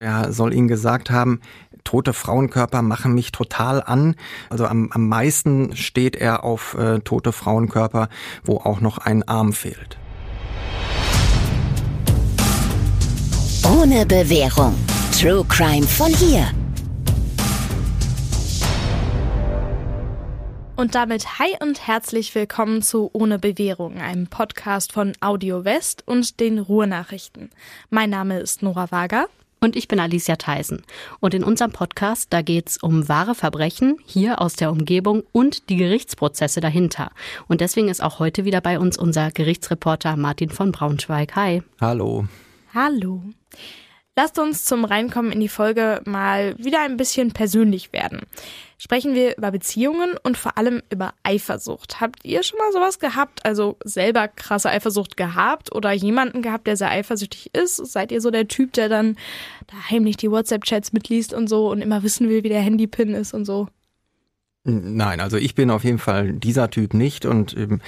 Er 0.00 0.32
soll 0.32 0.54
ihnen 0.54 0.68
gesagt 0.68 1.10
haben, 1.10 1.40
tote 1.82 2.12
Frauenkörper 2.12 2.82
machen 2.82 3.14
mich 3.14 3.32
total 3.32 3.82
an. 3.82 4.14
Also 4.48 4.64
am, 4.64 4.92
am 4.92 5.08
meisten 5.08 5.74
steht 5.74 6.14
er 6.14 6.44
auf 6.44 6.74
äh, 6.74 7.00
tote 7.00 7.32
Frauenkörper, 7.32 8.08
wo 8.44 8.58
auch 8.58 8.80
noch 8.80 8.98
ein 8.98 9.26
Arm 9.26 9.52
fehlt. 9.52 9.98
Ohne 13.64 14.06
Bewährung. 14.06 14.76
True 15.20 15.44
Crime 15.48 15.84
von 15.84 16.14
hier. 16.14 16.46
Und 20.76 20.94
damit 20.94 21.40
hi 21.40 21.56
und 21.60 21.88
herzlich 21.88 22.36
willkommen 22.36 22.82
zu 22.82 23.10
Ohne 23.12 23.40
Bewährung, 23.40 23.98
einem 23.98 24.28
Podcast 24.28 24.92
von 24.92 25.14
Audio 25.20 25.64
West 25.64 26.04
und 26.06 26.38
den 26.38 26.60
Ruhrnachrichten. 26.60 27.50
Mein 27.90 28.10
Name 28.10 28.38
ist 28.38 28.62
Nora 28.62 28.92
Wager. 28.92 29.26
Und 29.60 29.76
ich 29.76 29.88
bin 29.88 29.98
Alicia 29.98 30.36
Theisen. 30.36 30.82
Und 31.20 31.34
in 31.34 31.42
unserem 31.42 31.72
Podcast, 31.72 32.28
da 32.30 32.42
geht's 32.42 32.80
um 32.82 33.08
wahre 33.08 33.34
Verbrechen 33.34 33.96
hier 34.06 34.40
aus 34.40 34.54
der 34.54 34.70
Umgebung 34.70 35.24
und 35.32 35.68
die 35.68 35.76
Gerichtsprozesse 35.76 36.60
dahinter. 36.60 37.10
Und 37.48 37.60
deswegen 37.60 37.88
ist 37.88 38.02
auch 38.02 38.18
heute 38.18 38.44
wieder 38.44 38.60
bei 38.60 38.78
uns 38.78 38.96
unser 38.96 39.30
Gerichtsreporter 39.30 40.16
Martin 40.16 40.50
von 40.50 40.72
Braunschweig. 40.72 41.34
Hi. 41.34 41.62
Hallo. 41.80 42.26
Hallo. 42.72 43.22
Lasst 44.18 44.40
uns 44.40 44.64
zum 44.64 44.84
Reinkommen 44.84 45.30
in 45.30 45.38
die 45.38 45.48
Folge 45.48 46.02
mal 46.04 46.58
wieder 46.58 46.80
ein 46.80 46.96
bisschen 46.96 47.30
persönlich 47.30 47.92
werden. 47.92 48.22
Sprechen 48.76 49.14
wir 49.14 49.36
über 49.36 49.52
Beziehungen 49.52 50.16
und 50.20 50.36
vor 50.36 50.58
allem 50.58 50.82
über 50.90 51.14
Eifersucht. 51.22 52.00
Habt 52.00 52.24
ihr 52.24 52.42
schon 52.42 52.58
mal 52.58 52.72
sowas 52.72 52.98
gehabt? 52.98 53.46
Also 53.46 53.76
selber 53.84 54.26
krasse 54.26 54.70
Eifersucht 54.70 55.16
gehabt 55.16 55.72
oder 55.72 55.92
jemanden 55.92 56.42
gehabt, 56.42 56.66
der 56.66 56.76
sehr 56.76 56.90
eifersüchtig 56.90 57.54
ist? 57.54 57.76
Seid 57.76 58.10
ihr 58.10 58.20
so 58.20 58.32
der 58.32 58.48
Typ, 58.48 58.72
der 58.72 58.88
dann 58.88 59.14
da 59.68 59.76
heimlich 59.88 60.16
die 60.16 60.32
WhatsApp-Chats 60.32 60.92
mitliest 60.92 61.32
und 61.32 61.46
so 61.46 61.70
und 61.70 61.80
immer 61.80 62.02
wissen 62.02 62.28
will, 62.28 62.42
wie 62.42 62.48
der 62.48 62.60
Handypin 62.60 63.14
ist 63.14 63.34
und 63.34 63.44
so? 63.44 63.68
Nein, 64.64 65.20
also 65.20 65.36
ich 65.36 65.54
bin 65.54 65.70
auf 65.70 65.84
jeden 65.84 66.00
Fall 66.00 66.32
dieser 66.32 66.70
Typ 66.70 66.92
nicht 66.92 67.24
und 67.24 67.56
ähm, 67.56 67.80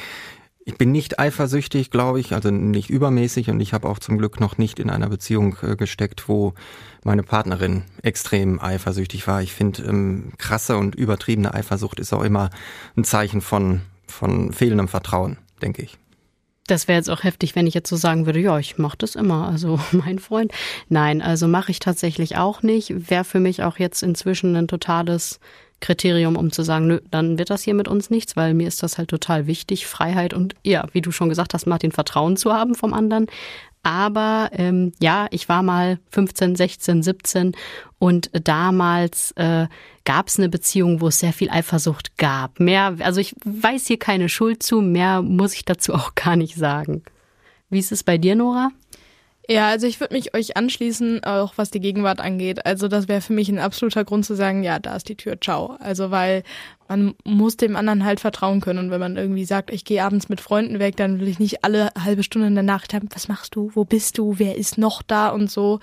ich 0.64 0.77
bin 0.77 0.92
nicht 0.92 1.19
eifersüchtig, 1.19 1.91
glaube 1.91 2.20
ich, 2.20 2.33
also 2.33 2.50
nicht 2.50 2.91
übermäßig 2.91 3.50
und 3.50 3.61
ich 3.61 3.72
habe 3.72 3.89
auch 3.89 3.98
zum 3.98 4.19
Glück 4.19 4.41
noch 4.41 4.58
nicht 4.58 4.78
in 4.78 4.91
einer 4.91 5.08
Beziehung 5.08 5.56
äh, 5.62 5.77
gesteckt, 5.77 6.28
wo 6.28 6.55
meine 7.03 7.22
Partnerin 7.22 7.84
extrem 8.03 8.61
eifersüchtig 8.61 9.27
war. 9.27 9.42
Ich 9.42 9.53
finde, 9.53 9.83
ähm, 9.83 10.33
krasse 10.38 10.77
und 10.77 10.94
übertriebene 10.94 11.55
Eifersucht 11.55 11.98
ist 11.98 12.12
auch 12.12 12.22
immer 12.22 12.50
ein 12.97 13.05
Zeichen 13.05 13.41
von, 13.41 13.81
von 14.06 14.53
fehlendem 14.53 14.88
Vertrauen, 14.88 15.38
denke 15.62 15.83
ich. 15.83 15.98
Das 16.66 16.86
wäre 16.86 16.98
jetzt 16.98 17.11
auch 17.11 17.25
heftig, 17.25 17.56
wenn 17.56 17.66
ich 17.66 17.75
jetzt 17.75 17.88
so 17.88 17.97
sagen 17.97 18.27
würde, 18.27 18.38
ja, 18.38 18.58
ich 18.58 18.78
mache 18.78 18.98
das 18.98 19.16
immer, 19.16 19.48
also 19.48 19.81
mein 19.92 20.19
Freund. 20.19 20.53
Nein, 20.88 21.22
also 21.22 21.48
mache 21.48 21.72
ich 21.72 21.78
tatsächlich 21.78 22.36
auch 22.36 22.62
nicht. 22.62 23.11
Wäre 23.11 23.25
für 23.25 23.41
mich 23.41 23.62
auch 23.62 23.78
jetzt 23.78 24.03
inzwischen 24.03 24.55
ein 24.56 24.69
totales 24.69 25.41
Kriterium, 25.81 26.36
um 26.36 26.53
zu 26.53 26.62
sagen, 26.62 26.86
nö, 26.86 27.00
dann 27.11 27.39
wird 27.39 27.50
das 27.50 27.62
hier 27.62 27.75
mit 27.75 27.89
uns 27.89 28.11
nichts, 28.11 28.36
weil 28.36 28.55
mir 28.55 28.69
ist 28.69 28.83
das 28.83 28.98
halt 28.98 29.09
total 29.09 29.47
wichtig, 29.47 29.87
Freiheit 29.87 30.34
und 30.34 30.55
ja, 30.62 30.87
wie 30.92 31.00
du 31.00 31.11
schon 31.11 31.28
gesagt 31.28 31.55
hast, 31.55 31.67
Martin, 31.67 31.92
Vertrauen 31.92 32.37
zu 32.37 32.53
haben 32.53 32.75
vom 32.75 32.92
anderen. 32.92 33.27
Aber 33.83 34.50
ähm, 34.53 34.92
ja, 35.00 35.27
ich 35.31 35.48
war 35.48 35.62
mal 35.62 35.98
15, 36.11 36.55
16, 36.55 37.03
17 37.03 37.53
und 37.98 38.31
damals 38.33 39.33
äh, 39.33 39.69
gab 40.05 40.28
es 40.28 40.39
eine 40.39 40.50
Beziehung, 40.50 41.00
wo 41.00 41.09
es 41.09 41.19
sehr 41.19 41.33
viel 41.33 41.48
Eifersucht 41.48 42.19
gab. 42.19 42.61
Mehr, 42.61 42.97
also 43.00 43.20
ich 43.20 43.34
weiß 43.44 43.87
hier 43.87 43.98
keine 43.98 44.28
Schuld 44.28 44.62
zu, 44.62 44.83
mehr 44.83 45.22
muss 45.22 45.55
ich 45.55 45.65
dazu 45.65 45.94
auch 45.94 46.15
gar 46.15 46.37
nicht 46.37 46.56
sagen. 46.56 47.03
Wie 47.70 47.78
ist 47.78 47.92
es 47.92 48.03
bei 48.03 48.19
dir, 48.19 48.34
Nora? 48.34 48.70
Ja, 49.48 49.69
also 49.69 49.86
ich 49.86 49.98
würde 49.98 50.14
mich 50.14 50.34
euch 50.34 50.56
anschließen, 50.56 51.24
auch 51.24 51.55
was 51.56 51.70
die 51.70 51.80
Gegenwart 51.80 52.20
angeht. 52.20 52.66
Also 52.66 52.86
das 52.86 53.08
wäre 53.08 53.20
für 53.20 53.33
mich 53.33 53.48
ein 53.48 53.58
absoluter 53.58 54.05
Grund 54.05 54.24
zu 54.24 54.36
sagen, 54.36 54.62
ja, 54.62 54.78
da 54.78 54.94
ist 54.94 55.08
die 55.08 55.16
Tür, 55.16 55.41
ciao. 55.41 55.77
Also 55.80 56.10
weil 56.10 56.44
man 56.88 57.14
muss 57.24 57.56
dem 57.56 57.74
anderen 57.74 58.05
halt 58.05 58.20
vertrauen 58.20 58.60
können. 58.60 58.78
Und 58.78 58.91
wenn 58.91 59.00
man 59.00 59.16
irgendwie 59.16 59.44
sagt, 59.44 59.70
ich 59.70 59.84
gehe 59.84 60.05
abends 60.05 60.28
mit 60.28 60.41
Freunden 60.41 60.78
weg, 60.78 60.97
dann 60.97 61.20
will 61.20 61.28
ich 61.28 61.38
nicht 61.38 61.65
alle 61.65 61.91
halbe 61.98 62.22
Stunde 62.22 62.48
in 62.48 62.54
der 62.54 62.62
Nacht 62.62 62.94
haben, 62.94 63.09
was 63.12 63.28
machst 63.28 63.56
du, 63.56 63.70
wo 63.75 63.84
bist 63.84 64.19
du, 64.19 64.38
wer 64.38 64.56
ist 64.56 64.78
noch 64.78 65.03
da 65.03 65.28
und 65.31 65.50
so. 65.50 65.81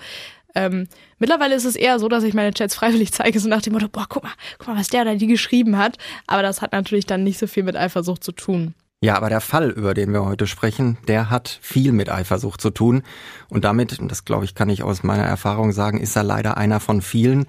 Ähm, 0.54 0.88
mittlerweile 1.18 1.54
ist 1.54 1.64
es 1.64 1.76
eher 1.76 1.98
so, 1.98 2.08
dass 2.08 2.24
ich 2.24 2.34
meine 2.34 2.52
Chats 2.52 2.74
freiwillig 2.74 3.12
zeige, 3.12 3.38
so 3.38 3.48
nach 3.48 3.62
dem 3.62 3.74
Motto, 3.74 3.88
boah, 3.88 4.06
guck 4.08 4.22
mal, 4.22 4.32
guck 4.58 4.68
mal, 4.68 4.78
was 4.78 4.88
der 4.88 5.02
oder 5.02 5.16
die 5.16 5.26
geschrieben 5.26 5.76
hat. 5.76 5.98
Aber 6.26 6.42
das 6.42 6.62
hat 6.62 6.72
natürlich 6.72 7.06
dann 7.06 7.24
nicht 7.24 7.38
so 7.38 7.46
viel 7.46 7.62
mit 7.64 7.76
Eifersucht 7.76 8.24
zu 8.24 8.32
tun. 8.32 8.74
Ja, 9.00 9.16
aber 9.16 9.28
der 9.28 9.40
Fall, 9.40 9.70
über 9.70 9.94
den 9.94 10.12
wir 10.12 10.24
heute 10.24 10.48
sprechen, 10.48 10.98
der 11.06 11.30
hat 11.30 11.60
viel 11.62 11.92
mit 11.92 12.10
Eifersucht 12.10 12.60
zu 12.60 12.70
tun. 12.70 13.04
Und 13.48 13.64
damit, 13.64 13.96
das 14.02 14.24
glaube 14.24 14.44
ich, 14.44 14.56
kann 14.56 14.68
ich 14.70 14.82
aus 14.82 15.04
meiner 15.04 15.22
Erfahrung 15.22 15.70
sagen, 15.70 16.00
ist 16.00 16.16
er 16.16 16.24
leider 16.24 16.56
einer 16.56 16.80
von 16.80 17.00
vielen. 17.00 17.46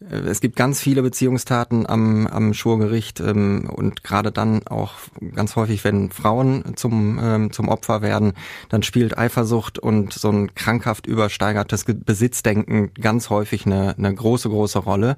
Äh, 0.00 0.16
es 0.16 0.42
gibt 0.42 0.56
ganz 0.56 0.78
viele 0.78 1.00
Beziehungstaten 1.00 1.88
am, 1.88 2.26
am 2.26 2.52
Schwurgericht 2.52 3.18
ähm, 3.20 3.70
und 3.74 4.04
gerade 4.04 4.30
dann 4.30 4.66
auch 4.66 4.96
ganz 5.34 5.56
häufig, 5.56 5.84
wenn 5.84 6.10
Frauen 6.10 6.76
zum, 6.76 7.18
ähm, 7.22 7.50
zum 7.50 7.68
Opfer 7.70 8.02
werden, 8.02 8.34
dann 8.68 8.82
spielt 8.82 9.16
Eifersucht 9.16 9.78
und 9.78 10.12
so 10.12 10.28
ein 10.28 10.54
krankhaft 10.54 11.06
übersteigertes 11.06 11.86
Besitzdenken 11.86 12.92
ganz 12.92 13.30
häufig 13.30 13.64
eine, 13.64 13.96
eine 13.96 14.14
große, 14.14 14.50
große 14.50 14.80
Rolle. 14.80 15.16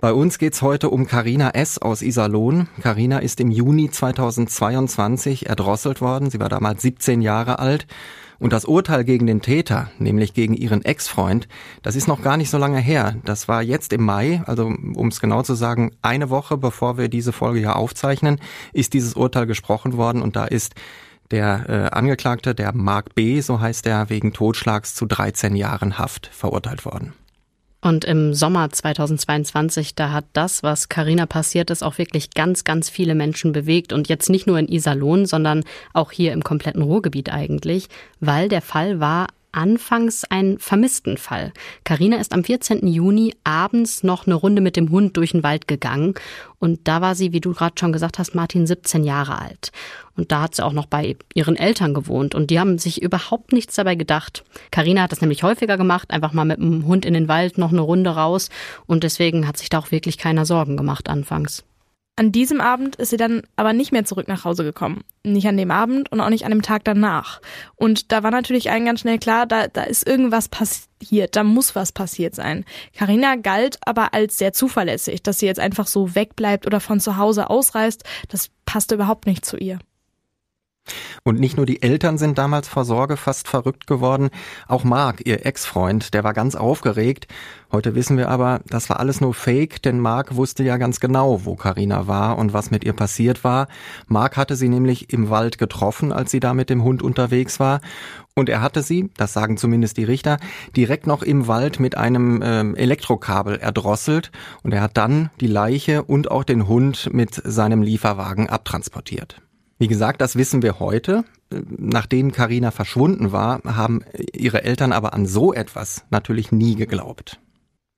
Bei 0.00 0.14
uns 0.14 0.38
geht's 0.38 0.62
heute 0.62 0.88
um 0.88 1.06
Karina 1.06 1.50
S. 1.50 1.76
aus 1.76 2.00
Iserlohn. 2.00 2.68
Karina 2.80 3.18
ist 3.18 3.38
im 3.38 3.50
Juni 3.50 3.90
2022 3.90 5.50
erdrosselt 5.50 6.00
worden. 6.00 6.30
Sie 6.30 6.40
war 6.40 6.48
damals 6.48 6.80
17 6.80 7.20
Jahre 7.20 7.58
alt. 7.58 7.86
Und 8.38 8.54
das 8.54 8.64
Urteil 8.64 9.04
gegen 9.04 9.26
den 9.26 9.42
Täter, 9.42 9.90
nämlich 9.98 10.32
gegen 10.32 10.54
ihren 10.54 10.82
Ex-Freund, 10.82 11.48
das 11.82 11.96
ist 11.96 12.08
noch 12.08 12.22
gar 12.22 12.38
nicht 12.38 12.48
so 12.48 12.56
lange 12.56 12.78
her. 12.78 13.16
Das 13.26 13.46
war 13.46 13.62
jetzt 13.62 13.92
im 13.92 14.02
Mai, 14.02 14.42
also 14.46 14.64
um 14.64 15.08
es 15.08 15.20
genau 15.20 15.42
zu 15.42 15.52
sagen, 15.52 15.90
eine 16.00 16.30
Woche 16.30 16.56
bevor 16.56 16.96
wir 16.96 17.10
diese 17.10 17.32
Folge 17.32 17.58
hier 17.58 17.76
aufzeichnen, 17.76 18.40
ist 18.72 18.94
dieses 18.94 19.12
Urteil 19.12 19.46
gesprochen 19.46 19.98
worden 19.98 20.22
und 20.22 20.34
da 20.34 20.46
ist 20.46 20.72
der 21.30 21.68
äh, 21.68 21.94
Angeklagte, 21.94 22.54
der 22.54 22.74
Mark 22.74 23.14
B., 23.14 23.42
so 23.42 23.60
heißt 23.60 23.86
er, 23.86 24.08
wegen 24.08 24.32
Totschlags 24.32 24.94
zu 24.94 25.04
13 25.04 25.54
Jahren 25.54 25.98
Haft 25.98 26.30
verurteilt 26.32 26.86
worden. 26.86 27.12
Und 27.82 28.04
im 28.04 28.34
Sommer 28.34 28.68
2022, 28.70 29.94
da 29.94 30.12
hat 30.12 30.26
das, 30.34 30.62
was 30.62 30.90
Carina 30.90 31.24
passiert 31.24 31.70
ist, 31.70 31.82
auch 31.82 31.96
wirklich 31.96 32.30
ganz, 32.30 32.64
ganz 32.64 32.90
viele 32.90 33.14
Menschen 33.14 33.52
bewegt. 33.52 33.92
Und 33.92 34.08
jetzt 34.08 34.28
nicht 34.28 34.46
nur 34.46 34.58
in 34.58 34.68
Iserlohn, 34.68 35.24
sondern 35.24 35.64
auch 35.94 36.12
hier 36.12 36.32
im 36.32 36.44
kompletten 36.44 36.82
Ruhrgebiet 36.82 37.32
eigentlich, 37.32 37.88
weil 38.20 38.48
der 38.48 38.60
Fall 38.60 39.00
war 39.00 39.28
anfangs 39.52 40.24
ein 40.24 40.58
Vermisstenfall. 40.58 41.52
Karina 41.84 42.16
ist 42.16 42.32
am 42.32 42.44
14. 42.44 42.86
Juni 42.86 43.34
abends 43.44 44.02
noch 44.02 44.26
eine 44.26 44.34
Runde 44.34 44.60
mit 44.60 44.76
dem 44.76 44.90
Hund 44.90 45.16
durch 45.16 45.32
den 45.32 45.42
Wald 45.42 45.68
gegangen 45.68 46.14
und 46.58 46.80
da 46.88 47.00
war 47.00 47.14
sie, 47.14 47.32
wie 47.32 47.40
du 47.40 47.52
gerade 47.52 47.74
schon 47.78 47.92
gesagt 47.92 48.18
hast, 48.18 48.34
Martin 48.34 48.66
17 48.66 49.04
Jahre 49.04 49.38
alt. 49.38 49.72
Und 50.16 50.32
da 50.32 50.42
hat 50.42 50.54
sie 50.54 50.64
auch 50.64 50.72
noch 50.72 50.86
bei 50.86 51.16
ihren 51.34 51.56
Eltern 51.56 51.94
gewohnt 51.94 52.34
und 52.34 52.50
die 52.50 52.60
haben 52.60 52.78
sich 52.78 53.00
überhaupt 53.02 53.52
nichts 53.52 53.74
dabei 53.74 53.94
gedacht. 53.94 54.44
Karina 54.70 55.02
hat 55.02 55.12
das 55.12 55.22
nämlich 55.22 55.42
häufiger 55.42 55.76
gemacht, 55.76 56.10
einfach 56.10 56.32
mal 56.32 56.44
mit 56.44 56.58
dem 56.58 56.86
Hund 56.86 57.04
in 57.06 57.14
den 57.14 57.28
Wald 57.28 57.58
noch 57.58 57.72
eine 57.72 57.80
Runde 57.80 58.10
raus 58.10 58.50
und 58.86 59.04
deswegen 59.04 59.46
hat 59.46 59.56
sich 59.56 59.70
da 59.70 59.78
auch 59.78 59.90
wirklich 59.90 60.18
keiner 60.18 60.44
Sorgen 60.44 60.76
gemacht 60.76 61.08
anfangs. 61.08 61.64
An 62.20 62.32
diesem 62.32 62.60
Abend 62.60 62.96
ist 62.96 63.08
sie 63.08 63.16
dann 63.16 63.44
aber 63.56 63.72
nicht 63.72 63.92
mehr 63.92 64.04
zurück 64.04 64.28
nach 64.28 64.44
Hause 64.44 64.62
gekommen. 64.62 65.04
Nicht 65.24 65.48
an 65.48 65.56
dem 65.56 65.70
Abend 65.70 66.12
und 66.12 66.20
auch 66.20 66.28
nicht 66.28 66.44
an 66.44 66.50
dem 66.50 66.60
Tag 66.60 66.84
danach. 66.84 67.40
Und 67.76 68.12
da 68.12 68.22
war 68.22 68.30
natürlich 68.30 68.70
allen 68.70 68.84
ganz 68.84 69.00
schnell 69.00 69.18
klar, 69.18 69.46
da, 69.46 69.68
da 69.68 69.84
ist 69.84 70.06
irgendwas 70.06 70.50
passiert, 70.50 71.34
da 71.34 71.44
muss 71.44 71.74
was 71.74 71.92
passiert 71.92 72.34
sein. 72.34 72.66
Karina 72.94 73.36
galt 73.36 73.78
aber 73.86 74.12
als 74.12 74.36
sehr 74.36 74.52
zuverlässig, 74.52 75.22
dass 75.22 75.38
sie 75.38 75.46
jetzt 75.46 75.60
einfach 75.60 75.86
so 75.86 76.14
wegbleibt 76.14 76.66
oder 76.66 76.80
von 76.80 77.00
zu 77.00 77.16
Hause 77.16 77.48
ausreist, 77.48 78.04
das 78.28 78.50
passte 78.66 78.96
überhaupt 78.96 79.26
nicht 79.26 79.46
zu 79.46 79.56
ihr. 79.56 79.78
Und 81.22 81.38
nicht 81.38 81.56
nur 81.56 81.66
die 81.66 81.82
Eltern 81.82 82.18
sind 82.18 82.38
damals 82.38 82.68
vor 82.68 82.84
Sorge 82.84 83.16
fast 83.16 83.46
verrückt 83.46 83.86
geworden, 83.86 84.30
auch 84.66 84.84
Mark, 84.84 85.26
ihr 85.26 85.44
Ex-Freund, 85.44 86.14
der 86.14 86.24
war 86.24 86.32
ganz 86.32 86.54
aufgeregt. 86.54 87.26
Heute 87.70 87.94
wissen 87.94 88.16
wir 88.16 88.28
aber, 88.28 88.60
das 88.66 88.88
war 88.88 88.98
alles 88.98 89.20
nur 89.20 89.34
Fake, 89.34 89.82
denn 89.82 90.00
Mark 90.00 90.34
wusste 90.34 90.64
ja 90.64 90.76
ganz 90.76 90.98
genau, 90.98 91.44
wo 91.44 91.56
Karina 91.56 92.06
war 92.06 92.38
und 92.38 92.52
was 92.52 92.70
mit 92.70 92.84
ihr 92.84 92.94
passiert 92.94 93.44
war. 93.44 93.68
Mark 94.06 94.36
hatte 94.36 94.56
sie 94.56 94.68
nämlich 94.68 95.12
im 95.12 95.30
Wald 95.30 95.58
getroffen, 95.58 96.12
als 96.12 96.30
sie 96.30 96.40
da 96.40 96.54
mit 96.54 96.70
dem 96.70 96.82
Hund 96.82 97.02
unterwegs 97.02 97.60
war. 97.60 97.80
Und 98.34 98.48
er 98.48 98.62
hatte 98.62 98.82
sie, 98.82 99.10
das 99.16 99.32
sagen 99.32 99.56
zumindest 99.56 99.98
die 99.98 100.04
Richter, 100.04 100.38
direkt 100.74 101.06
noch 101.06 101.22
im 101.22 101.46
Wald 101.46 101.80
mit 101.80 101.96
einem 101.96 102.40
ähm, 102.42 102.74
Elektrokabel 102.74 103.58
erdrosselt 103.58 104.30
und 104.62 104.72
er 104.72 104.80
hat 104.80 104.96
dann 104.96 105.30
die 105.40 105.46
Leiche 105.46 106.04
und 106.04 106.30
auch 106.30 106.44
den 106.44 106.66
Hund 106.66 107.10
mit 107.12 107.34
seinem 107.44 107.82
Lieferwagen 107.82 108.48
abtransportiert. 108.48 109.42
Wie 109.80 109.88
gesagt, 109.88 110.20
das 110.20 110.36
wissen 110.36 110.60
wir 110.60 110.78
heute. 110.78 111.24
Nachdem 111.50 112.32
Karina 112.32 112.70
verschwunden 112.70 113.32
war, 113.32 113.62
haben 113.64 114.04
ihre 114.34 114.62
Eltern 114.62 114.92
aber 114.92 115.14
an 115.14 115.24
so 115.24 115.54
etwas 115.54 116.04
natürlich 116.10 116.52
nie 116.52 116.74
geglaubt. 116.74 117.40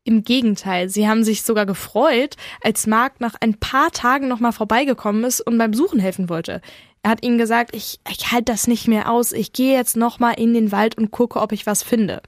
Im 0.05 0.23
Gegenteil, 0.23 0.89
sie 0.89 1.09
haben 1.09 1.25
sich 1.25 1.43
sogar 1.43 1.67
gefreut, 1.67 2.37
als 2.61 2.87
Mark 2.87 3.21
nach 3.21 3.35
ein 3.41 3.55
paar 3.55 3.91
Tagen 3.91 4.29
nochmal 4.29 4.53
vorbeigekommen 4.53 5.25
ist 5.25 5.41
und 5.41 5.59
beim 5.59 5.75
Suchen 5.75 5.99
helfen 5.99 6.29
wollte. 6.29 6.61
Er 7.03 7.11
hat 7.11 7.25
ihnen 7.25 7.37
gesagt, 7.37 7.75
ich, 7.75 7.99
ich 8.09 8.31
halte 8.31 8.53
das 8.53 8.69
nicht 8.69 8.87
mehr 8.87 9.11
aus, 9.11 9.33
ich 9.33 9.53
gehe 9.53 9.77
jetzt 9.77 9.97
nochmal 9.97 10.35
in 10.39 10.55
den 10.55 10.71
Wald 10.71 10.97
und 10.97 11.11
gucke, 11.11 11.41
ob 11.41 11.51
ich 11.51 11.67
was 11.67 11.83
finde. 11.83 12.23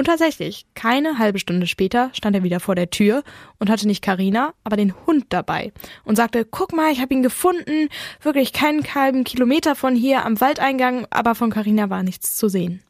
Und 0.00 0.06
tatsächlich, 0.06 0.64
keine 0.72 1.18
halbe 1.18 1.38
Stunde 1.38 1.66
später 1.66 2.08
stand 2.14 2.34
er 2.34 2.42
wieder 2.42 2.58
vor 2.58 2.74
der 2.74 2.88
Tür 2.88 3.22
und 3.58 3.68
hatte 3.68 3.86
nicht 3.86 4.00
Karina, 4.00 4.54
aber 4.64 4.78
den 4.78 4.94
Hund 5.04 5.26
dabei 5.28 5.74
und 6.04 6.16
sagte, 6.16 6.46
guck 6.46 6.72
mal, 6.72 6.90
ich 6.90 7.02
habe 7.02 7.12
ihn 7.12 7.22
gefunden, 7.22 7.90
wirklich 8.22 8.54
keinen 8.54 8.82
halben 8.94 9.24
Kilometer 9.24 9.76
von 9.76 9.94
hier 9.94 10.24
am 10.24 10.40
Waldeingang, 10.40 11.06
aber 11.10 11.34
von 11.34 11.50
Karina 11.50 11.90
war 11.90 12.02
nichts 12.02 12.34
zu 12.38 12.48
sehen. 12.48 12.82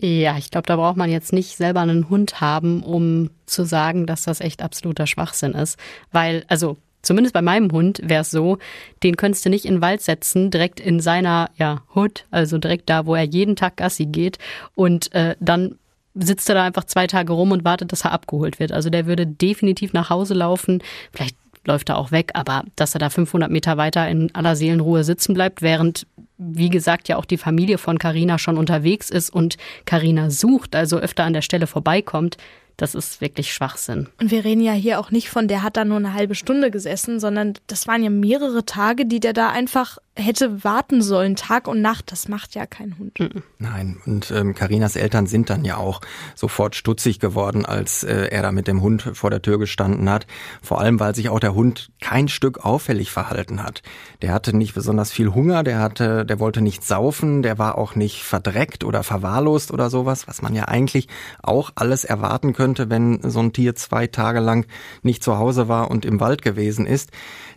Ja, 0.00 0.38
ich 0.38 0.52
glaube, 0.52 0.66
da 0.66 0.76
braucht 0.76 0.96
man 0.96 1.10
jetzt 1.10 1.32
nicht 1.32 1.56
selber 1.56 1.80
einen 1.80 2.08
Hund 2.08 2.40
haben, 2.40 2.84
um 2.84 3.30
zu 3.46 3.64
sagen, 3.64 4.06
dass 4.06 4.22
das 4.22 4.40
echt 4.40 4.62
absoluter 4.62 5.08
Schwachsinn 5.08 5.54
ist. 5.54 5.80
Weil, 6.12 6.44
also 6.46 6.76
zumindest 7.02 7.34
bei 7.34 7.42
meinem 7.42 7.72
Hund 7.72 8.02
wäre 8.04 8.20
es 8.20 8.30
so, 8.30 8.58
den 9.02 9.16
könntest 9.16 9.44
du 9.44 9.50
nicht 9.50 9.64
in 9.64 9.74
den 9.74 9.82
Wald 9.82 10.00
setzen, 10.00 10.52
direkt 10.52 10.78
in 10.78 11.00
seiner 11.00 11.50
ja, 11.56 11.82
Hut, 11.92 12.26
also 12.30 12.56
direkt 12.58 12.88
da, 12.88 13.04
wo 13.04 13.16
er 13.16 13.24
jeden 13.24 13.56
Tag 13.56 13.78
Gassi 13.78 14.06
geht 14.06 14.38
und 14.76 15.12
äh, 15.12 15.34
dann 15.40 15.74
sitzt 16.14 16.48
er 16.48 16.56
da 16.56 16.64
einfach 16.64 16.84
zwei 16.84 17.06
Tage 17.06 17.32
rum 17.32 17.52
und 17.52 17.64
wartet, 17.64 17.92
dass 17.92 18.04
er 18.04 18.12
abgeholt 18.12 18.58
wird. 18.58 18.72
Also 18.72 18.90
der 18.90 19.06
würde 19.06 19.26
definitiv 19.26 19.92
nach 19.92 20.10
Hause 20.10 20.34
laufen. 20.34 20.82
Vielleicht 21.12 21.36
läuft 21.64 21.90
er 21.90 21.98
auch 21.98 22.10
weg, 22.10 22.30
aber 22.34 22.64
dass 22.76 22.94
er 22.94 23.00
da 23.00 23.10
500 23.10 23.50
Meter 23.50 23.76
weiter 23.76 24.08
in 24.08 24.34
aller 24.34 24.56
Seelenruhe 24.56 25.04
sitzen 25.04 25.34
bleibt, 25.34 25.62
während 25.62 26.06
wie 26.38 26.70
gesagt 26.70 27.08
ja 27.08 27.16
auch 27.16 27.26
die 27.26 27.36
Familie 27.36 27.76
von 27.76 27.98
Carina 27.98 28.38
schon 28.38 28.56
unterwegs 28.56 29.10
ist 29.10 29.30
und 29.30 29.56
Carina 29.84 30.30
sucht, 30.30 30.74
also 30.74 30.96
öfter 30.96 31.24
an 31.24 31.34
der 31.34 31.42
Stelle 31.42 31.66
vorbeikommt, 31.66 32.38
das 32.78 32.94
ist 32.94 33.20
wirklich 33.20 33.52
Schwachsinn. 33.52 34.08
Und 34.20 34.30
wir 34.30 34.42
reden 34.42 34.62
ja 34.62 34.72
hier 34.72 35.00
auch 35.00 35.10
nicht 35.10 35.28
von, 35.28 35.48
der 35.48 35.62
hat 35.62 35.76
da 35.76 35.84
nur 35.84 35.98
eine 35.98 36.14
halbe 36.14 36.34
Stunde 36.34 36.70
gesessen, 36.70 37.20
sondern 37.20 37.54
das 37.66 37.86
waren 37.86 38.02
ja 38.02 38.08
mehrere 38.08 38.64
Tage, 38.64 39.04
die 39.04 39.20
der 39.20 39.34
da 39.34 39.50
einfach 39.50 39.98
hätte 40.16 40.64
warten 40.64 41.02
sollen, 41.02 41.36
Tag 41.36 41.68
und 41.68 41.80
Nacht. 41.80 42.12
Das 42.12 42.28
macht 42.28 42.54
ja 42.54 42.66
kein 42.66 42.98
Hund. 42.98 43.18
Nein, 43.58 43.98
und 44.06 44.30
ähm, 44.30 44.54
Karinas 44.54 44.96
Eltern 44.96 45.26
sind 45.26 45.50
dann 45.50 45.64
ja 45.64 45.76
auch 45.76 46.00
sofort 46.34 46.74
stutzig 46.74 47.20
geworden, 47.20 47.64
als 47.64 48.02
äh, 48.02 48.28
er 48.30 48.42
da 48.42 48.52
mit 48.52 48.66
dem 48.66 48.82
Hund 48.82 49.10
vor 49.14 49.30
der 49.30 49.42
Tür 49.42 49.58
gestanden 49.58 50.10
hat. 50.10 50.26
Vor 50.62 50.80
allem, 50.80 51.00
weil 51.00 51.14
sich 51.14 51.28
auch 51.28 51.40
der 51.40 51.54
Hund 51.54 51.90
kein 52.00 52.28
Stück 52.28 52.64
auffällig 52.64 53.10
verhalten 53.10 53.62
hat. 53.62 53.82
Der 54.22 54.32
hatte 54.32 54.56
nicht 54.56 54.74
besonders 54.74 55.10
viel 55.10 55.32
Hunger, 55.32 55.62
der 55.62 55.78
hatte, 55.78 56.26
der 56.26 56.40
wollte 56.40 56.60
nicht 56.60 56.84
saufen, 56.84 57.42
der 57.42 57.58
war 57.58 57.78
auch 57.78 57.94
nicht 57.94 58.22
verdreckt 58.22 58.84
oder 58.84 59.02
verwahrlost 59.02 59.70
oder 59.70 59.90
sowas, 59.90 60.28
was 60.28 60.42
man 60.42 60.54
ja 60.54 60.64
eigentlich 60.64 61.08
auch 61.42 61.70
alles 61.76 62.04
erwarten 62.04 62.52
könnte, 62.52 62.90
wenn 62.90 63.20
so 63.22 63.40
ein 63.40 63.52
Tier 63.52 63.74
zwei 63.74 64.06
Tage 64.06 64.40
lang 64.40 64.66
nicht 65.02 65.22
zu 65.22 65.38
Hause 65.38 65.68
war 65.68 65.90
und 65.90 66.04
im 66.04 66.20
Wald 66.20 66.42
gewesen 66.42 66.86
ist. 66.86 67.10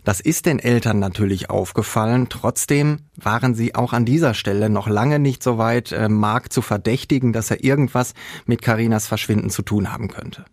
Das 0.04 0.20
ist 0.20 0.44
den 0.44 0.58
Eltern 0.58 0.98
natürlich 0.98 1.48
aufgefallen. 1.48 2.28
Trotzdem 2.54 3.00
waren 3.16 3.56
sie 3.56 3.74
auch 3.74 3.92
an 3.92 4.04
dieser 4.04 4.32
Stelle 4.32 4.70
noch 4.70 4.86
lange 4.86 5.18
nicht 5.18 5.42
so 5.42 5.58
weit, 5.58 5.90
äh, 5.90 6.08
Mark 6.08 6.52
zu 6.52 6.62
verdächtigen, 6.62 7.32
dass 7.32 7.50
er 7.50 7.64
irgendwas 7.64 8.14
mit 8.46 8.62
Karinas 8.62 9.08
Verschwinden 9.08 9.50
zu 9.50 9.62
tun 9.62 9.92
haben 9.92 10.06
könnte. 10.06 10.44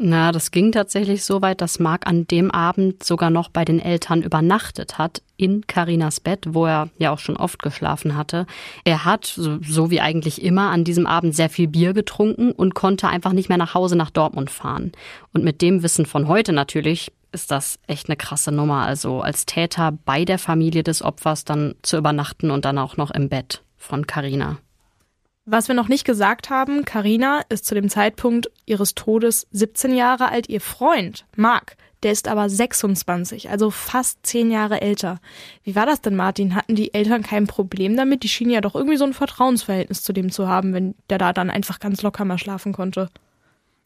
Na, 0.00 0.30
das 0.30 0.52
ging 0.52 0.70
tatsächlich 0.70 1.24
so 1.24 1.42
weit, 1.42 1.60
dass 1.60 1.80
Mark 1.80 2.06
an 2.06 2.24
dem 2.28 2.52
Abend 2.52 3.02
sogar 3.02 3.30
noch 3.30 3.48
bei 3.48 3.64
den 3.64 3.80
Eltern 3.80 4.22
übernachtet 4.22 4.96
hat, 4.96 5.22
in 5.36 5.66
Karinas 5.66 6.20
Bett, 6.20 6.46
wo 6.50 6.66
er 6.66 6.88
ja 6.98 7.10
auch 7.10 7.18
schon 7.18 7.36
oft 7.36 7.60
geschlafen 7.60 8.16
hatte. 8.16 8.46
Er 8.84 9.04
hat, 9.04 9.24
so, 9.24 9.58
so, 9.60 9.90
wie 9.90 10.00
eigentlich 10.00 10.40
immer, 10.40 10.70
an 10.70 10.84
diesem 10.84 11.08
Abend 11.08 11.34
sehr 11.34 11.50
viel 11.50 11.66
Bier 11.66 11.94
getrunken 11.94 12.52
und 12.52 12.76
konnte 12.76 13.08
einfach 13.08 13.32
nicht 13.32 13.48
mehr 13.48 13.58
nach 13.58 13.74
Hause 13.74 13.96
nach 13.96 14.10
Dortmund 14.10 14.50
fahren. 14.50 14.92
Und 15.32 15.42
mit 15.42 15.62
dem 15.62 15.82
Wissen 15.82 16.06
von 16.06 16.28
heute 16.28 16.52
natürlich 16.52 17.10
ist 17.32 17.50
das 17.50 17.80
echt 17.88 18.08
eine 18.08 18.16
krasse 18.16 18.52
Nummer. 18.52 18.86
Also 18.86 19.20
als 19.20 19.46
Täter 19.46 19.98
bei 20.04 20.24
der 20.24 20.38
Familie 20.38 20.84
des 20.84 21.02
Opfers 21.02 21.44
dann 21.44 21.74
zu 21.82 21.96
übernachten 21.96 22.52
und 22.52 22.64
dann 22.64 22.78
auch 22.78 22.96
noch 22.96 23.10
im 23.10 23.28
Bett 23.28 23.62
von 23.76 24.06
Carina. 24.06 24.58
Was 25.50 25.66
wir 25.66 25.74
noch 25.74 25.88
nicht 25.88 26.04
gesagt 26.04 26.50
haben, 26.50 26.84
Carina 26.84 27.40
ist 27.48 27.64
zu 27.64 27.74
dem 27.74 27.88
Zeitpunkt 27.88 28.50
ihres 28.66 28.94
Todes 28.94 29.46
17 29.52 29.94
Jahre 29.94 30.28
alt. 30.28 30.46
Ihr 30.50 30.60
Freund, 30.60 31.24
Marc, 31.36 31.78
der 32.02 32.12
ist 32.12 32.28
aber 32.28 32.50
26, 32.50 33.48
also 33.48 33.70
fast 33.70 34.18
zehn 34.26 34.50
Jahre 34.50 34.82
älter. 34.82 35.20
Wie 35.64 35.74
war 35.74 35.86
das 35.86 36.02
denn, 36.02 36.16
Martin? 36.16 36.54
Hatten 36.54 36.74
die 36.74 36.92
Eltern 36.92 37.22
kein 37.22 37.46
Problem 37.46 37.96
damit? 37.96 38.24
Die 38.24 38.28
schienen 38.28 38.50
ja 38.50 38.60
doch 38.60 38.74
irgendwie 38.74 38.98
so 38.98 39.06
ein 39.06 39.14
Vertrauensverhältnis 39.14 40.02
zu 40.02 40.12
dem 40.12 40.30
zu 40.30 40.48
haben, 40.48 40.74
wenn 40.74 40.94
der 41.08 41.16
da 41.16 41.32
dann 41.32 41.48
einfach 41.48 41.80
ganz 41.80 42.02
locker 42.02 42.26
mal 42.26 42.36
schlafen 42.36 42.74
konnte. 42.74 43.08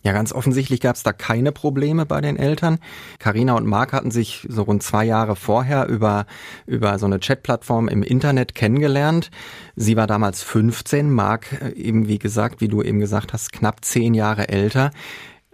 Ja, 0.05 0.13
ganz 0.13 0.33
offensichtlich 0.33 0.81
gab 0.81 0.97
es 0.97 1.05
da 1.05 1.13
keine 1.13 1.53
Probleme 1.53 2.07
bei 2.07 2.21
den 2.21 2.37
Eltern. 2.37 2.79
Karina 3.21 3.55
und 3.55 3.67
Marc 3.67 3.93
hatten 3.93 4.11
sich 4.11 4.45
so 4.49 4.63
rund 4.63 4.83
zwei 4.83 5.05
Jahre 5.05 5.37
vorher 5.37 5.87
über, 5.87 6.27
über 6.67 6.99
so 6.99 7.07
eine 7.07 7.21
Chatplattform 7.21 7.87
im 7.87 8.03
Internet 8.03 8.57
kennengelernt. 8.57 9.31
Sie 9.77 9.97
war 9.97 10.09
damals 10.09 10.43
15, 10.43 11.11
Marc 11.11 11.53
äh, 11.63 11.71
eben, 11.75 12.09
wie 12.09 12.19
gesagt, 12.19 12.61
wie 12.61 12.69
du 12.69 12.83
eben 12.83 12.99
gesagt 12.99 13.33
hast, 13.33 13.53
knapp 13.53 13.85
zehn 13.85 14.13
Jahre 14.15 14.49
älter. 14.49 14.91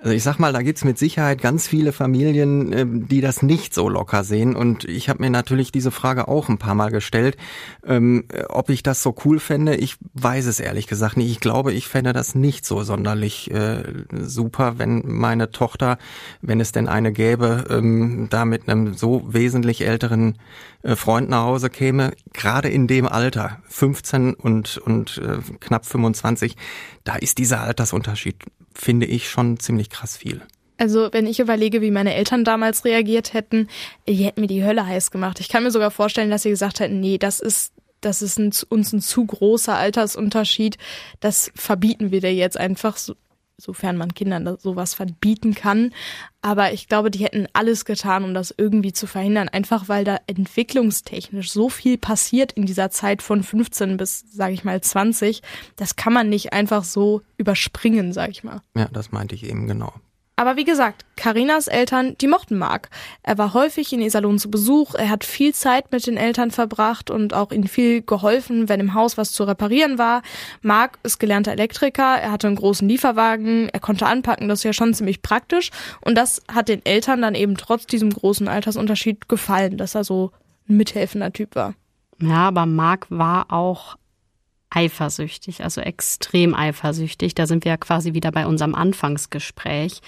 Also 0.00 0.12
ich 0.12 0.22
sag 0.22 0.38
mal, 0.38 0.52
da 0.52 0.62
gibt's 0.62 0.84
mit 0.84 0.96
Sicherheit 0.96 1.42
ganz 1.42 1.66
viele 1.66 1.92
Familien, 1.92 2.72
ähm, 2.72 3.08
die 3.08 3.20
das 3.20 3.42
nicht 3.42 3.74
so 3.74 3.88
locker 3.88 4.22
sehen. 4.22 4.54
Und 4.54 4.84
ich 4.84 5.08
habe 5.08 5.20
mir 5.20 5.30
natürlich 5.30 5.72
diese 5.72 5.90
Frage 5.90 6.28
auch 6.28 6.48
ein 6.48 6.58
paar 6.58 6.76
Mal 6.76 6.92
gestellt, 6.92 7.36
ähm, 7.84 8.24
ob 8.48 8.70
ich 8.70 8.84
das 8.84 9.02
so 9.02 9.16
cool 9.24 9.40
fände. 9.40 9.74
Ich 9.74 9.96
weiß 10.14 10.46
es 10.46 10.60
ehrlich 10.60 10.86
gesagt 10.86 11.16
nicht. 11.16 11.32
Ich 11.32 11.40
glaube, 11.40 11.72
ich 11.72 11.88
fände 11.88 12.12
das 12.12 12.36
nicht 12.36 12.64
so 12.64 12.84
sonderlich 12.84 13.50
äh, 13.50 13.82
super, 14.12 14.78
wenn 14.78 15.02
meine 15.04 15.50
Tochter, 15.50 15.98
wenn 16.42 16.60
es 16.60 16.70
denn 16.70 16.86
eine 16.86 17.12
gäbe, 17.12 17.64
ähm, 17.68 18.28
da 18.30 18.44
mit 18.44 18.68
einem 18.68 18.94
so 18.94 19.24
wesentlich 19.26 19.84
älteren 19.84 20.38
Freund 20.84 21.28
nach 21.28 21.44
Hause 21.44 21.70
käme. 21.70 22.12
Gerade 22.32 22.68
in 22.68 22.86
dem 22.86 23.06
Alter, 23.06 23.60
15 23.68 24.34
und, 24.34 24.78
und 24.78 25.18
äh, 25.18 25.38
knapp 25.60 25.86
25, 25.86 26.56
da 27.04 27.16
ist 27.16 27.38
dieser 27.38 27.62
Altersunterschied 27.62 28.36
finde 28.78 29.06
ich 29.06 29.28
schon 29.28 29.58
ziemlich 29.58 29.90
krass 29.90 30.16
viel. 30.16 30.40
Also, 30.78 31.08
wenn 31.10 31.26
ich 31.26 31.40
überlege, 31.40 31.80
wie 31.82 31.90
meine 31.90 32.14
Eltern 32.14 32.44
damals 32.44 32.84
reagiert 32.84 33.34
hätten, 33.34 33.66
die 34.06 34.14
hätten 34.14 34.40
mir 34.40 34.46
die 34.46 34.64
Hölle 34.64 34.86
heiß 34.86 35.10
gemacht. 35.10 35.40
Ich 35.40 35.48
kann 35.48 35.64
mir 35.64 35.72
sogar 35.72 35.90
vorstellen, 35.90 36.30
dass 36.30 36.42
sie 36.42 36.50
gesagt 36.50 36.78
hätten, 36.78 37.00
nee, 37.00 37.18
das 37.18 37.40
ist, 37.40 37.72
das 38.00 38.22
ist 38.22 38.38
ein, 38.38 38.52
uns 38.68 38.92
ein 38.92 39.00
zu 39.00 39.26
großer 39.26 39.76
Altersunterschied. 39.76 40.78
Das 41.18 41.50
verbieten 41.56 42.12
wir 42.12 42.20
dir 42.20 42.32
jetzt 42.32 42.56
einfach. 42.56 42.96
So, 43.60 43.72
sofern 43.78 43.96
man 43.96 44.14
Kindern 44.14 44.56
sowas 44.58 44.94
verbieten 44.94 45.54
kann. 45.54 45.92
Aber 46.42 46.72
ich 46.72 46.88
glaube, 46.88 47.10
die 47.10 47.22
hätten 47.22 47.46
alles 47.52 47.84
getan, 47.84 48.24
um 48.24 48.34
das 48.34 48.52
irgendwie 48.56 48.92
zu 48.92 49.06
verhindern, 49.06 49.48
einfach 49.48 49.88
weil 49.88 50.04
da 50.04 50.18
entwicklungstechnisch 50.26 51.50
so 51.50 51.68
viel 51.68 51.98
passiert 51.98 52.52
in 52.52 52.66
dieser 52.66 52.90
Zeit 52.90 53.22
von 53.22 53.42
15 53.42 53.96
bis, 53.96 54.24
sage 54.32 54.54
ich 54.54 54.64
mal, 54.64 54.80
20. 54.80 55.42
Das 55.76 55.96
kann 55.96 56.12
man 56.12 56.28
nicht 56.28 56.52
einfach 56.52 56.82
so 56.82 57.22
überspringen, 57.36 58.12
sage 58.12 58.32
ich 58.32 58.42
mal. 58.42 58.62
Ja, 58.74 58.88
das 58.92 59.12
meinte 59.12 59.34
ich 59.34 59.44
eben 59.44 59.66
genau. 59.66 59.92
Aber 60.38 60.54
wie 60.54 60.64
gesagt, 60.64 61.04
Karinas 61.16 61.66
Eltern, 61.66 62.14
die 62.20 62.28
mochten 62.28 62.58
Marc. 62.58 62.90
Er 63.24 63.38
war 63.38 63.54
häufig 63.54 63.92
in 63.92 64.00
Iserlohn 64.00 64.38
zu 64.38 64.52
Besuch, 64.52 64.94
er 64.94 65.10
hat 65.10 65.24
viel 65.24 65.52
Zeit 65.52 65.90
mit 65.90 66.06
den 66.06 66.16
Eltern 66.16 66.52
verbracht 66.52 67.10
und 67.10 67.34
auch 67.34 67.50
ihnen 67.50 67.66
viel 67.66 68.02
geholfen, 68.02 68.68
wenn 68.68 68.78
im 68.78 68.94
Haus 68.94 69.18
was 69.18 69.32
zu 69.32 69.42
reparieren 69.42 69.98
war. 69.98 70.22
Marc 70.62 71.00
ist 71.02 71.18
gelernter 71.18 71.50
Elektriker, 71.50 72.20
er 72.20 72.30
hatte 72.30 72.46
einen 72.46 72.54
großen 72.54 72.88
Lieferwagen, 72.88 73.68
er 73.70 73.80
konnte 73.80 74.06
anpacken, 74.06 74.48
das 74.48 74.60
ist 74.60 74.64
ja 74.64 74.72
schon 74.72 74.94
ziemlich 74.94 75.22
praktisch. 75.22 75.70
Und 76.02 76.14
das 76.14 76.40
hat 76.46 76.68
den 76.68 76.86
Eltern 76.86 77.20
dann 77.20 77.34
eben 77.34 77.56
trotz 77.56 77.86
diesem 77.86 78.10
großen 78.10 78.46
Altersunterschied 78.46 79.28
gefallen, 79.28 79.76
dass 79.76 79.96
er 79.96 80.04
so 80.04 80.30
ein 80.68 80.76
mithelfender 80.76 81.32
Typ 81.32 81.56
war. 81.56 81.74
Ja, 82.22 82.46
aber 82.46 82.64
Marc 82.64 83.08
war 83.10 83.52
auch 83.52 83.96
eifersüchtig, 84.70 85.64
also 85.64 85.80
extrem 85.80 86.54
eifersüchtig. 86.54 87.34
Da 87.34 87.46
sind 87.46 87.64
wir 87.64 87.72
ja 87.72 87.76
quasi 87.76 88.14
wieder 88.14 88.32
bei 88.32 88.46
unserem 88.46 88.74
Anfangsgespräch. 88.74 90.00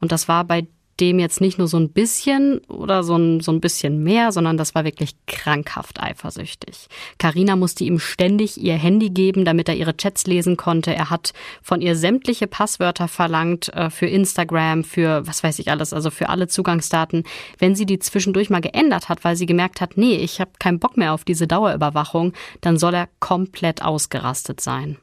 Und 0.00 0.12
das 0.12 0.28
war 0.28 0.44
bei 0.44 0.66
dem 1.00 1.18
jetzt 1.18 1.40
nicht 1.40 1.58
nur 1.58 1.68
so 1.68 1.76
ein 1.76 1.90
bisschen 1.90 2.58
oder 2.68 3.02
so 3.02 3.16
ein, 3.16 3.40
so 3.40 3.52
ein 3.52 3.60
bisschen 3.60 4.02
mehr, 4.02 4.32
sondern 4.32 4.56
das 4.56 4.74
war 4.74 4.84
wirklich 4.84 5.14
krankhaft 5.26 6.00
eifersüchtig. 6.00 6.88
Karina 7.18 7.56
musste 7.56 7.84
ihm 7.84 7.98
ständig 7.98 8.60
ihr 8.60 8.74
Handy 8.74 9.10
geben, 9.10 9.44
damit 9.44 9.68
er 9.68 9.76
ihre 9.76 9.96
Chats 9.96 10.26
lesen 10.26 10.56
konnte. 10.56 10.94
Er 10.94 11.10
hat 11.10 11.32
von 11.62 11.80
ihr 11.80 11.96
sämtliche 11.96 12.46
Passwörter 12.46 13.08
verlangt 13.08 13.72
äh, 13.74 13.90
für 13.90 14.06
Instagram, 14.06 14.84
für 14.84 15.26
was 15.26 15.42
weiß 15.42 15.58
ich 15.58 15.70
alles, 15.70 15.92
also 15.92 16.10
für 16.10 16.28
alle 16.28 16.48
Zugangsdaten. 16.48 17.24
Wenn 17.58 17.74
sie 17.74 17.86
die 17.86 17.98
zwischendurch 17.98 18.50
mal 18.50 18.60
geändert 18.60 19.08
hat, 19.08 19.24
weil 19.24 19.36
sie 19.36 19.46
gemerkt 19.46 19.80
hat, 19.80 19.96
nee, 19.96 20.16
ich 20.16 20.40
habe 20.40 20.52
keinen 20.58 20.78
Bock 20.78 20.96
mehr 20.96 21.12
auf 21.12 21.24
diese 21.24 21.46
Dauerüberwachung, 21.46 22.32
dann 22.60 22.78
soll 22.78 22.94
er 22.94 23.08
komplett 23.20 23.82
ausgerastet 23.82 24.60
sein. 24.60 24.98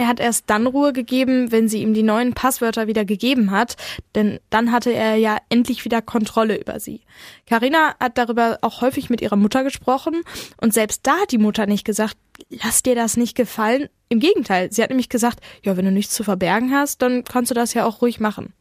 Er 0.00 0.06
hat 0.06 0.20
erst 0.20 0.44
dann 0.48 0.68
Ruhe 0.68 0.92
gegeben, 0.92 1.50
wenn 1.50 1.68
sie 1.68 1.82
ihm 1.82 1.92
die 1.92 2.04
neuen 2.04 2.32
Passwörter 2.32 2.86
wieder 2.86 3.04
gegeben 3.04 3.50
hat, 3.50 3.76
denn 4.14 4.38
dann 4.48 4.70
hatte 4.70 4.92
er 4.92 5.16
ja 5.16 5.38
endlich 5.48 5.84
wieder 5.84 6.00
Kontrolle 6.02 6.56
über 6.56 6.78
sie. 6.78 7.00
Karina 7.46 7.96
hat 7.98 8.16
darüber 8.16 8.58
auch 8.62 8.80
häufig 8.80 9.10
mit 9.10 9.20
ihrer 9.20 9.34
Mutter 9.34 9.64
gesprochen 9.64 10.22
und 10.60 10.72
selbst 10.72 11.04
da 11.04 11.18
hat 11.18 11.32
die 11.32 11.38
Mutter 11.38 11.66
nicht 11.66 11.84
gesagt, 11.84 12.16
lass 12.48 12.84
dir 12.84 12.94
das 12.94 13.16
nicht 13.16 13.36
gefallen. 13.36 13.88
Im 14.08 14.20
Gegenteil, 14.20 14.70
sie 14.70 14.84
hat 14.84 14.90
nämlich 14.90 15.08
gesagt, 15.08 15.40
ja, 15.64 15.76
wenn 15.76 15.84
du 15.84 15.90
nichts 15.90 16.14
zu 16.14 16.22
verbergen 16.22 16.72
hast, 16.72 17.02
dann 17.02 17.24
kannst 17.24 17.50
du 17.50 17.54
das 17.54 17.74
ja 17.74 17.84
auch 17.84 18.00
ruhig 18.00 18.20
machen. 18.20 18.54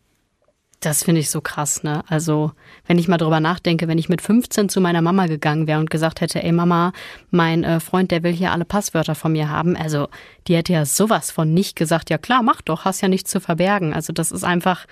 Das 0.79 1.03
finde 1.03 1.21
ich 1.21 1.31
so 1.31 1.41
krass, 1.41 1.81
ne? 1.81 2.03
Also, 2.07 2.51
wenn 2.85 2.99
ich 2.99 3.07
mal 3.07 3.17
drüber 3.17 3.39
nachdenke, 3.39 3.87
wenn 3.87 3.97
ich 3.97 4.09
mit 4.09 4.21
15 4.21 4.69
zu 4.69 4.79
meiner 4.79 5.01
Mama 5.01 5.25
gegangen 5.25 5.65
wäre 5.65 5.79
und 5.79 5.89
gesagt 5.89 6.21
hätte, 6.21 6.43
ey 6.43 6.51
Mama, 6.51 6.93
mein 7.31 7.63
äh, 7.63 7.79
Freund, 7.79 8.11
der 8.11 8.21
will 8.21 8.31
hier 8.31 8.51
alle 8.51 8.65
Passwörter 8.65 9.15
von 9.15 9.31
mir 9.31 9.49
haben, 9.49 9.75
also 9.75 10.07
die 10.47 10.55
hätte 10.55 10.73
ja 10.73 10.85
sowas 10.85 11.31
von 11.31 11.51
nicht 11.51 11.75
gesagt, 11.75 12.11
ja 12.11 12.19
klar, 12.19 12.43
mach 12.43 12.61
doch, 12.61 12.85
hast 12.85 13.01
ja 13.01 13.07
nichts 13.07 13.31
zu 13.31 13.39
verbergen. 13.39 13.93
Also, 13.93 14.13
das 14.13 14.31
ist 14.31 14.43
einfach 14.43 14.85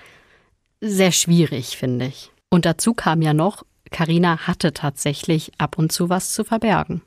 sehr 0.82 1.12
schwierig, 1.12 1.78
finde 1.78 2.08
ich. 2.08 2.32
Und 2.50 2.66
dazu 2.66 2.96
kam 2.96 3.22
ja 3.22 3.34
noch, 3.34 3.64
Karina 3.92 4.48
hatte 4.48 4.74
tatsächlich 4.74 5.52
ab 5.60 5.78
und 5.78 5.92
zu 5.92 6.10
was 6.10 6.34
zu 6.34 6.44
verbergen. 6.44 7.02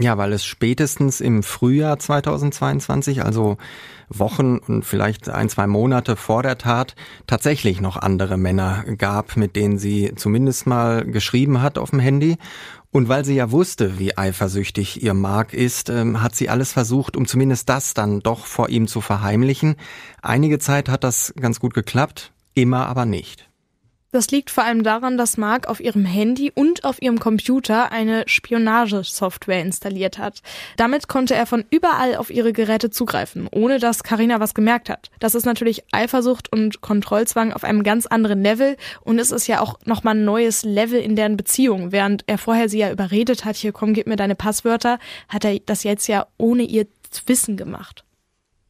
Ja, 0.00 0.18
weil 0.18 0.32
es 0.32 0.44
spätestens 0.44 1.20
im 1.20 1.44
Frühjahr 1.44 2.00
2022, 2.00 3.24
also 3.24 3.58
Wochen 4.08 4.58
und 4.58 4.84
vielleicht 4.84 5.28
ein, 5.28 5.48
zwei 5.48 5.68
Monate 5.68 6.16
vor 6.16 6.42
der 6.42 6.58
Tat, 6.58 6.96
tatsächlich 7.28 7.80
noch 7.80 7.96
andere 7.96 8.36
Männer 8.36 8.84
gab, 8.98 9.36
mit 9.36 9.54
denen 9.54 9.78
sie 9.78 10.12
zumindest 10.16 10.66
mal 10.66 11.04
geschrieben 11.04 11.62
hat 11.62 11.78
auf 11.78 11.90
dem 11.90 12.00
Handy. 12.00 12.38
Und 12.90 13.08
weil 13.08 13.24
sie 13.24 13.36
ja 13.36 13.52
wusste, 13.52 13.98
wie 14.00 14.18
eifersüchtig 14.18 15.00
ihr 15.02 15.14
Mark 15.14 15.52
ist, 15.52 15.90
ähm, 15.90 16.22
hat 16.22 16.34
sie 16.34 16.48
alles 16.48 16.72
versucht, 16.72 17.16
um 17.16 17.26
zumindest 17.26 17.68
das 17.68 17.94
dann 17.94 18.20
doch 18.20 18.46
vor 18.46 18.70
ihm 18.70 18.88
zu 18.88 19.00
verheimlichen. 19.00 19.76
Einige 20.22 20.58
Zeit 20.58 20.88
hat 20.88 21.04
das 21.04 21.34
ganz 21.40 21.60
gut 21.60 21.74
geklappt, 21.74 22.32
immer 22.54 22.86
aber 22.86 23.04
nicht. 23.04 23.48
Das 24.14 24.30
liegt 24.30 24.50
vor 24.52 24.62
allem 24.62 24.84
daran, 24.84 25.18
dass 25.18 25.38
Mark 25.38 25.66
auf 25.66 25.80
ihrem 25.80 26.04
Handy 26.04 26.52
und 26.54 26.84
auf 26.84 27.02
ihrem 27.02 27.18
Computer 27.18 27.90
eine 27.90 28.22
Spionagesoftware 28.28 29.60
installiert 29.60 30.18
hat. 30.18 30.40
Damit 30.76 31.08
konnte 31.08 31.34
er 31.34 31.46
von 31.46 31.64
überall 31.70 32.14
auf 32.14 32.30
ihre 32.30 32.52
Geräte 32.52 32.90
zugreifen, 32.90 33.48
ohne 33.50 33.80
dass 33.80 34.04
Karina 34.04 34.38
was 34.38 34.54
gemerkt 34.54 34.88
hat. 34.88 35.10
Das 35.18 35.34
ist 35.34 35.46
natürlich 35.46 35.82
Eifersucht 35.90 36.52
und 36.52 36.80
Kontrollzwang 36.80 37.52
auf 37.52 37.64
einem 37.64 37.82
ganz 37.82 38.06
anderen 38.06 38.40
Level 38.40 38.76
und 39.00 39.18
es 39.18 39.32
ist 39.32 39.48
ja 39.48 39.60
auch 39.60 39.80
nochmal 39.84 40.14
ein 40.14 40.24
neues 40.24 40.62
Level 40.62 41.00
in 41.00 41.16
deren 41.16 41.36
Beziehung. 41.36 41.90
Während 41.90 42.22
er 42.28 42.38
vorher 42.38 42.68
sie 42.68 42.78
ja 42.78 42.92
überredet 42.92 43.44
hat, 43.44 43.56
hier 43.56 43.72
komm, 43.72 43.94
gib 43.94 44.06
mir 44.06 44.14
deine 44.14 44.36
Passwörter, 44.36 45.00
hat 45.28 45.44
er 45.44 45.58
das 45.58 45.82
jetzt 45.82 46.06
ja 46.06 46.28
ohne 46.38 46.62
ihr 46.62 46.86
Wissen 47.26 47.56
gemacht 47.56 48.03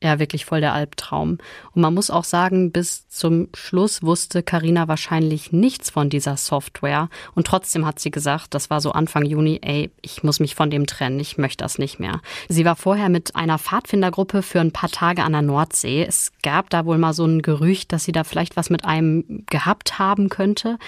ja 0.04 0.18
wirklich 0.18 0.44
voll 0.44 0.60
der 0.60 0.72
Albtraum. 0.72 1.38
Und 1.72 1.82
man 1.82 1.94
muss 1.94 2.10
auch 2.10 2.24
sagen, 2.24 2.72
bis 2.72 3.08
zum 3.08 3.48
Schluss 3.54 4.02
wusste 4.02 4.42
Karina 4.42 4.88
wahrscheinlich 4.88 5.52
nichts 5.52 5.90
von 5.90 6.10
dieser 6.10 6.36
Software. 6.36 7.08
Und 7.34 7.46
trotzdem 7.46 7.86
hat 7.86 7.98
sie 7.98 8.10
gesagt, 8.10 8.54
das 8.54 8.70
war 8.70 8.80
so 8.80 8.92
Anfang 8.92 9.24
Juni, 9.24 9.60
ey, 9.62 9.90
ich 10.02 10.22
muss 10.22 10.40
mich 10.40 10.54
von 10.54 10.70
dem 10.70 10.86
trennen, 10.86 11.18
ich 11.20 11.38
möchte 11.38 11.64
das 11.64 11.78
nicht 11.78 11.98
mehr. 11.98 12.20
Sie 12.48 12.64
war 12.64 12.76
vorher 12.76 13.08
mit 13.08 13.34
einer 13.34 13.58
Pfadfindergruppe 13.58 14.42
für 14.42 14.60
ein 14.60 14.72
paar 14.72 14.90
Tage 14.90 15.22
an 15.24 15.32
der 15.32 15.42
Nordsee. 15.42 16.04
Es 16.04 16.32
gab 16.42 16.70
da 16.70 16.84
wohl 16.84 16.98
mal 16.98 17.14
so 17.14 17.24
ein 17.24 17.42
Gerücht, 17.42 17.92
dass 17.92 18.04
sie 18.04 18.12
da 18.12 18.24
vielleicht 18.24 18.56
was 18.56 18.70
mit 18.70 18.84
einem 18.84 19.44
gehabt 19.50 19.98
haben 19.98 20.28
könnte. 20.28 20.78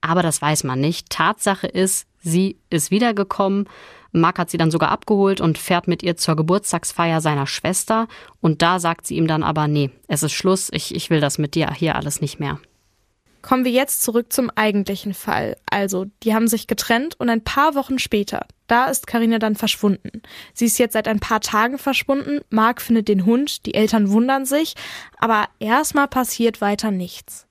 Aber 0.00 0.22
das 0.22 0.40
weiß 0.40 0.64
man 0.64 0.80
nicht. 0.80 1.10
Tatsache 1.10 1.66
ist, 1.66 2.06
sie 2.22 2.56
ist 2.70 2.90
wiedergekommen 2.90 3.66
Mark 4.12 4.38
hat 4.38 4.50
sie 4.50 4.58
dann 4.58 4.70
sogar 4.70 4.90
abgeholt 4.90 5.40
und 5.40 5.58
fährt 5.58 5.88
mit 5.88 6.02
ihr 6.02 6.16
zur 6.16 6.36
Geburtstagsfeier 6.36 7.20
seiner 7.20 7.46
Schwester. 7.46 8.08
Und 8.40 8.62
da 8.62 8.78
sagt 8.78 9.06
sie 9.06 9.16
ihm 9.16 9.26
dann 9.26 9.42
aber, 9.42 9.68
nee, 9.68 9.90
es 10.08 10.22
ist 10.22 10.32
Schluss, 10.32 10.68
ich, 10.72 10.94
ich 10.94 11.10
will 11.10 11.20
das 11.20 11.38
mit 11.38 11.54
dir 11.54 11.72
hier 11.72 11.96
alles 11.96 12.20
nicht 12.20 12.40
mehr. 12.40 12.58
Kommen 13.42 13.64
wir 13.64 13.72
jetzt 13.72 14.02
zurück 14.02 14.32
zum 14.32 14.50
eigentlichen 14.54 15.14
Fall. 15.14 15.56
Also, 15.70 16.06
die 16.22 16.34
haben 16.34 16.46
sich 16.46 16.66
getrennt 16.66 17.18
und 17.18 17.30
ein 17.30 17.42
paar 17.42 17.74
Wochen 17.74 17.98
später, 17.98 18.46
da 18.66 18.86
ist 18.86 19.06
Karina 19.06 19.38
dann 19.38 19.56
verschwunden. 19.56 20.22
Sie 20.52 20.66
ist 20.66 20.78
jetzt 20.78 20.92
seit 20.92 21.08
ein 21.08 21.20
paar 21.20 21.40
Tagen 21.40 21.78
verschwunden. 21.78 22.40
Mark 22.50 22.82
findet 22.82 23.08
den 23.08 23.24
Hund, 23.24 23.64
die 23.66 23.74
Eltern 23.74 24.10
wundern 24.10 24.44
sich, 24.44 24.74
aber 25.18 25.48
erstmal 25.58 26.06
passiert 26.06 26.60
weiter 26.60 26.90
nichts. 26.90 27.46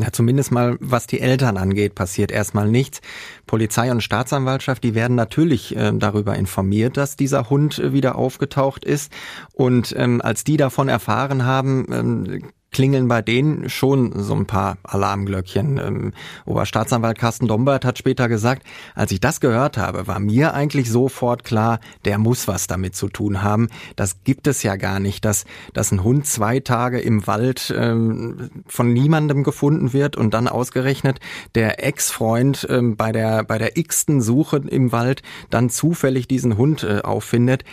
Ja, 0.00 0.12
zumindest 0.12 0.50
mal, 0.50 0.76
was 0.80 1.06
die 1.06 1.20
Eltern 1.20 1.58
angeht, 1.58 1.94
passiert 1.94 2.32
erstmal 2.32 2.68
nichts. 2.68 3.00
Polizei 3.46 3.90
und 3.90 4.02
Staatsanwaltschaft, 4.02 4.82
die 4.82 4.94
werden 4.94 5.14
natürlich 5.14 5.76
äh, 5.76 5.92
darüber 5.94 6.36
informiert, 6.36 6.96
dass 6.96 7.16
dieser 7.16 7.50
Hund 7.50 7.78
äh, 7.78 7.92
wieder 7.92 8.16
aufgetaucht 8.16 8.84
ist. 8.84 9.12
Und 9.52 9.94
ähm, 9.98 10.22
als 10.22 10.42
die 10.44 10.56
davon 10.56 10.88
erfahren 10.88 11.44
haben, 11.44 11.86
ähm, 11.92 12.50
klingeln 12.70 13.08
bei 13.08 13.22
denen 13.22 13.68
schon 13.68 14.12
so 14.22 14.34
ein 14.34 14.46
paar 14.46 14.78
Alarmglöckchen. 14.82 15.78
Ähm, 15.78 16.12
Oberstaatsanwalt 16.46 17.18
Carsten 17.18 17.48
Dombert 17.48 17.84
hat 17.84 17.98
später 17.98 18.28
gesagt, 18.28 18.66
als 18.94 19.12
ich 19.12 19.20
das 19.20 19.40
gehört 19.40 19.76
habe, 19.76 20.06
war 20.06 20.20
mir 20.20 20.54
eigentlich 20.54 20.90
sofort 20.90 21.44
klar, 21.44 21.80
der 22.04 22.18
muss 22.18 22.48
was 22.48 22.66
damit 22.66 22.94
zu 22.94 23.08
tun 23.08 23.42
haben. 23.42 23.68
Das 23.96 24.22
gibt 24.24 24.46
es 24.46 24.62
ja 24.62 24.76
gar 24.76 25.00
nicht, 25.00 25.24
dass, 25.24 25.44
dass 25.72 25.92
ein 25.92 26.04
Hund 26.04 26.26
zwei 26.26 26.60
Tage 26.60 27.00
im 27.00 27.26
Wald 27.26 27.74
ähm, 27.76 28.50
von 28.66 28.92
niemandem 28.92 29.42
gefunden 29.42 29.92
wird 29.92 30.16
und 30.16 30.34
dann 30.34 30.48
ausgerechnet 30.48 31.18
der 31.54 31.84
Ex-Freund 31.84 32.66
ähm, 32.70 32.96
bei 32.96 33.12
der, 33.12 33.44
bei 33.44 33.58
der 33.58 33.76
x-ten 33.76 34.20
Suche 34.20 34.62
im 34.68 34.92
Wald 34.92 35.22
dann 35.50 35.70
zufällig 35.70 36.28
diesen 36.28 36.56
Hund 36.56 36.84
äh, 36.84 37.00
auffindet. 37.02 37.64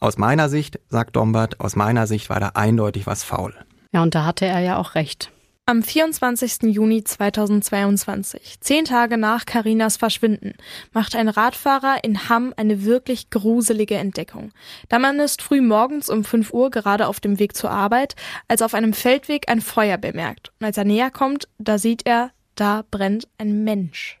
Aus 0.00 0.16
meiner 0.16 0.48
Sicht, 0.48 0.78
sagt 0.88 1.16
Dombert, 1.16 1.58
aus 1.58 1.74
meiner 1.74 2.06
Sicht 2.06 2.30
war 2.30 2.38
da 2.38 2.50
eindeutig 2.54 3.06
was 3.06 3.24
faul. 3.24 3.54
Ja, 3.92 4.02
und 4.02 4.14
da 4.14 4.24
hatte 4.24 4.46
er 4.46 4.60
ja 4.60 4.78
auch 4.78 4.94
recht. 4.94 5.30
Am 5.68 5.82
24. 5.82 6.74
Juni 6.74 7.04
2022, 7.04 8.58
zehn 8.60 8.86
Tage 8.86 9.18
nach 9.18 9.44
Karinas 9.44 9.98
Verschwinden, 9.98 10.54
macht 10.94 11.14
ein 11.14 11.28
Radfahrer 11.28 12.02
in 12.02 12.30
Hamm 12.30 12.54
eine 12.56 12.84
wirklich 12.84 13.28
gruselige 13.28 13.96
Entdeckung. 13.96 14.52
Der 14.90 14.98
Mann 14.98 15.20
ist 15.20 15.42
früh 15.42 15.60
morgens 15.60 16.08
um 16.08 16.24
5 16.24 16.54
Uhr 16.54 16.70
gerade 16.70 17.06
auf 17.06 17.20
dem 17.20 17.38
Weg 17.38 17.54
zur 17.54 17.70
Arbeit, 17.70 18.16
als 18.48 18.62
auf 18.62 18.72
einem 18.72 18.94
Feldweg 18.94 19.50
ein 19.50 19.60
Feuer 19.60 19.98
bemerkt. 19.98 20.52
Und 20.58 20.64
als 20.64 20.78
er 20.78 20.84
näher 20.84 21.10
kommt, 21.10 21.48
da 21.58 21.76
sieht 21.76 22.06
er, 22.06 22.30
da 22.54 22.84
brennt 22.90 23.28
ein 23.36 23.62
Mensch. 23.62 24.18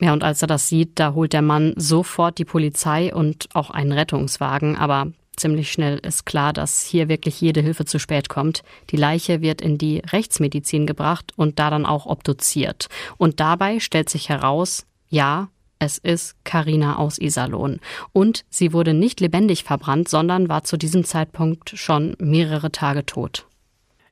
Ja, 0.00 0.14
und 0.14 0.24
als 0.24 0.40
er 0.40 0.48
das 0.48 0.70
sieht, 0.70 0.98
da 0.98 1.12
holt 1.12 1.34
der 1.34 1.42
Mann 1.42 1.74
sofort 1.76 2.38
die 2.38 2.46
Polizei 2.46 3.14
und 3.14 3.46
auch 3.52 3.68
einen 3.68 3.92
Rettungswagen, 3.92 4.76
aber 4.76 5.12
Ziemlich 5.36 5.72
schnell 5.72 5.98
ist 5.98 6.26
klar, 6.26 6.52
dass 6.52 6.82
hier 6.82 7.08
wirklich 7.08 7.40
jede 7.40 7.62
Hilfe 7.62 7.84
zu 7.84 7.98
spät 7.98 8.28
kommt. 8.28 8.62
Die 8.90 8.96
Leiche 8.96 9.40
wird 9.40 9.62
in 9.62 9.78
die 9.78 9.98
Rechtsmedizin 9.98 10.86
gebracht 10.86 11.32
und 11.36 11.58
da 11.58 11.70
dann 11.70 11.86
auch 11.86 12.06
obduziert. 12.06 12.88
Und 13.16 13.40
dabei 13.40 13.80
stellt 13.80 14.10
sich 14.10 14.28
heraus, 14.28 14.84
ja, 15.08 15.48
es 15.78 15.98
ist 15.98 16.36
Karina 16.44 16.96
aus 16.96 17.18
Iserlohn. 17.18 17.80
Und 18.12 18.44
sie 18.50 18.72
wurde 18.72 18.94
nicht 18.94 19.20
lebendig 19.20 19.64
verbrannt, 19.64 20.08
sondern 20.08 20.48
war 20.48 20.64
zu 20.64 20.76
diesem 20.76 21.04
Zeitpunkt 21.04 21.70
schon 21.74 22.14
mehrere 22.20 22.70
Tage 22.70 23.04
tot. 23.04 23.46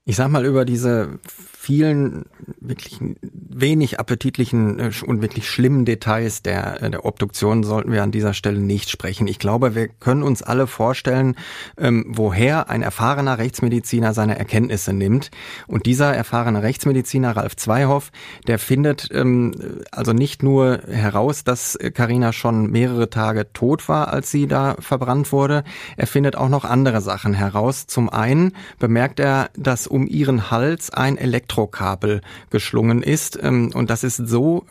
Ich 0.04 0.16
sag 0.16 0.30
mal 0.30 0.44
über 0.44 0.64
diese 0.64 1.20
vielen 1.62 2.24
wirklich 2.58 2.98
wenig 3.20 4.00
appetitlichen 4.00 4.78
äh, 4.78 4.90
und 5.06 5.20
wirklich 5.20 5.46
schlimmen 5.46 5.84
Details 5.84 6.42
der, 6.42 6.82
äh, 6.82 6.90
der 6.90 7.04
Obduktion 7.04 7.64
sollten 7.64 7.92
wir 7.92 8.02
an 8.02 8.12
dieser 8.12 8.32
Stelle 8.32 8.58
nicht 8.58 8.88
sprechen. 8.88 9.26
Ich 9.28 9.38
glaube, 9.38 9.74
wir 9.74 9.88
können 9.88 10.22
uns 10.22 10.42
alle 10.42 10.66
vorstellen, 10.66 11.36
ähm, 11.76 12.06
woher 12.08 12.70
ein 12.70 12.80
erfahrener 12.80 13.36
Rechtsmediziner 13.36 14.14
seine 14.14 14.38
Erkenntnisse 14.38 14.94
nimmt. 14.94 15.30
Und 15.66 15.84
dieser 15.84 16.14
erfahrene 16.14 16.62
Rechtsmediziner, 16.62 17.36
Ralf 17.36 17.56
Zweihoff, 17.56 18.10
der 18.46 18.58
findet 18.58 19.10
ähm, 19.12 19.52
also 19.92 20.14
nicht 20.14 20.42
nur 20.42 20.80
heraus, 20.88 21.44
dass 21.44 21.78
Karina 21.92 22.32
schon 22.32 22.70
mehrere 22.70 23.10
Tage 23.10 23.52
tot 23.52 23.86
war, 23.86 24.08
als 24.12 24.30
sie 24.30 24.46
da 24.46 24.76
verbrannt 24.80 25.30
wurde, 25.30 25.64
er 25.98 26.06
findet 26.06 26.36
auch 26.36 26.48
noch 26.48 26.64
andere 26.64 27.02
Sachen 27.02 27.34
heraus. 27.34 27.86
Zum 27.86 28.08
einen 28.08 28.52
bemerkt 28.78 29.20
er, 29.20 29.50
dass 29.58 29.86
um 29.86 30.06
ihren 30.06 30.50
Hals 30.50 30.88
ein 30.88 31.18
Elektro 31.18 31.50
Elektrokabel 31.60 32.20
geschlungen 32.50 33.02
ist. 33.02 33.38
Ähm, 33.42 33.72
und 33.74 33.90
das 33.90 34.04
ist 34.04 34.16
so 34.16 34.64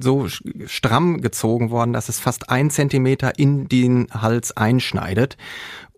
so 0.00 0.28
stramm 0.66 1.20
gezogen 1.20 1.70
worden, 1.70 1.92
dass 1.92 2.08
es 2.08 2.20
fast 2.20 2.48
ein 2.48 2.70
Zentimeter 2.70 3.40
in 3.40 3.66
den 3.66 4.06
Hals 4.12 4.56
einschneidet. 4.56 5.36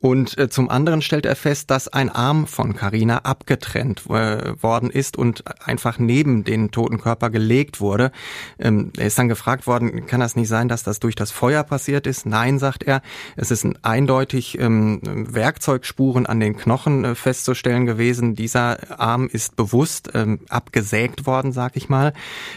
Und 0.03 0.37
äh, 0.37 0.51
zum 0.51 0.69
anderen 0.69 1.01
stellt 1.01 1.27
er 1.27 1.37
fest, 1.37 1.71
dass 1.71 1.87
ein 1.87 2.11
Arm 2.11 2.49
von 2.49 2.75
Carina 2.75 3.19
abgetrennt 3.19 4.07
äh, 4.11 4.61
worden 4.61 4.91
ist 4.91 5.17
und 5.17 5.45
einfach 5.65 6.01
neben 6.01 6.43
den 6.43 6.73
toten 6.73 6.99
Körper 6.99 7.31
gelegt 7.31 7.81
wurde. 7.81 8.11
Ähm, 8.59 8.93
er 8.97 9.07
ist 9.07 9.17
dann 9.17 9.29
gefragt 9.29 9.69
worden, 9.69 10.05
kann 10.07 10.19
das 10.19 10.35
nicht 10.35 10.49
sein, 10.49 10.67
dass 10.67 10.83
das 10.83 10.99
durch 10.99 11.15
das 11.15 11.31
Feuer 11.31 11.63
passiert 11.63 12.09
ist? 12.09 12.27
Nein, 12.27 12.59
sagt 12.59 12.83
er. 12.83 13.01
Es 13.37 13.53
ist 13.53 13.63
ein 13.63 13.79
eindeutig 13.83 14.59
ähm, 14.59 14.99
Werkzeugspuren 15.05 16.27
an 16.27 16.41
den 16.41 16.57
Knochen 16.57 17.05
äh, 17.05 17.15
festzustellen 17.15 17.87
gewesen. 17.87 18.35
Dieser 18.35 18.99
Arm 18.99 19.29
ist 19.29 19.55
bewusst 19.55 20.11
ähm, 20.15 20.41
abgesägt 20.49 21.27
worden, 21.27 21.53
sag 21.53 21.77
ich 21.77 21.89
mal. 21.89 22.13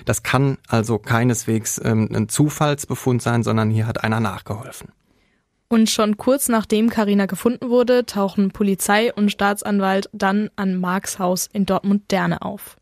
Das 0.05 0.23
kann 0.23 0.57
also 0.67 0.97
keineswegs 0.97 1.79
ähm, 1.85 2.09
ein 2.11 2.27
Zufallsbefund 2.27 3.21
sein, 3.21 3.43
sondern 3.43 3.69
hier 3.69 3.85
hat 3.85 4.03
einer 4.03 4.19
nachgeholfen. 4.19 4.89
Und 5.67 5.89
schon 5.89 6.17
kurz 6.17 6.47
nachdem 6.47 6.89
Karina 6.89 7.25
gefunden 7.25 7.69
wurde, 7.69 8.05
tauchen 8.05 8.51
Polizei 8.51 9.11
und 9.13 9.31
Staatsanwalt 9.31 10.09
dann 10.13 10.49
an 10.55 10.79
Marks 10.79 11.17
Haus 11.17 11.49
in 11.51 11.65
Dortmund-Derne 11.65 12.41
auf. 12.41 12.77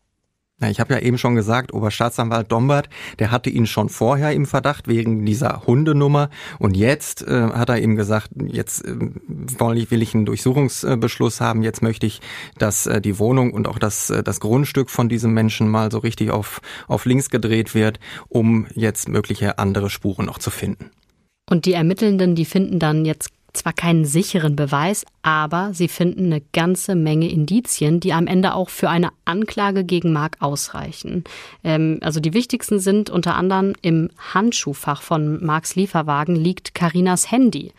Ja, 0.60 0.70
ich 0.70 0.78
habe 0.78 0.94
ja 0.94 1.00
eben 1.00 1.18
schon 1.18 1.34
gesagt, 1.34 1.74
Oberstaatsanwalt 1.74 2.50
Dombert, 2.52 2.88
der 3.18 3.32
hatte 3.32 3.50
ihn 3.50 3.66
schon 3.66 3.88
vorher 3.88 4.32
im 4.32 4.46
Verdacht 4.46 4.86
wegen 4.86 5.26
dieser 5.26 5.66
Hundenummer 5.66 6.30
und 6.60 6.76
jetzt 6.76 7.26
äh, 7.26 7.50
hat 7.50 7.70
er 7.70 7.80
ihm 7.80 7.96
gesagt, 7.96 8.30
jetzt 8.46 8.84
äh, 8.84 8.94
will, 8.96 9.76
ich, 9.76 9.90
will 9.90 10.00
ich 10.00 10.14
einen 10.14 10.26
Durchsuchungsbeschluss 10.26 11.40
haben, 11.40 11.62
jetzt 11.62 11.82
möchte 11.82 12.06
ich, 12.06 12.20
dass 12.56 12.86
äh, 12.86 13.00
die 13.00 13.18
Wohnung 13.18 13.52
und 13.52 13.66
auch 13.66 13.80
das, 13.80 14.10
äh, 14.10 14.22
das 14.22 14.38
Grundstück 14.38 14.90
von 14.90 15.08
diesem 15.08 15.34
Menschen 15.34 15.68
mal 15.68 15.90
so 15.90 15.98
richtig 15.98 16.30
auf, 16.30 16.60
auf 16.86 17.04
links 17.04 17.30
gedreht 17.30 17.74
wird, 17.74 17.98
um 18.28 18.68
jetzt 18.74 19.08
mögliche 19.08 19.58
andere 19.58 19.90
Spuren 19.90 20.26
noch 20.26 20.38
zu 20.38 20.50
finden. 20.50 20.90
Und 21.48 21.66
die 21.66 21.74
Ermittelnden, 21.74 22.34
die 22.34 22.44
finden 22.44 22.78
dann 22.78 23.04
jetzt 23.04 23.30
zwar 23.54 23.72
keinen 23.72 24.04
sicheren 24.04 24.56
Beweis, 24.56 25.04
aber 25.22 25.72
sie 25.72 25.88
finden 25.88 26.26
eine 26.26 26.42
ganze 26.52 26.94
Menge 26.94 27.30
Indizien, 27.30 28.00
die 28.00 28.12
am 28.12 28.26
Ende 28.26 28.54
auch 28.54 28.68
für 28.68 28.90
eine 28.90 29.10
Anklage 29.24 29.84
gegen 29.84 30.12
Mark 30.12 30.36
ausreichen. 30.40 31.24
Ähm, 31.62 31.98
also 32.02 32.20
die 32.20 32.34
wichtigsten 32.34 32.80
sind 32.80 33.10
unter 33.10 33.36
anderem 33.36 33.74
im 33.80 34.10
Handschuhfach 34.34 35.02
von 35.02 35.44
Marks 35.44 35.76
Lieferwagen 35.76 36.34
liegt 36.34 36.74
Karinas 36.74 37.30
Handy. 37.30 37.72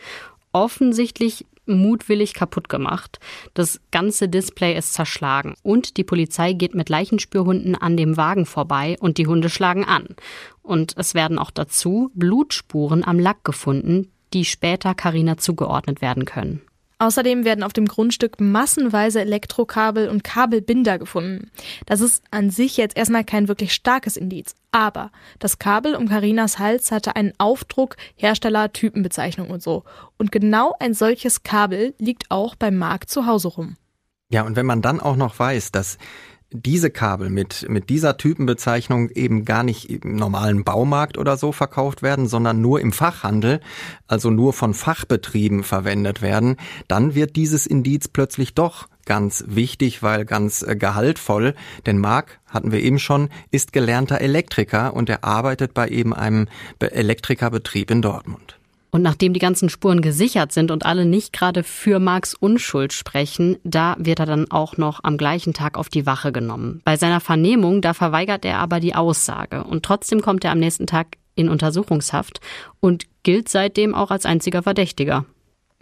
Offensichtlich 0.53 1.45
mutwillig 1.65 2.33
kaputt 2.33 2.69
gemacht. 2.69 3.19
Das 3.53 3.79
ganze 3.91 4.29
Display 4.29 4.77
ist 4.77 4.93
zerschlagen 4.93 5.55
und 5.63 5.97
die 5.97 6.03
Polizei 6.03 6.53
geht 6.53 6.75
mit 6.75 6.89
Leichenspürhunden 6.89 7.75
an 7.75 7.97
dem 7.97 8.17
Wagen 8.17 8.45
vorbei 8.45 8.97
und 8.99 9.17
die 9.17 9.27
Hunde 9.27 9.49
schlagen 9.49 9.85
an. 9.85 10.07
Und 10.61 10.93
es 10.97 11.13
werden 11.13 11.39
auch 11.39 11.51
dazu 11.51 12.11
Blutspuren 12.13 13.03
am 13.05 13.19
Lack 13.19 13.43
gefunden, 13.43 14.11
die 14.33 14.45
später 14.45 14.95
Carina 14.95 15.37
zugeordnet 15.37 16.01
werden 16.01 16.25
können. 16.25 16.61
Außerdem 16.97 17.43
werden 17.43 17.63
auf 17.63 17.73
dem 17.73 17.87
Grundstück 17.87 18.39
massenweise 18.39 19.19
Elektrokabel 19.19 20.07
und 20.07 20.23
Kabelbinder 20.23 20.97
gefunden. 20.97 21.51
Das 21.85 21.99
ist 21.99 22.23
an 22.31 22.49
sich 22.49 22.77
jetzt 22.77 22.95
erstmal 22.95 23.25
kein 23.25 23.47
wirklich 23.49 23.73
starkes 23.73 24.15
Indiz. 24.15 24.55
Aber 24.71 25.11
das 25.39 25.59
Kabel 25.59 25.95
um 25.95 26.07
Karinas 26.07 26.57
Hals 26.57 26.91
hatte 26.91 27.15
einen 27.15 27.33
Aufdruck, 27.37 27.97
Hersteller, 28.15 28.71
Typenbezeichnung 28.71 29.49
und 29.49 29.61
so. 29.61 29.83
Und 30.17 30.31
genau 30.31 30.73
ein 30.79 30.93
solches 30.93 31.43
Kabel 31.43 31.93
liegt 31.99 32.31
auch 32.31 32.55
beim 32.55 32.77
Markt 32.77 33.09
zu 33.09 33.25
Hause 33.25 33.49
rum. 33.49 33.75
Ja, 34.29 34.43
und 34.43 34.55
wenn 34.55 34.65
man 34.65 34.81
dann 34.81 34.99
auch 34.99 35.17
noch 35.17 35.37
weiß, 35.37 35.71
dass 35.71 35.97
diese 36.55 36.89
Kabel 36.89 37.29
mit, 37.29 37.67
mit 37.69 37.89
dieser 37.89 38.17
Typenbezeichnung 38.17 39.09
eben 39.09 39.45
gar 39.45 39.63
nicht 39.63 39.89
im 39.89 40.15
normalen 40.15 40.63
Baumarkt 40.63 41.17
oder 41.17 41.37
so 41.37 41.51
verkauft 41.51 42.01
werden, 42.01 42.27
sondern 42.27 42.61
nur 42.61 42.81
im 42.81 42.91
Fachhandel, 42.91 43.59
also 44.07 44.29
nur 44.29 44.53
von 44.53 44.73
Fachbetrieben 44.73 45.63
verwendet 45.63 46.21
werden, 46.21 46.57
dann 46.87 47.15
wird 47.15 47.35
dieses 47.35 47.65
Indiz 47.65 48.07
plötzlich 48.07 48.53
doch 48.53 48.87
ganz 49.05 49.43
wichtig, 49.47 50.03
weil 50.03 50.25
ganz 50.25 50.63
äh, 50.63 50.75
gehaltvoll. 50.75 51.53
Denn 51.85 51.99
Marc, 51.99 52.39
hatten 52.47 52.71
wir 52.71 52.81
eben 52.81 52.99
schon, 52.99 53.29
ist 53.51 53.71
gelernter 53.71 54.19
Elektriker 54.19 54.93
und 54.93 55.09
er 55.09 55.23
arbeitet 55.23 55.73
bei 55.73 55.87
eben 55.87 56.13
einem 56.13 56.47
Elektrikerbetrieb 56.79 57.91
in 57.91 58.01
Dortmund. 58.01 58.57
Und 58.95 59.01
nachdem 59.01 59.33
die 59.33 59.41
ganzen 59.41 59.67
Spuren 59.67 59.99
gesichert 59.99 60.53
sind 60.53 60.71
und 60.71 60.85
alle 60.85 61.05
nicht 61.05 61.33
gerade 61.33 61.63
für 61.63 61.99
Marks 61.99 62.33
Unschuld 62.33 62.93
sprechen, 62.93 63.57
da 63.65 63.97
wird 63.99 64.21
er 64.21 64.25
dann 64.25 64.49
auch 64.49 64.77
noch 64.77 65.01
am 65.03 65.17
gleichen 65.17 65.53
Tag 65.53 65.77
auf 65.77 65.89
die 65.89 66.05
Wache 66.05 66.31
genommen. 66.31 66.79
Bei 66.85 66.95
seiner 66.95 67.19
Vernehmung, 67.19 67.81
da 67.81 67.93
verweigert 67.93 68.45
er 68.45 68.59
aber 68.59 68.79
die 68.79 68.95
Aussage. 68.95 69.65
Und 69.65 69.83
trotzdem 69.83 70.21
kommt 70.21 70.45
er 70.45 70.53
am 70.53 70.59
nächsten 70.59 70.87
Tag 70.87 71.17
in 71.35 71.49
Untersuchungshaft 71.49 72.39
und 72.79 73.03
gilt 73.23 73.49
seitdem 73.49 73.93
auch 73.93 74.11
als 74.11 74.25
einziger 74.25 74.63
Verdächtiger. 74.63 75.25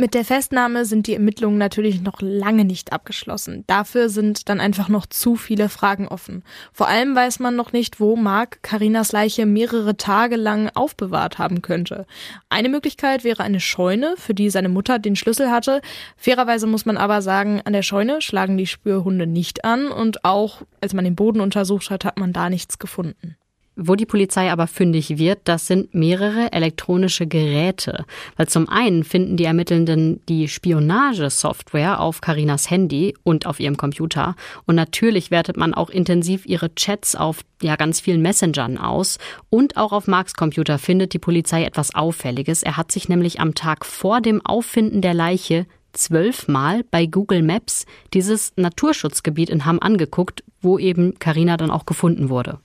Mit 0.03 0.15
der 0.15 0.25
Festnahme 0.25 0.83
sind 0.83 1.07
die 1.07 1.13
Ermittlungen 1.13 1.57
natürlich 1.57 2.01
noch 2.01 2.19
lange 2.19 2.65
nicht 2.65 2.91
abgeschlossen. 2.91 3.63
Dafür 3.67 4.09
sind 4.09 4.49
dann 4.49 4.59
einfach 4.59 4.89
noch 4.89 5.05
zu 5.05 5.37
viele 5.37 5.69
Fragen 5.69 6.09
offen. 6.09 6.43
Vor 6.73 6.89
allem 6.89 7.15
weiß 7.15 7.39
man 7.39 7.55
noch 7.55 7.71
nicht, 7.71 8.01
wo 8.01 8.17
Mark 8.17 8.61
Karinas 8.63 9.13
Leiche 9.13 9.45
mehrere 9.45 9.95
Tage 9.95 10.35
lang 10.35 10.69
aufbewahrt 10.73 11.37
haben 11.37 11.61
könnte. 11.61 12.05
Eine 12.49 12.67
Möglichkeit 12.67 13.23
wäre 13.23 13.43
eine 13.43 13.61
Scheune, 13.61 14.15
für 14.17 14.33
die 14.33 14.49
seine 14.49 14.67
Mutter 14.67 14.99
den 14.99 15.15
Schlüssel 15.15 15.49
hatte. 15.49 15.79
Fairerweise 16.17 16.67
muss 16.67 16.85
man 16.85 16.97
aber 16.97 17.21
sagen, 17.21 17.61
an 17.63 17.71
der 17.71 17.81
Scheune 17.81 18.21
schlagen 18.21 18.57
die 18.57 18.67
Spürhunde 18.67 19.25
nicht 19.25 19.63
an 19.63 19.87
und 19.87 20.25
auch 20.25 20.63
als 20.81 20.93
man 20.93 21.05
den 21.05 21.15
Boden 21.15 21.39
untersucht 21.39 21.89
hat, 21.91 22.03
hat 22.03 22.19
man 22.19 22.33
da 22.33 22.49
nichts 22.49 22.77
gefunden. 22.77 23.37
Wo 23.75 23.95
die 23.95 24.05
Polizei 24.05 24.51
aber 24.51 24.67
fündig 24.67 25.17
wird, 25.17 25.39
das 25.45 25.65
sind 25.65 25.95
mehrere 25.95 26.51
elektronische 26.53 27.25
Geräte. 27.25 28.05
Weil 28.37 28.47
zum 28.47 28.69
einen 28.69 29.03
finden 29.03 29.35
die 29.35 29.45
Ermittelnden 29.45 30.21
die 30.29 30.47
Spionagesoftware 30.47 31.99
auf 31.99 32.21
Karinas 32.21 32.69
Handy 32.69 33.15
und 33.23 33.47
auf 33.47 33.59
ihrem 33.59 33.75
Computer. 33.75 34.35
Und 34.65 34.75
natürlich 34.75 35.31
wertet 35.31 35.57
man 35.57 35.73
auch 35.73 35.89
intensiv 35.89 36.45
ihre 36.45 36.75
Chats 36.75 37.15
auf 37.15 37.39
ja 37.63 37.75
ganz 37.75 37.99
vielen 37.99 38.21
Messengern 38.21 38.77
aus. 38.77 39.17
Und 39.49 39.75
auch 39.75 39.91
auf 39.91 40.07
Marks 40.07 40.35
Computer 40.35 40.77
findet 40.77 41.13
die 41.13 41.19
Polizei 41.19 41.63
etwas 41.63 41.95
Auffälliges. 41.95 42.61
Er 42.61 42.77
hat 42.77 42.91
sich 42.91 43.09
nämlich 43.09 43.39
am 43.39 43.55
Tag 43.55 43.85
vor 43.85 44.21
dem 44.21 44.45
Auffinden 44.45 45.01
der 45.01 45.15
Leiche 45.15 45.65
zwölfmal 45.93 46.83
bei 46.91 47.07
Google 47.07 47.41
Maps 47.41 47.85
dieses 48.13 48.53
Naturschutzgebiet 48.55 49.49
in 49.49 49.65
Hamm 49.65 49.79
angeguckt, 49.79 50.43
wo 50.61 50.77
eben 50.77 51.17
Karina 51.17 51.57
dann 51.57 51.71
auch 51.71 51.85
gefunden 51.87 52.29
wurde. 52.29 52.59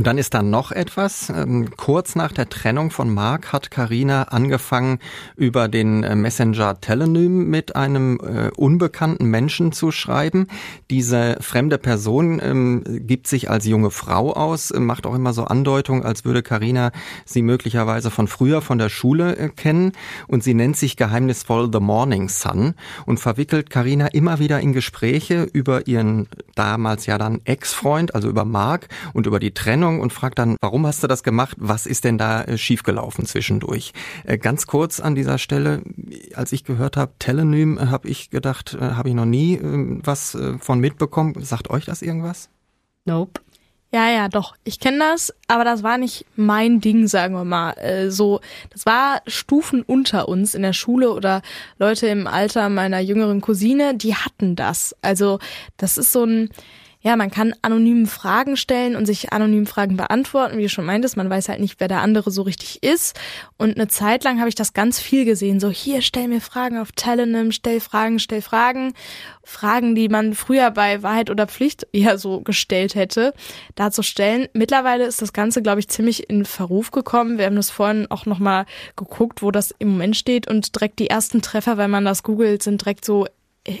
Und 0.00 0.06
dann 0.06 0.16
ist 0.16 0.32
da 0.32 0.40
noch 0.40 0.72
etwas. 0.72 1.28
Ähm, 1.28 1.76
kurz 1.76 2.14
nach 2.16 2.32
der 2.32 2.48
Trennung 2.48 2.90
von 2.90 3.12
Mark 3.12 3.52
hat 3.52 3.70
Karina 3.70 4.22
angefangen, 4.22 4.98
über 5.36 5.68
den 5.68 6.04
äh, 6.04 6.16
Messenger 6.16 6.80
Telenym 6.80 7.50
mit 7.50 7.76
einem 7.76 8.18
äh, 8.18 8.48
unbekannten 8.56 9.26
Menschen 9.26 9.72
zu 9.72 9.90
schreiben. 9.90 10.46
Diese 10.88 11.36
fremde 11.42 11.76
Person 11.76 12.40
ähm, 12.42 12.82
gibt 13.06 13.26
sich 13.26 13.50
als 13.50 13.66
junge 13.66 13.90
Frau 13.90 14.32
aus, 14.32 14.70
äh, 14.70 14.80
macht 14.80 15.04
auch 15.04 15.14
immer 15.14 15.34
so 15.34 15.44
Andeutungen, 15.44 16.02
als 16.02 16.24
würde 16.24 16.42
Karina 16.42 16.92
sie 17.26 17.42
möglicherweise 17.42 18.10
von 18.10 18.26
früher 18.26 18.62
von 18.62 18.78
der 18.78 18.88
Schule 18.88 19.36
äh, 19.36 19.48
kennen. 19.50 19.92
Und 20.28 20.42
sie 20.42 20.54
nennt 20.54 20.78
sich 20.78 20.96
geheimnisvoll 20.96 21.68
The 21.70 21.80
Morning 21.80 22.30
Sun 22.30 22.72
und 23.04 23.20
verwickelt 23.20 23.68
Karina 23.68 24.06
immer 24.06 24.38
wieder 24.38 24.60
in 24.60 24.72
Gespräche 24.72 25.42
über 25.52 25.86
ihren 25.88 26.26
damals 26.54 27.04
ja 27.04 27.18
dann 27.18 27.42
Ex-Freund, 27.44 28.14
also 28.14 28.30
über 28.30 28.46
Mark 28.46 28.88
und 29.12 29.26
über 29.26 29.40
die 29.40 29.52
Trennung 29.52 29.89
Sendung 29.90 30.00
und 30.00 30.12
fragt 30.12 30.38
dann, 30.38 30.56
warum 30.60 30.86
hast 30.86 31.02
du 31.02 31.06
das 31.06 31.22
gemacht? 31.22 31.56
Was 31.58 31.86
ist 31.86 32.04
denn 32.04 32.18
da 32.18 32.42
äh, 32.44 32.56
schiefgelaufen 32.56 33.26
zwischendurch? 33.26 33.92
Äh, 34.24 34.38
ganz 34.38 34.66
kurz 34.66 35.00
an 35.00 35.14
dieser 35.14 35.38
Stelle, 35.38 35.82
als 36.34 36.52
ich 36.52 36.64
gehört 36.64 36.96
habe, 36.96 37.12
Telenym, 37.18 37.78
äh, 37.78 37.86
habe 37.86 38.08
ich 38.08 38.30
gedacht, 38.30 38.76
habe 38.80 39.08
ich 39.08 39.14
noch 39.14 39.24
nie 39.24 39.58
was 39.60 40.36
von 40.60 40.80
mitbekommen. 40.80 41.34
Sagt 41.42 41.70
euch 41.70 41.84
das 41.84 42.02
irgendwas? 42.02 42.48
Nope. 43.04 43.40
Ja, 43.92 44.08
ja, 44.08 44.28
doch. 44.28 44.54
Ich 44.62 44.78
kenne 44.78 45.00
das, 45.00 45.34
aber 45.48 45.64
das 45.64 45.82
war 45.82 45.98
nicht 45.98 46.24
mein 46.36 46.80
Ding, 46.80 47.08
sagen 47.08 47.34
wir 47.34 47.44
mal. 47.44 47.72
Äh, 47.72 48.10
so, 48.10 48.40
das 48.70 48.86
war 48.86 49.20
Stufen 49.26 49.82
unter 49.82 50.28
uns 50.28 50.54
in 50.54 50.62
der 50.62 50.72
Schule 50.72 51.12
oder 51.12 51.42
Leute 51.78 52.06
im 52.06 52.28
Alter 52.28 52.68
meiner 52.68 53.00
jüngeren 53.00 53.40
Cousine, 53.40 53.96
die 53.96 54.14
hatten 54.14 54.54
das. 54.54 54.94
Also, 55.02 55.40
das 55.76 55.98
ist 55.98 56.12
so 56.12 56.24
ein, 56.24 56.50
ja, 57.02 57.16
man 57.16 57.30
kann 57.30 57.54
anonym 57.62 58.06
Fragen 58.06 58.56
stellen 58.56 58.94
und 58.94 59.06
sich 59.06 59.32
anonym 59.32 59.66
Fragen 59.66 59.96
beantworten, 59.96 60.58
wie 60.58 60.64
du 60.64 60.68
schon 60.68 60.84
meintest, 60.84 61.16
man 61.16 61.30
weiß 61.30 61.48
halt 61.48 61.60
nicht, 61.60 61.80
wer 61.80 61.88
der 61.88 62.02
andere 62.02 62.30
so 62.30 62.42
richtig 62.42 62.82
ist. 62.82 63.18
Und 63.56 63.76
eine 63.76 63.88
Zeit 63.88 64.22
lang 64.24 64.38
habe 64.38 64.50
ich 64.50 64.54
das 64.54 64.74
ganz 64.74 65.00
viel 65.00 65.24
gesehen, 65.24 65.60
so 65.60 65.70
hier, 65.70 66.02
stell 66.02 66.28
mir 66.28 66.42
Fragen 66.42 66.78
auf 66.78 66.92
Telenym, 66.92 67.52
stell 67.52 67.80
Fragen, 67.80 68.18
stell 68.18 68.42
Fragen. 68.42 68.92
Fragen, 69.42 69.94
die 69.94 70.08
man 70.08 70.34
früher 70.34 70.70
bei 70.70 71.02
Wahrheit 71.02 71.30
oder 71.30 71.46
Pflicht 71.46 71.86
eher 71.92 72.18
so 72.18 72.40
gestellt 72.40 72.94
hätte, 72.94 73.32
da 73.74 73.90
zu 73.90 74.02
stellen. 74.02 74.48
Mittlerweile 74.52 75.06
ist 75.06 75.22
das 75.22 75.32
Ganze, 75.32 75.62
glaube 75.62 75.80
ich, 75.80 75.88
ziemlich 75.88 76.28
in 76.28 76.44
Verruf 76.44 76.90
gekommen. 76.90 77.38
Wir 77.38 77.46
haben 77.46 77.56
das 77.56 77.70
vorhin 77.70 78.06
auch 78.10 78.26
nochmal 78.26 78.66
geguckt, 78.96 79.42
wo 79.42 79.50
das 79.50 79.74
im 79.78 79.88
Moment 79.88 80.16
steht 80.16 80.48
und 80.48 80.76
direkt 80.76 80.98
die 80.98 81.08
ersten 81.08 81.42
Treffer, 81.42 81.78
wenn 81.78 81.90
man 81.90 82.04
das 82.04 82.22
googelt, 82.22 82.62
sind 82.62 82.82
direkt 82.82 83.04
so 83.04 83.26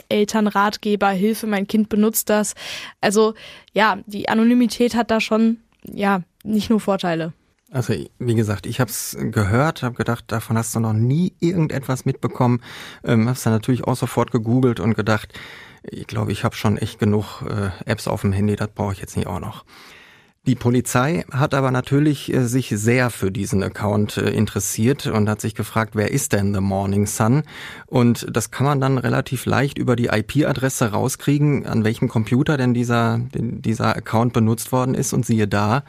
Elternratgeber, 0.08 1.08
Hilfe, 1.10 1.46
mein 1.46 1.66
Kind 1.66 1.88
benutzt 1.88 2.28
das. 2.30 2.54
Also 3.00 3.34
ja, 3.72 3.98
die 4.06 4.28
Anonymität 4.28 4.94
hat 4.94 5.10
da 5.10 5.20
schon 5.20 5.58
ja 5.84 6.22
nicht 6.44 6.70
nur 6.70 6.80
Vorteile. 6.80 7.32
Also 7.72 7.94
wie 8.18 8.34
gesagt, 8.34 8.66
ich 8.66 8.80
habe 8.80 8.90
es 8.90 9.16
gehört, 9.18 9.82
habe 9.82 9.94
gedacht, 9.94 10.24
davon 10.28 10.58
hast 10.58 10.74
du 10.74 10.80
noch 10.80 10.92
nie 10.92 11.34
irgendetwas 11.38 12.04
mitbekommen. 12.04 12.62
Ähm, 13.04 13.28
habe 13.28 13.38
dann 13.42 13.52
natürlich 13.52 13.84
auch 13.84 13.96
sofort 13.96 14.32
gegoogelt 14.32 14.80
und 14.80 14.94
gedacht, 14.94 15.32
ich 15.82 16.06
glaube, 16.06 16.32
ich 16.32 16.44
habe 16.44 16.56
schon 16.56 16.76
echt 16.76 16.98
genug 16.98 17.42
äh, 17.42 17.70
Apps 17.88 18.08
auf 18.08 18.22
dem 18.22 18.32
Handy, 18.32 18.56
das 18.56 18.68
brauche 18.68 18.92
ich 18.92 19.00
jetzt 19.00 19.16
nicht 19.16 19.28
auch 19.28 19.40
noch. 19.40 19.64
Die 20.50 20.56
Polizei 20.56 21.24
hat 21.30 21.54
aber 21.54 21.70
natürlich 21.70 22.34
äh, 22.34 22.44
sich 22.44 22.70
sehr 22.70 23.10
für 23.10 23.30
diesen 23.30 23.62
Account 23.62 24.16
äh, 24.16 24.30
interessiert 24.30 25.06
und 25.06 25.28
hat 25.28 25.40
sich 25.40 25.54
gefragt, 25.54 25.94
wer 25.94 26.10
ist 26.10 26.32
denn 26.32 26.52
The 26.52 26.60
Morning 26.60 27.06
Sun? 27.06 27.44
Und 27.86 28.26
das 28.28 28.50
kann 28.50 28.66
man 28.66 28.80
dann 28.80 28.98
relativ 28.98 29.46
leicht 29.46 29.78
über 29.78 29.94
die 29.94 30.06
IP-Adresse 30.06 30.90
rauskriegen, 30.90 31.66
an 31.66 31.84
welchem 31.84 32.08
Computer 32.08 32.56
denn 32.56 32.74
dieser, 32.74 33.20
dieser 33.32 33.94
Account 33.94 34.32
benutzt 34.32 34.72
worden 34.72 34.96
ist. 34.96 35.12
Und 35.12 35.24
siehe 35.24 35.46
da, 35.46 35.84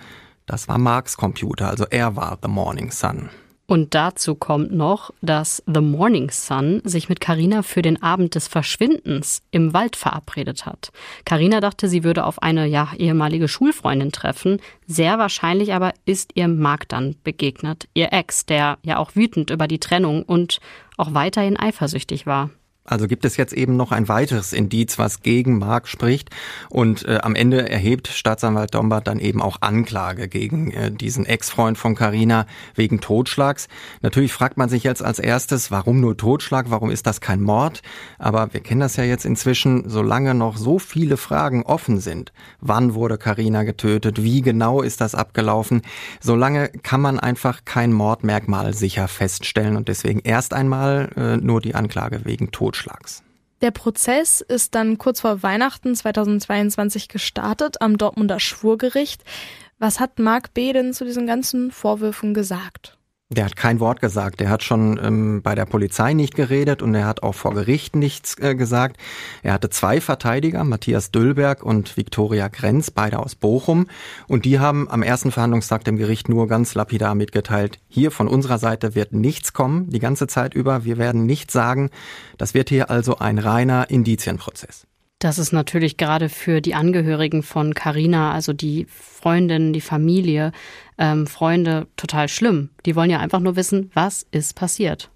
das 0.45 0.67
war 0.67 0.77
Marks 0.77 1.17
Computer, 1.17 1.67
also 1.67 1.87
er 1.89 2.15
war 2.15 2.37
The 2.39 2.47
Morning 2.47 2.91
Sun. 2.91 3.31
Und 3.71 3.95
dazu 3.95 4.35
kommt 4.35 4.73
noch, 4.73 5.11
dass 5.21 5.63
The 5.65 5.79
Morning 5.79 6.29
Sun 6.29 6.81
sich 6.83 7.07
mit 7.07 7.21
Carina 7.21 7.63
für 7.63 7.81
den 7.81 8.03
Abend 8.03 8.35
des 8.35 8.49
Verschwindens 8.49 9.43
im 9.49 9.73
Wald 9.73 9.95
verabredet 9.95 10.65
hat. 10.65 10.91
Carina 11.23 11.61
dachte, 11.61 11.87
sie 11.87 12.03
würde 12.03 12.25
auf 12.25 12.41
eine 12.41 12.65
ja 12.67 12.91
ehemalige 12.97 13.47
Schulfreundin 13.47 14.11
treffen. 14.11 14.59
Sehr 14.87 15.19
wahrscheinlich 15.19 15.73
aber 15.73 15.93
ist 16.05 16.31
ihr 16.33 16.49
Mark 16.49 16.89
dann 16.89 17.15
begegnet, 17.23 17.87
ihr 17.93 18.11
Ex, 18.11 18.45
der 18.45 18.77
ja 18.83 18.97
auch 18.97 19.15
wütend 19.15 19.51
über 19.51 19.69
die 19.69 19.79
Trennung 19.79 20.23
und 20.23 20.59
auch 20.97 21.13
weiterhin 21.13 21.57
eifersüchtig 21.57 22.25
war. 22.25 22.49
Also 22.83 23.07
gibt 23.07 23.25
es 23.25 23.37
jetzt 23.37 23.53
eben 23.53 23.77
noch 23.77 23.91
ein 23.91 24.07
weiteres 24.07 24.53
Indiz, 24.53 24.97
was 24.97 25.21
gegen 25.21 25.59
Mark 25.59 25.87
spricht. 25.87 26.29
Und 26.69 27.05
äh, 27.05 27.19
am 27.21 27.35
Ende 27.35 27.69
erhebt 27.69 28.07
Staatsanwalt 28.07 28.73
Dombart 28.73 29.07
dann 29.07 29.19
eben 29.19 29.39
auch 29.39 29.57
Anklage 29.61 30.27
gegen 30.27 30.71
äh, 30.71 30.91
diesen 30.91 31.27
Ex-Freund 31.27 31.77
von 31.77 31.93
Carina 31.93 32.47
wegen 32.73 32.99
Totschlags. 32.99 33.67
Natürlich 34.01 34.33
fragt 34.33 34.57
man 34.57 34.67
sich 34.67 34.83
jetzt 34.83 35.03
als 35.03 35.19
erstes, 35.19 35.69
warum 35.69 36.01
nur 36.01 36.17
Totschlag? 36.17 36.71
Warum 36.71 36.89
ist 36.89 37.05
das 37.05 37.21
kein 37.21 37.41
Mord? 37.41 37.81
Aber 38.17 38.51
wir 38.51 38.61
kennen 38.61 38.81
das 38.81 38.95
ja 38.95 39.03
jetzt 39.03 39.25
inzwischen, 39.25 39.87
solange 39.87 40.33
noch 40.33 40.57
so 40.57 40.79
viele 40.79 41.17
Fragen 41.17 41.61
offen 41.63 41.99
sind. 41.99 42.33
Wann 42.61 42.95
wurde 42.95 43.19
Carina 43.19 43.61
getötet? 43.61 44.23
Wie 44.23 44.41
genau 44.41 44.81
ist 44.81 45.01
das 45.01 45.13
abgelaufen? 45.13 45.83
Solange 46.19 46.69
kann 46.69 46.99
man 46.99 47.19
einfach 47.19 47.63
kein 47.63 47.93
Mordmerkmal 47.93 48.73
sicher 48.73 49.07
feststellen 49.07 49.77
und 49.77 49.87
deswegen 49.87 50.19
erst 50.19 50.55
einmal 50.55 51.09
äh, 51.15 51.37
nur 51.37 51.61
die 51.61 51.75
Anklage 51.75 52.25
wegen 52.25 52.51
Totschlags. 52.51 52.70
Totschlags. 52.71 53.23
Der 53.61 53.71
Prozess 53.71 54.41
ist 54.41 54.73
dann 54.73 54.97
kurz 54.97 55.21
vor 55.21 55.43
Weihnachten 55.43 55.93
2022 55.93 57.09
gestartet 57.09 57.81
am 57.81 57.97
Dortmunder 57.97 58.39
Schwurgericht. 58.39 59.23
Was 59.77 59.99
hat 59.99 60.19
Marc 60.19 60.53
B. 60.53 60.73
denn 60.73 60.93
zu 60.93 61.05
diesen 61.05 61.27
ganzen 61.27 61.71
Vorwürfen 61.71 62.33
gesagt? 62.33 62.97
Der 63.33 63.45
hat 63.45 63.55
kein 63.55 63.79
Wort 63.79 64.01
gesagt. 64.01 64.41
Der 64.41 64.49
hat 64.49 64.61
schon 64.61 64.99
ähm, 65.01 65.41
bei 65.41 65.55
der 65.55 65.65
Polizei 65.65 66.13
nicht 66.13 66.35
geredet 66.35 66.81
und 66.81 66.93
er 66.93 67.05
hat 67.05 67.23
auch 67.23 67.33
vor 67.33 67.53
Gericht 67.53 67.95
nichts 67.95 68.37
äh, 68.39 68.55
gesagt. 68.55 68.97
Er 69.41 69.53
hatte 69.53 69.69
zwei 69.69 70.01
Verteidiger, 70.01 70.65
Matthias 70.65 71.11
Düllberg 71.11 71.63
und 71.63 71.95
Viktoria 71.95 72.49
Grenz, 72.49 72.91
beide 72.91 73.19
aus 73.19 73.35
Bochum. 73.35 73.87
Und 74.27 74.43
die 74.43 74.59
haben 74.59 74.89
am 74.89 75.01
ersten 75.01 75.31
Verhandlungstag 75.31 75.85
dem 75.85 75.95
Gericht 75.95 76.27
nur 76.27 76.49
ganz 76.49 76.75
lapidar 76.75 77.15
mitgeteilt, 77.15 77.79
hier 77.87 78.11
von 78.11 78.27
unserer 78.27 78.57
Seite 78.57 78.95
wird 78.95 79.13
nichts 79.13 79.53
kommen, 79.53 79.89
die 79.89 79.99
ganze 79.99 80.27
Zeit 80.27 80.53
über. 80.53 80.83
Wir 80.83 80.97
werden 80.97 81.25
nichts 81.25 81.53
sagen. 81.53 81.89
Das 82.37 82.53
wird 82.53 82.67
hier 82.67 82.89
also 82.89 83.19
ein 83.19 83.37
reiner 83.37 83.89
Indizienprozess. 83.89 84.87
Das 85.21 85.37
ist 85.37 85.53
natürlich 85.53 85.97
gerade 85.97 86.29
für 86.29 86.61
die 86.61 86.73
Angehörigen 86.73 87.43
von 87.43 87.75
Carina, 87.75 88.31
also 88.33 88.53
die 88.53 88.87
Freundin, 88.89 89.71
die 89.71 89.79
Familie, 89.79 90.51
ähm, 91.01 91.27
Freunde, 91.27 91.87
total 91.97 92.29
schlimm. 92.29 92.69
Die 92.85 92.95
wollen 92.95 93.09
ja 93.09 93.19
einfach 93.19 93.39
nur 93.39 93.55
wissen, 93.57 93.91
was 93.93 94.25
ist 94.31 94.55
passiert. 94.55 95.09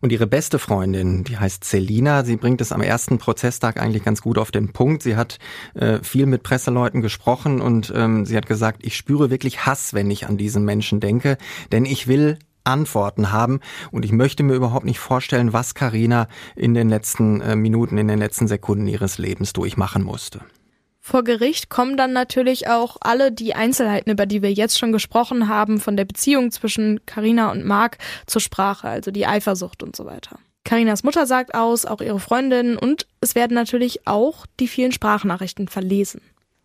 Und 0.00 0.12
ihre 0.12 0.28
beste 0.28 0.60
Freundin, 0.60 1.24
die 1.24 1.36
heißt 1.36 1.64
Selina, 1.64 2.24
sie 2.24 2.36
bringt 2.36 2.60
es 2.60 2.70
am 2.70 2.80
ersten 2.80 3.18
Prozesstag 3.18 3.80
eigentlich 3.80 4.04
ganz 4.04 4.22
gut 4.22 4.38
auf 4.38 4.52
den 4.52 4.72
Punkt. 4.72 5.02
Sie 5.02 5.16
hat 5.16 5.38
äh, 5.74 5.98
viel 6.02 6.26
mit 6.26 6.44
Presseleuten 6.44 7.02
gesprochen 7.02 7.60
und 7.60 7.92
ähm, 7.94 8.24
sie 8.24 8.36
hat 8.36 8.46
gesagt, 8.46 8.86
ich 8.86 8.96
spüre 8.96 9.30
wirklich 9.30 9.66
Hass, 9.66 9.92
wenn 9.92 10.10
ich 10.10 10.26
an 10.26 10.36
diesen 10.36 10.64
Menschen 10.64 11.00
denke, 11.00 11.36
denn 11.72 11.84
ich 11.84 12.06
will 12.06 12.38
Antworten 12.62 13.32
haben. 13.32 13.60
Und 13.90 14.04
ich 14.04 14.12
möchte 14.12 14.44
mir 14.44 14.54
überhaupt 14.54 14.86
nicht 14.86 15.00
vorstellen, 15.00 15.52
was 15.52 15.74
Karina 15.74 16.28
in 16.54 16.74
den 16.74 16.88
letzten 16.88 17.40
äh, 17.40 17.56
Minuten, 17.56 17.98
in 17.98 18.06
den 18.06 18.20
letzten 18.20 18.46
Sekunden 18.46 18.86
ihres 18.86 19.18
Lebens 19.18 19.52
durchmachen 19.52 20.02
musste. 20.02 20.40
Vor 21.06 21.22
Gericht 21.22 21.68
kommen 21.68 21.98
dann 21.98 22.14
natürlich 22.14 22.66
auch 22.68 22.96
alle 23.02 23.30
die 23.30 23.54
Einzelheiten, 23.54 24.10
über 24.10 24.24
die 24.24 24.40
wir 24.40 24.50
jetzt 24.50 24.78
schon 24.78 24.90
gesprochen 24.90 25.48
haben, 25.48 25.78
von 25.78 25.98
der 25.98 26.06
Beziehung 26.06 26.50
zwischen 26.50 27.04
Karina 27.04 27.52
und 27.52 27.62
Marc 27.62 27.98
zur 28.24 28.40
Sprache, 28.40 28.88
also 28.88 29.10
die 29.10 29.26
Eifersucht 29.26 29.82
und 29.82 29.94
so 29.94 30.06
weiter. 30.06 30.38
Karinas 30.64 31.02
Mutter 31.02 31.26
sagt 31.26 31.54
aus, 31.54 31.84
auch 31.84 32.00
ihre 32.00 32.20
Freundin 32.20 32.78
und 32.78 33.06
es 33.20 33.34
werden 33.34 33.52
natürlich 33.52 34.06
auch 34.06 34.46
die 34.58 34.66
vielen 34.66 34.92
Sprachnachrichten 34.92 35.68
verlesen. 35.68 36.22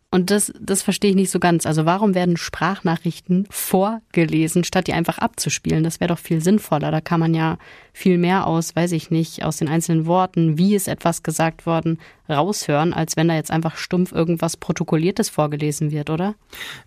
Und 0.10 0.32
das, 0.32 0.54
das 0.60 0.82
verstehe 0.84 1.12
ich 1.12 1.15
nicht 1.17 1.30
so 1.32 1.39
ganz. 1.39 1.65
Also 1.65 1.86
warum 1.86 2.15
werden 2.15 2.38
Sprachnachrichten 2.38 3.45
vorgelesen, 3.52 4.63
statt 4.63 4.88
die 4.88 4.93
einfach 4.93 5.19
abzuspielen? 5.19 5.84
Das 5.84 5.99
wäre 5.99 6.08
doch 6.08 6.17
viel 6.17 6.41
sinnvoller. 6.41 6.89
Da 6.91 7.02
kann 7.02 7.19
man 7.19 7.36
ja 7.36 7.58
viel 7.93 8.17
mehr 8.17 8.47
aus, 8.47 8.75
weiß 8.75 8.93
ich 8.93 9.12
nicht, 9.12 9.43
aus 9.43 9.58
den 9.58 9.67
einzelnen 9.67 10.08
Worten, 10.08 10.58
wie 10.58 10.75
ist 10.75 10.88
etwas 10.88 11.21
gesagt 11.21 11.67
worden, 11.67 11.99
raushören, 12.29 12.93
als 12.93 13.17
wenn 13.17 13.27
da 13.27 13.35
jetzt 13.35 13.51
einfach 13.51 13.77
stumpf 13.77 14.11
irgendwas 14.11 14.57
Protokolliertes 14.57 15.29
vorgelesen 15.29 15.91
wird, 15.91 16.09
oder? 16.09 16.35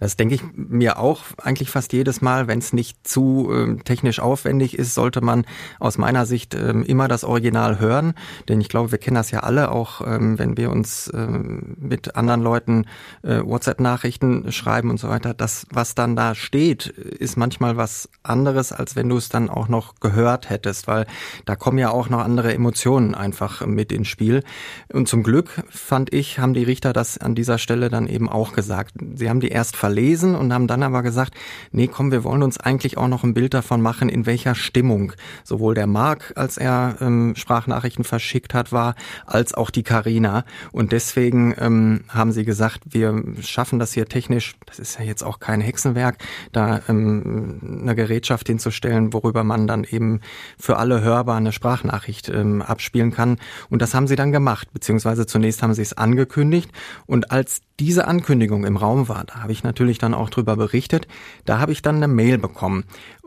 Das 0.00 0.16
denke 0.16 0.34
ich 0.34 0.42
mir 0.54 0.98
auch 0.98 1.22
eigentlich 1.42 1.70
fast 1.70 1.92
jedes 1.92 2.20
Mal. 2.20 2.46
Wenn 2.48 2.58
es 2.58 2.72
nicht 2.72 3.06
zu 3.06 3.50
äh, 3.52 3.76
technisch 3.82 4.20
aufwendig 4.20 4.78
ist, 4.78 4.94
sollte 4.94 5.20
man 5.20 5.44
aus 5.80 5.98
meiner 5.98 6.26
Sicht 6.26 6.54
äh, 6.54 6.70
immer 6.70 7.08
das 7.08 7.24
Original 7.24 7.80
hören. 7.80 8.14
Denn 8.48 8.60
ich 8.60 8.68
glaube, 8.68 8.92
wir 8.92 8.98
kennen 8.98 9.16
das 9.16 9.30
ja 9.30 9.40
alle, 9.40 9.70
auch 9.70 10.06
ähm, 10.06 10.38
wenn 10.38 10.56
wir 10.56 10.70
uns 10.70 11.08
äh, 11.08 11.26
mit 11.26 12.16
anderen 12.16 12.42
Leuten 12.42 12.86
äh, 13.22 13.40
WhatsApp-Nachrichten 13.42 14.52
schreiben 14.52 14.90
und 14.90 14.98
so 14.98 15.08
weiter. 15.08 15.34
Das, 15.34 15.66
was 15.70 15.94
dann 15.94 16.16
da 16.16 16.34
steht, 16.34 16.86
ist 16.86 17.36
manchmal 17.36 17.76
was 17.76 18.08
anderes, 18.22 18.72
als 18.72 18.96
wenn 18.96 19.08
du 19.08 19.16
es 19.16 19.28
dann 19.28 19.50
auch 19.50 19.68
noch 19.68 19.96
gehört 20.00 20.50
hättest, 20.50 20.86
weil 20.86 21.06
da 21.44 21.56
kommen 21.56 21.78
ja 21.78 21.90
auch 21.90 22.08
noch 22.08 22.20
andere 22.20 22.54
Emotionen 22.54 23.14
einfach 23.14 23.64
mit 23.66 23.92
ins 23.92 24.08
Spiel. 24.08 24.42
Und 24.92 25.08
zum 25.08 25.22
Glück 25.22 25.31
Glück, 25.32 25.64
fand 25.70 26.12
ich, 26.12 26.40
haben 26.40 26.52
die 26.52 26.62
Richter 26.62 26.92
das 26.92 27.16
an 27.16 27.34
dieser 27.34 27.56
Stelle 27.56 27.88
dann 27.88 28.06
eben 28.06 28.28
auch 28.28 28.52
gesagt. 28.52 28.92
Sie 29.14 29.30
haben 29.30 29.40
die 29.40 29.48
erst 29.48 29.76
verlesen 29.76 30.34
und 30.34 30.52
haben 30.52 30.66
dann 30.66 30.82
aber 30.82 31.02
gesagt, 31.02 31.32
nee, 31.70 31.86
komm, 31.86 32.12
wir 32.12 32.22
wollen 32.22 32.42
uns 32.42 32.60
eigentlich 32.60 32.98
auch 32.98 33.08
noch 33.08 33.24
ein 33.24 33.32
Bild 33.32 33.54
davon 33.54 33.80
machen, 33.80 34.10
in 34.10 34.26
welcher 34.26 34.54
Stimmung 34.54 35.14
sowohl 35.42 35.74
der 35.74 35.86
Marc, 35.86 36.34
als 36.36 36.58
er 36.58 36.96
ähm, 37.00 37.32
Sprachnachrichten 37.34 38.04
verschickt 38.04 38.52
hat, 38.52 38.72
war, 38.72 38.94
als 39.24 39.54
auch 39.54 39.70
die 39.70 39.82
Karina. 39.82 40.44
Und 40.70 40.92
deswegen 40.92 41.54
ähm, 41.56 42.04
haben 42.08 42.32
sie 42.32 42.44
gesagt, 42.44 42.80
wir 42.90 43.24
schaffen 43.40 43.78
das 43.78 43.94
hier 43.94 44.04
technisch, 44.04 44.56
das 44.66 44.78
ist 44.78 44.98
ja 44.98 45.06
jetzt 45.06 45.22
auch 45.24 45.40
kein 45.40 45.62
Hexenwerk, 45.62 46.18
da 46.52 46.82
ähm, 46.90 47.80
eine 47.80 47.94
Gerätschaft 47.94 48.48
hinzustellen, 48.48 49.14
worüber 49.14 49.44
man 49.44 49.66
dann 49.66 49.84
eben 49.84 50.20
für 50.58 50.76
alle 50.76 51.00
hörbar 51.00 51.38
eine 51.38 51.52
Sprachnachricht 51.52 52.28
ähm, 52.28 52.60
abspielen 52.60 53.12
kann. 53.12 53.38
Und 53.70 53.80
das 53.80 53.94
haben 53.94 54.06
sie 54.06 54.16
dann 54.16 54.30
gemacht, 54.30 54.68
beziehungsweise 54.74 55.21
beziehungsweise 55.22 55.26
zunächst 55.26 55.62
haben 55.62 55.74
sie 55.74 55.82
es 55.82 55.96
angekündigt. 55.96 56.70
Und 57.06 57.30
als 57.30 57.62
diese 57.80 58.06
Ankündigung 58.06 58.64
im 58.64 58.76
Raum 58.76 59.08
war, 59.08 59.24
da 59.24 59.42
habe 59.42 59.52
ich 59.52 59.64
natürlich 59.64 59.98
dann 59.98 60.14
auch 60.14 60.30
drüber 60.30 60.56
berichtet, 60.56 61.08
da 61.44 61.58
habe 61.58 61.72
ich 61.72 61.82
dann 61.82 61.96
eine 61.96 62.08
Mail 62.08 62.38
bekommen 62.38 62.84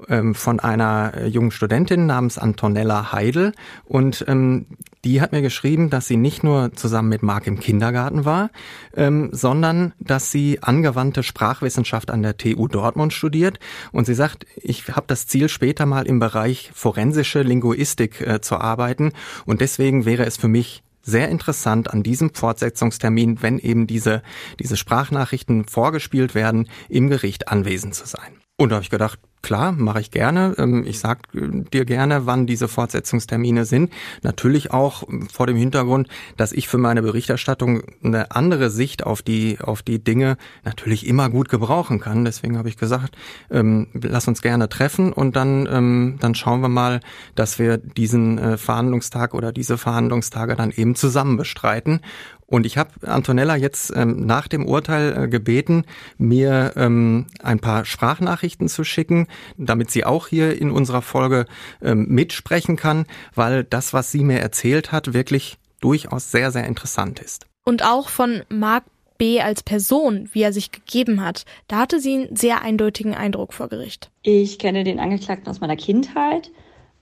ähm, 0.08 0.36
von 0.36 0.60
einer 0.60 1.14
äh, 1.16 1.28
jungen 1.28 1.52
Studentin 1.52 2.06
namens 2.06 2.38
Antonella 2.38 3.12
Heidel. 3.12 3.54
Und 3.84 4.24
ähm, 4.28 4.68
die 5.04 5.22
hat 5.22 5.32
mir 5.32 5.42
geschrieben, 5.42 5.90
dass 5.90 6.08
sie 6.08 6.18
nicht 6.18 6.44
nur 6.44 6.74
zusammen 6.74 7.10
mit 7.10 7.22
Marc 7.22 7.48
im 7.48 7.60
Kindergarten 7.60 8.24
war, 8.24 8.50
ähm, 8.96 9.30
sondern 9.32 9.94
dass 10.00 10.32
sie 10.32 10.64
angewandte 10.64 11.22
Sprachwissenschaft 11.24 12.10
an 12.10 12.24
der 12.24 12.38
TU 12.38 12.68
Dortmund 12.68 13.14
studiert. 13.14 13.60
Und 13.92 14.06
sie 14.06 14.16
sagt, 14.16 14.46
ich 14.56 14.88
habe 14.90 15.06
das 15.08 15.28
Ziel 15.28 15.50
später 15.50 15.86
mal 15.86 16.08
im 16.08 16.20
Bereich 16.20 16.72
forensische 16.74 17.42
Linguistik 17.42 18.22
äh, 18.22 18.42
zu 18.42 18.58
arbeiten. 18.58 19.12
Und 19.46 19.62
deswegen 19.62 20.06
wäre 20.06 20.26
es 20.26 20.38
für 20.38 20.48
mich 20.48 20.85
sehr 21.06 21.30
interessant 21.30 21.92
an 21.94 22.04
diesem 22.04 22.34
Fortsetzungstermin, 22.34 23.42
wenn 23.42 23.60
eben 23.60 23.88
diese, 23.88 24.24
diese 24.60 24.76
Sprachnachrichten 24.76 25.66
vorgespielt 25.66 26.36
werden, 26.36 26.68
im 26.90 27.10
Gericht 27.10 27.48
anwesend 27.48 27.96
zu 27.96 28.06
sein. 28.06 28.45
Und 28.58 28.70
da 28.70 28.76
habe 28.76 28.84
ich 28.84 28.90
gedacht, 28.90 29.20
klar, 29.42 29.74
mache 29.74 30.00
ich 30.00 30.12
gerne. 30.12 30.56
Ähm, 30.58 30.86
ich 30.88 31.00
sag 31.00 31.20
äh, 31.36 31.64
dir 31.72 31.86
gerne, 31.86 32.26
wann 32.26 32.48
diese 32.48 32.68
Fortsetzungstermine 32.68 33.66
sind. 33.66 33.92
Natürlich 34.24 34.72
auch 34.72 35.04
vor 35.32 35.46
dem 35.46 35.58
Hintergrund, 35.58 36.08
dass 36.36 36.54
ich 36.54 36.68
für 36.68 36.78
meine 36.78 37.02
Berichterstattung 37.02 37.84
eine 38.02 38.32
andere 38.32 38.70
Sicht 38.70 39.06
auf 39.06 39.22
die, 39.22 39.60
auf 39.62 39.84
die 39.84 40.04
Dinge 40.04 40.38
natürlich 40.64 41.06
immer 41.06 41.30
gut 41.30 41.50
gebrauchen 41.50 42.00
kann. 42.00 42.24
Deswegen 42.24 42.58
habe 42.58 42.70
ich 42.70 42.78
gesagt, 42.78 43.18
ähm, 43.52 43.88
lass 43.94 44.28
uns 44.28 44.42
gerne 44.42 44.68
treffen 44.68 45.14
und 45.14 45.36
dann, 45.36 45.68
ähm, 45.70 46.16
dann 46.22 46.34
schauen 46.34 46.62
wir 46.62 46.70
mal, 46.70 47.02
dass 47.36 47.60
wir 47.60 47.78
diesen 47.78 48.38
äh, 48.40 48.58
Verhandlungstag 48.58 49.34
oder 49.34 49.52
diese 49.52 49.78
Verhandlungstage 49.78 50.56
dann 50.56 50.72
eben 50.72 50.96
zusammen 50.96 51.38
bestreiten. 51.38 52.00
Und 52.48 52.66
ich 52.66 52.78
habe 52.78 52.92
Antonella 53.08 53.56
jetzt 53.56 53.92
ähm, 53.96 54.26
nach 54.26 54.48
dem 54.48 54.66
Urteil 54.66 55.24
äh, 55.24 55.28
gebeten, 55.28 55.86
mir 56.18 56.74
ähm, 56.76 57.26
ein 57.42 57.60
paar 57.60 57.86
Sprachnachrichten 57.86 58.68
zu 58.68 58.84
schicken, 58.84 59.28
damit 59.58 59.90
sie 59.90 60.06
auch 60.06 60.28
hier 60.28 60.60
in 60.60 60.72
unserer 60.72 61.02
Folge 61.02 61.48
ähm, 61.82 62.06
mitsprechen 62.08 62.76
kann, 62.76 63.06
weil 63.34 63.64
das, 63.64 63.94
was 63.94 64.12
sie 64.12 64.24
mir 64.24 64.40
erzählt 64.40 64.92
hat, 64.92 65.14
wirklich 65.14 65.58
durchaus 65.82 66.32
sehr, 66.32 66.52
sehr 66.52 66.66
interessant 66.66 67.20
ist. 67.20 67.48
Und 67.64 67.84
auch 67.84 68.10
von 68.10 68.44
Marc 68.50 68.84
B. 69.18 69.42
als 69.42 69.64
Person, 69.64 70.30
wie 70.34 70.42
er 70.42 70.54
sich 70.54 70.72
gegeben 70.72 71.24
hat, 71.24 71.46
da 71.68 71.78
hatte 71.78 72.00
sie 72.00 72.14
einen 72.14 72.36
sehr 72.36 72.62
eindeutigen 72.62 73.16
Eindruck 73.16 73.54
vor 73.54 73.70
Gericht. 73.70 74.12
Ich 74.22 74.60
kenne 74.60 74.84
den 74.84 75.00
Angeklagten 75.00 75.50
aus 75.50 75.62
meiner 75.62 75.78
Kindheit. 75.78 76.52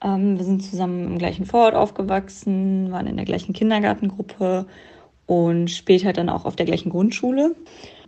Ähm, 0.01 0.37
wir 0.37 0.45
sind 0.45 0.63
zusammen 0.63 1.05
im 1.05 1.17
gleichen 1.17 1.45
Vorort 1.45 1.75
aufgewachsen, 1.75 2.91
waren 2.91 3.07
in 3.07 3.17
der 3.17 3.25
gleichen 3.25 3.53
Kindergartengruppe 3.53 4.67
und 5.25 5.69
später 5.69 6.13
dann 6.13 6.29
auch 6.29 6.45
auf 6.45 6.55
der 6.55 6.65
gleichen 6.65 6.89
Grundschule. 6.89 7.55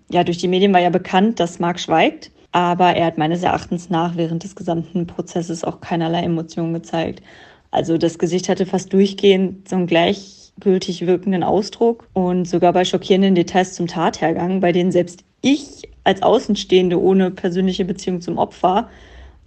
Ja, 0.09 0.23
durch 0.23 0.37
die 0.37 0.47
Medien 0.47 0.73
war 0.73 0.81
ja 0.81 0.89
bekannt, 0.89 1.39
dass 1.39 1.59
Marc 1.59 1.79
schweigt. 1.79 2.31
Aber 2.51 2.95
er 2.95 3.07
hat 3.07 3.17
meines 3.17 3.43
Erachtens 3.43 3.89
nach 3.89 4.15
während 4.15 4.45
des 4.45 4.55
gesamten 4.55 5.07
Prozesses 5.07 5.65
auch 5.65 5.81
keinerlei 5.81 6.21
Emotionen 6.21 6.73
gezeigt. 6.73 7.21
Also 7.69 7.97
das 7.97 8.17
Gesicht 8.17 8.47
hatte 8.47 8.65
fast 8.65 8.93
durchgehend 8.93 9.67
so 9.67 9.75
einen 9.75 9.87
gleichgültig 9.87 11.05
wirkenden 11.05 11.43
Ausdruck 11.43 12.07
und 12.13 12.47
sogar 12.47 12.71
bei 12.71 12.85
schockierenden 12.85 13.35
Details 13.35 13.73
zum 13.73 13.87
Tathergang, 13.87 14.61
bei 14.61 14.71
denen 14.71 14.93
selbst 14.93 15.25
ich 15.41 15.89
als 16.05 16.21
Außenstehende 16.21 17.01
ohne 17.01 17.31
persönliche 17.31 17.83
Beziehung 17.83 18.21
zum 18.21 18.37
Opfer 18.37 18.89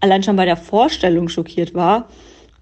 allein 0.01 0.23
schon 0.23 0.37
bei 0.37 0.45
der 0.45 0.59
Vorstellung 0.59 1.31
schockiert 1.31 1.73
war, 1.73 2.09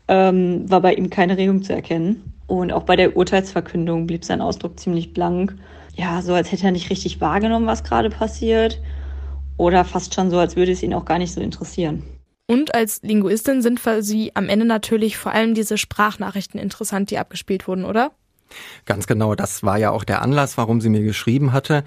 ähm, 0.07 0.71
war 0.71 0.81
bei 0.81 0.95
ihm 0.95 1.11
keine 1.11 1.37
Regung 1.37 1.65
zu 1.65 1.73
erkennen. 1.73 2.33
Und 2.47 2.73
auch 2.73 2.85
bei 2.85 2.97
der 2.97 3.17
Urteilsverkündung 3.17 4.07
blieb 4.07 4.25
sein 4.25 4.41
Ausdruck 4.41 4.79
ziemlich 4.79 5.13
blank. 5.13 5.57
Ja, 5.95 6.23
so 6.23 6.35
als 6.35 6.53
hätte 6.53 6.67
er 6.67 6.73
nicht 6.73 6.91
richtig 6.91 7.21
wahrgenommen, 7.21 7.67
was 7.67 7.85
gerade 7.85 8.11
passiert. 8.11 8.81
Oder 9.57 9.85
fast 9.85 10.15
schon 10.15 10.31
so, 10.31 10.39
als 10.39 10.57
würde 10.57 10.73
es 10.73 10.83
ihn 10.83 10.95
auch 10.95 11.05
gar 11.05 11.19
nicht 11.19 11.33
so 11.33 11.41
interessieren. 11.41 12.03
Und 12.49 12.75
als 12.75 13.03
Linguistin 13.03 13.63
sind 13.63 13.81
für 13.81 14.03
Sie 14.03 14.31
am 14.35 14.49
Ende 14.49 14.67
natürlich 14.67 15.17
vor 15.17 15.33
allem 15.33 15.55
diese 15.55 15.79
Sprachnachrichten 15.79 16.61
interessant, 16.61 17.11
die 17.11 17.19
abgespielt 17.19 17.67
wurden, 17.67 17.85
oder? 17.85 18.13
Ganz 18.85 19.07
genau, 19.07 19.35
das 19.35 19.63
war 19.63 19.79
ja 19.79 19.91
auch 19.91 20.05
der 20.05 20.23
Anlass, 20.23 20.57
warum 20.57 20.81
sie 20.81 20.89
mir 20.89 21.03
geschrieben 21.03 21.53
hatte. 21.53 21.85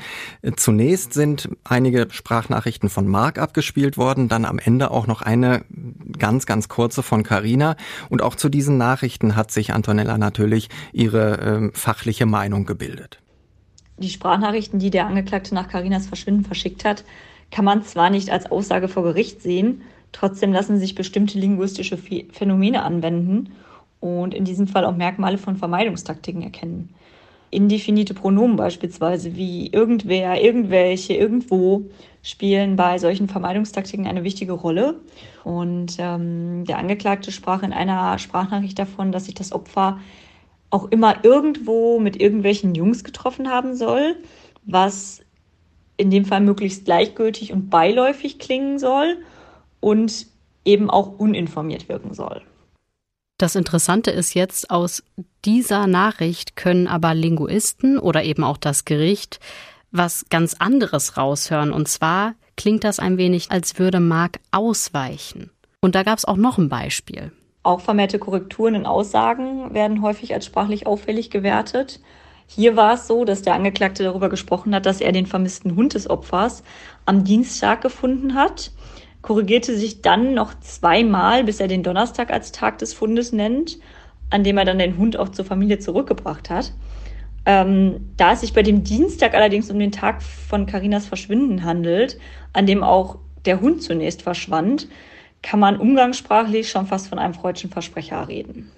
Zunächst 0.55 1.13
sind 1.13 1.49
einige 1.63 2.07
Sprachnachrichten 2.11 2.89
von 2.89 3.07
Marc 3.07 3.39
abgespielt 3.39 3.97
worden, 3.97 4.27
dann 4.27 4.45
am 4.45 4.59
Ende 4.59 4.91
auch 4.91 5.07
noch 5.07 5.21
eine 5.21 5.63
ganz, 6.17 6.45
ganz 6.45 6.67
kurze 6.67 7.01
von 7.03 7.23
Carina. 7.23 7.75
Und 8.09 8.21
auch 8.21 8.35
zu 8.35 8.49
diesen 8.49 8.77
Nachrichten 8.77 9.35
hat 9.35 9.51
sich 9.51 9.73
Antonella 9.73 10.17
natürlich 10.17 10.69
ihre 10.91 11.37
äh, 11.39 11.71
fachliche 11.73 12.25
Meinung 12.25 12.65
gebildet. 12.65 13.19
Die 13.97 14.09
Sprachnachrichten, 14.09 14.79
die 14.79 14.91
der 14.91 15.07
Angeklagte 15.07 15.55
nach 15.55 15.67
Carinas 15.67 16.07
Verschwinden 16.07 16.45
verschickt 16.45 16.85
hat, 16.85 17.03
kann 17.51 17.65
man 17.65 17.83
zwar 17.83 18.09
nicht 18.09 18.29
als 18.29 18.51
Aussage 18.51 18.87
vor 18.87 19.03
Gericht 19.03 19.41
sehen, 19.41 19.81
Trotzdem 20.11 20.51
lassen 20.51 20.79
sich 20.79 20.95
bestimmte 20.95 21.37
linguistische 21.37 21.97
Phänomene 21.97 22.83
anwenden 22.83 23.51
und 23.99 24.33
in 24.33 24.45
diesem 24.45 24.67
Fall 24.67 24.85
auch 24.85 24.95
Merkmale 24.95 25.37
von 25.37 25.55
Vermeidungstaktiken 25.55 26.41
erkennen. 26.41 26.93
Indefinite 27.51 28.13
Pronomen 28.13 28.55
beispielsweise 28.55 29.35
wie 29.35 29.67
irgendwer, 29.67 30.41
irgendwelche, 30.41 31.15
irgendwo 31.15 31.89
spielen 32.21 32.75
bei 32.75 32.99
solchen 32.99 33.27
Vermeidungstaktiken 33.27 34.05
eine 34.05 34.23
wichtige 34.23 34.51
Rolle. 34.51 34.95
Und 35.43 35.97
ähm, 35.97 36.65
der 36.65 36.77
Angeklagte 36.77 37.31
sprach 37.31 37.63
in 37.63 37.73
einer 37.73 38.19
Sprachnachricht 38.19 38.77
davon, 38.77 39.11
dass 39.11 39.25
sich 39.25 39.33
das 39.33 39.51
Opfer 39.51 39.99
auch 40.69 40.91
immer 40.91 41.23
irgendwo 41.23 41.99
mit 41.99 42.21
irgendwelchen 42.21 42.75
Jungs 42.75 43.03
getroffen 43.03 43.49
haben 43.49 43.75
soll, 43.75 44.15
was 44.63 45.21
in 45.97 46.11
dem 46.11 46.25
Fall 46.25 46.41
möglichst 46.41 46.85
gleichgültig 46.85 47.51
und 47.51 47.69
beiläufig 47.69 48.37
klingen 48.37 48.77
soll 48.77 49.17
und 49.79 50.27
eben 50.65 50.89
auch 50.89 51.17
uninformiert 51.17 51.89
wirken 51.89 52.13
soll. 52.13 52.41
Das 53.39 53.55
Interessante 53.55 54.11
ist 54.11 54.33
jetzt, 54.33 54.69
aus 54.69 55.01
dieser 55.45 55.87
Nachricht 55.87 56.57
können 56.57 56.87
aber 56.87 57.13
Linguisten 57.13 57.97
oder 57.97 58.25
eben 58.25 58.43
auch 58.43 58.57
das 58.57 58.83
Gericht 58.83 59.39
was 59.91 60.25
ganz 60.29 60.57
anderes 60.59 61.15
raushören. 61.15 61.71
Und 61.71 61.87
zwar 61.87 62.35
klingt 62.57 62.83
das 62.83 62.99
ein 62.99 63.17
wenig, 63.17 63.49
als 63.49 63.79
würde 63.79 64.01
Mark 64.01 64.41
ausweichen. 64.51 65.51
Und 65.79 65.95
da 65.95 66.03
gab 66.03 66.17
es 66.17 66.25
auch 66.25 66.35
noch 66.35 66.57
ein 66.57 66.67
Beispiel. 66.67 67.31
Auch 67.63 67.79
vermehrte 67.79 68.19
Korrekturen 68.19 68.75
in 68.75 68.85
Aussagen 68.85 69.73
werden 69.73 70.01
häufig 70.01 70.33
als 70.33 70.45
sprachlich 70.45 70.85
auffällig 70.85 71.29
gewertet. 71.29 72.01
Hier 72.45 72.75
war 72.75 72.95
es 72.95 73.07
so, 73.07 73.23
dass 73.23 73.41
der 73.41 73.53
Angeklagte 73.53 74.03
darüber 74.03 74.27
gesprochen 74.27 74.75
hat, 74.75 74.85
dass 74.85 74.99
er 74.99 75.13
den 75.13 75.27
vermissten 75.27 75.77
Hund 75.77 75.93
des 75.93 76.09
Opfers 76.09 76.61
am 77.05 77.23
Dienstag 77.23 77.79
gefunden 77.79 78.35
hat 78.35 78.71
korrigierte 79.21 79.75
sich 79.77 80.01
dann 80.01 80.33
noch 80.33 80.59
zweimal, 80.59 81.43
bis 81.43 81.59
er 81.59 81.67
den 81.67 81.83
Donnerstag 81.83 82.31
als 82.31 82.51
Tag 82.51 82.77
des 82.77 82.93
Fundes 82.93 83.31
nennt, 83.31 83.77
an 84.29 84.43
dem 84.43 84.57
er 84.57 84.65
dann 84.65 84.79
den 84.79 84.97
Hund 84.97 85.17
auch 85.17 85.29
zur 85.29 85.45
Familie 85.45 85.79
zurückgebracht 85.79 86.49
hat. 86.49 86.73
Ähm, 87.45 88.11
da 88.17 88.33
es 88.33 88.41
sich 88.41 88.53
bei 88.53 88.63
dem 88.63 88.83
Dienstag 88.83 89.33
allerdings 89.33 89.71
um 89.71 89.79
den 89.79 89.91
Tag 89.91 90.21
von 90.21 90.65
Karinas 90.65 91.05
Verschwinden 91.05 91.63
handelt, 91.63 92.19
an 92.53 92.65
dem 92.65 92.83
auch 92.83 93.17
der 93.45 93.61
Hund 93.61 93.81
zunächst 93.81 94.21
verschwand, 94.21 94.87
kann 95.41 95.59
man 95.59 95.77
umgangssprachlich 95.77 96.69
schon 96.69 96.85
fast 96.85 97.07
von 97.07 97.17
einem 97.17 97.33
freudschen 97.33 97.69
Versprecher 97.69 98.27
reden. 98.27 98.71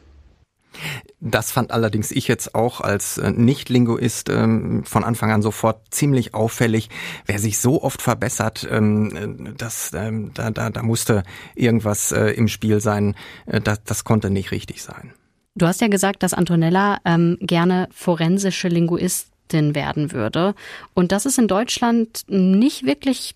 Das 1.19 1.51
fand 1.51 1.71
allerdings 1.71 2.11
ich 2.11 2.27
jetzt 2.27 2.55
auch 2.55 2.81
als 2.81 3.17
äh, 3.17 3.31
Nicht-Linguist 3.31 4.29
ähm, 4.29 4.83
von 4.85 5.03
Anfang 5.03 5.31
an 5.31 5.41
sofort 5.41 5.93
ziemlich 5.93 6.33
auffällig. 6.33 6.89
Wer 7.25 7.39
sich 7.39 7.59
so 7.59 7.83
oft 7.83 8.01
verbessert, 8.01 8.67
ähm, 8.69 9.15
äh, 9.15 9.53
das, 9.57 9.91
ähm, 9.93 10.31
da, 10.33 10.49
da, 10.49 10.69
da 10.69 10.83
musste 10.83 11.23
irgendwas 11.55 12.11
äh, 12.11 12.31
im 12.31 12.47
Spiel 12.47 12.81
sein. 12.81 13.15
Das, 13.45 13.83
das 13.83 14.03
konnte 14.03 14.29
nicht 14.29 14.51
richtig 14.51 14.81
sein. 14.81 15.13
Du 15.55 15.67
hast 15.67 15.81
ja 15.81 15.87
gesagt, 15.87 16.23
dass 16.23 16.33
Antonella 16.33 16.99
gerne 17.41 17.89
forensische 17.91 18.69
Linguistin 18.69 19.75
werden 19.75 20.13
würde. 20.13 20.55
Und 20.93 21.11
das 21.11 21.25
ist 21.25 21.37
in 21.37 21.49
Deutschland 21.49 22.23
nicht 22.27 22.85
wirklich 22.85 23.35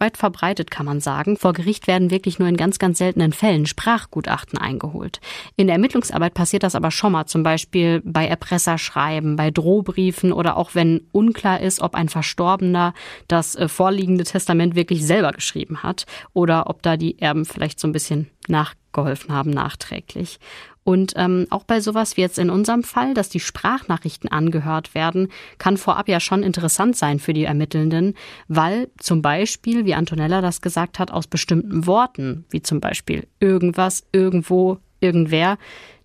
weit 0.00 0.16
verbreitet, 0.16 0.70
kann 0.70 0.86
man 0.86 1.00
sagen. 1.00 1.36
Vor 1.36 1.52
Gericht 1.52 1.86
werden 1.86 2.10
wirklich 2.10 2.38
nur 2.38 2.48
in 2.48 2.56
ganz, 2.56 2.78
ganz 2.78 2.98
seltenen 2.98 3.32
Fällen 3.32 3.66
Sprachgutachten 3.66 4.58
eingeholt. 4.58 5.20
In 5.56 5.66
der 5.66 5.76
Ermittlungsarbeit 5.76 6.34
passiert 6.34 6.62
das 6.62 6.74
aber 6.74 6.90
schon 6.90 7.12
mal, 7.12 7.26
zum 7.26 7.42
Beispiel 7.42 8.00
bei 8.04 8.26
Erpresserschreiben, 8.26 9.36
bei 9.36 9.50
Drohbriefen 9.50 10.32
oder 10.32 10.56
auch 10.56 10.74
wenn 10.74 11.02
unklar 11.12 11.60
ist, 11.60 11.80
ob 11.80 11.94
ein 11.94 12.08
Verstorbener 12.08 12.94
das 13.28 13.54
äh, 13.54 13.68
vorliegende 13.68 14.24
Testament 14.24 14.74
wirklich 14.74 15.06
selber 15.06 15.32
geschrieben 15.32 15.82
hat 15.82 16.06
oder 16.32 16.68
ob 16.68 16.82
da 16.82 16.96
die 16.96 17.18
Erben 17.20 17.44
vielleicht 17.44 17.80
so 17.80 17.88
ein 17.88 17.92
bisschen 17.92 18.30
nachgeholfen 18.48 19.32
haben 19.32 19.50
nachträglich. 19.50 20.38
Und 20.82 21.12
ähm, 21.16 21.46
auch 21.50 21.64
bei 21.64 21.80
sowas 21.80 22.16
wie 22.16 22.22
jetzt 22.22 22.38
in 22.38 22.50
unserem 22.50 22.82
Fall, 22.82 23.12
dass 23.12 23.28
die 23.28 23.40
Sprachnachrichten 23.40 24.30
angehört 24.30 24.94
werden, 24.94 25.28
kann 25.58 25.76
vorab 25.76 26.08
ja 26.08 26.20
schon 26.20 26.42
interessant 26.42 26.96
sein 26.96 27.18
für 27.18 27.34
die 27.34 27.44
Ermittelnden, 27.44 28.14
weil 28.48 28.88
zum 28.98 29.20
Beispiel, 29.20 29.84
wie 29.84 29.94
Antonella 29.94 30.40
das 30.40 30.62
gesagt 30.62 30.98
hat, 30.98 31.10
aus 31.10 31.26
bestimmten 31.26 31.86
Worten, 31.86 32.44
wie 32.50 32.62
zum 32.62 32.80
Beispiel 32.80 33.26
irgendwas, 33.40 34.04
irgendwo, 34.12 34.78
irgendwer, 35.00 35.58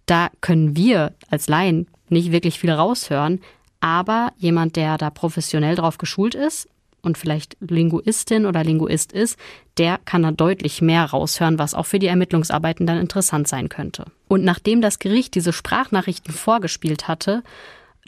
da 0.05 0.29
können 0.41 0.75
wir 0.75 1.13
als 1.29 1.47
Laien 1.47 1.87
nicht 2.09 2.31
wirklich 2.31 2.59
viel 2.59 2.71
raushören. 2.71 3.41
Aber 3.79 4.33
jemand, 4.37 4.75
der 4.75 4.97
da 4.97 5.09
professionell 5.09 5.75
drauf 5.75 5.97
geschult 5.97 6.35
ist, 6.35 6.67
und 7.05 7.17
vielleicht 7.17 7.57
Linguistin 7.59 8.45
oder 8.45 8.63
Linguist 8.63 9.11
ist, 9.11 9.37
der 9.77 9.99
kann 10.05 10.23
da 10.23 10.31
deutlich 10.31 10.81
mehr 10.81 11.05
raushören, 11.05 11.59
was 11.59 11.73
auch 11.73 11.85
für 11.85 11.99
die 11.99 12.07
Ermittlungsarbeiten 12.07 12.85
dann 12.85 12.97
interessant 12.97 13.47
sein 13.47 13.69
könnte. 13.69 14.05
Und 14.27 14.43
nachdem 14.43 14.81
das 14.81 14.99
Gericht 14.99 15.35
diese 15.35 15.53
Sprachnachrichten 15.53 16.33
vorgespielt 16.33 17.07
hatte, 17.07 17.43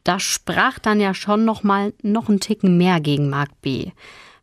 da 0.04 0.20
sprach 0.20 0.80
dann 0.80 1.00
ja 1.00 1.14
schon 1.14 1.46
noch 1.46 1.64
mal 1.64 1.94
noch 2.02 2.30
einen 2.30 2.40
Ticken 2.40 2.78
mehr 2.78 3.00
gegen 3.00 3.30
Mark 3.30 3.50
B. 3.62 3.92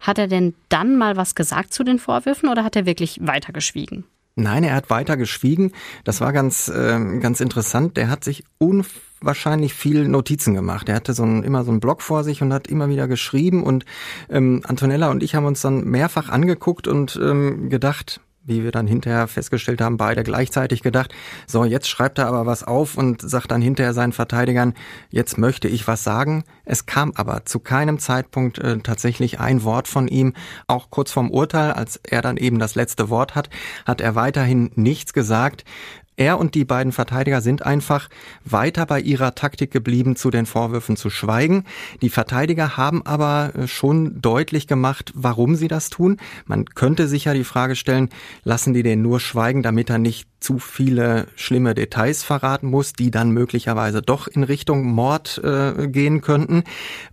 Hat 0.00 0.18
er 0.18 0.26
denn 0.26 0.54
dann 0.68 0.98
mal 0.98 1.16
was 1.16 1.34
gesagt 1.34 1.72
zu 1.72 1.82
den 1.82 1.98
Vorwürfen 1.98 2.48
oder 2.48 2.64
hat 2.64 2.76
er 2.76 2.84
wirklich 2.84 3.18
weitergeschwiegen? 3.22 4.04
Nein, 4.36 4.64
er 4.64 4.74
hat 4.74 4.90
weiter 4.90 5.16
geschwiegen. 5.16 5.72
Das 6.02 6.20
war 6.20 6.32
ganz, 6.32 6.68
äh, 6.68 7.18
ganz 7.20 7.40
interessant. 7.40 7.96
Der 7.96 8.08
hat 8.08 8.24
sich 8.24 8.44
unwahrscheinlich 8.58 9.74
viel 9.74 10.08
Notizen 10.08 10.54
gemacht. 10.54 10.88
Er 10.88 10.96
hatte 10.96 11.14
so 11.14 11.22
ein, 11.22 11.44
immer 11.44 11.62
so 11.62 11.70
einen 11.70 11.78
Blog 11.78 12.02
vor 12.02 12.24
sich 12.24 12.42
und 12.42 12.52
hat 12.52 12.66
immer 12.66 12.88
wieder 12.88 13.06
geschrieben. 13.06 13.62
Und 13.62 13.84
ähm, 14.28 14.62
Antonella 14.64 15.10
und 15.10 15.22
ich 15.22 15.36
haben 15.36 15.46
uns 15.46 15.60
dann 15.60 15.84
mehrfach 15.84 16.30
angeguckt 16.30 16.88
und 16.88 17.18
ähm, 17.22 17.68
gedacht, 17.70 18.20
wie 18.44 18.62
wir 18.62 18.72
dann 18.72 18.86
hinterher 18.86 19.26
festgestellt 19.26 19.80
haben, 19.80 19.96
beide 19.96 20.22
gleichzeitig 20.22 20.82
gedacht, 20.82 21.14
so, 21.46 21.64
jetzt 21.64 21.88
schreibt 21.88 22.18
er 22.18 22.26
aber 22.26 22.46
was 22.46 22.64
auf 22.64 22.96
und 22.96 23.22
sagt 23.22 23.50
dann 23.50 23.62
hinterher 23.62 23.94
seinen 23.94 24.12
Verteidigern, 24.12 24.74
jetzt 25.10 25.38
möchte 25.38 25.68
ich 25.68 25.86
was 25.88 26.04
sagen. 26.04 26.44
Es 26.64 26.86
kam 26.86 27.12
aber 27.14 27.44
zu 27.44 27.60
keinem 27.60 27.98
Zeitpunkt 27.98 28.58
äh, 28.58 28.78
tatsächlich 28.78 29.40
ein 29.40 29.64
Wort 29.64 29.88
von 29.88 30.08
ihm. 30.08 30.34
Auch 30.66 30.90
kurz 30.90 31.12
vorm 31.12 31.30
Urteil, 31.30 31.72
als 31.72 32.00
er 32.02 32.22
dann 32.22 32.36
eben 32.36 32.58
das 32.58 32.74
letzte 32.74 33.10
Wort 33.10 33.34
hat, 33.34 33.50
hat 33.86 34.00
er 34.00 34.14
weiterhin 34.14 34.70
nichts 34.74 35.12
gesagt. 35.12 35.64
Er 36.16 36.38
und 36.38 36.54
die 36.54 36.64
beiden 36.64 36.92
Verteidiger 36.92 37.40
sind 37.40 37.66
einfach 37.66 38.08
weiter 38.44 38.86
bei 38.86 39.00
ihrer 39.00 39.34
Taktik 39.34 39.70
geblieben, 39.70 40.14
zu 40.14 40.30
den 40.30 40.46
Vorwürfen 40.46 40.96
zu 40.96 41.10
schweigen. 41.10 41.64
Die 42.02 42.08
Verteidiger 42.08 42.76
haben 42.76 43.04
aber 43.04 43.52
äh, 43.54 43.66
schon 43.66 44.20
deutlich 44.20 44.66
gemacht, 44.66 45.12
warum 45.14 45.56
sie 45.56 45.68
das 45.68 45.90
tun. 45.90 46.18
Man 46.46 46.66
könnte 46.66 47.08
sich 47.08 47.24
ja 47.24 47.34
die 47.34 47.44
Frage 47.44 47.74
stellen, 47.74 48.10
lassen 48.44 48.74
die 48.74 48.82
den 48.82 49.02
nur 49.02 49.18
schweigen, 49.18 49.62
damit 49.62 49.90
er 49.90 49.98
nicht 49.98 50.28
zu 50.38 50.58
viele 50.58 51.26
schlimme 51.36 51.74
Details 51.74 52.22
verraten 52.22 52.68
muss, 52.68 52.92
die 52.92 53.10
dann 53.10 53.30
möglicherweise 53.30 54.02
doch 54.02 54.28
in 54.28 54.44
Richtung 54.44 54.84
Mord 54.84 55.40
äh, 55.42 55.88
gehen 55.88 56.20
könnten? 56.20 56.64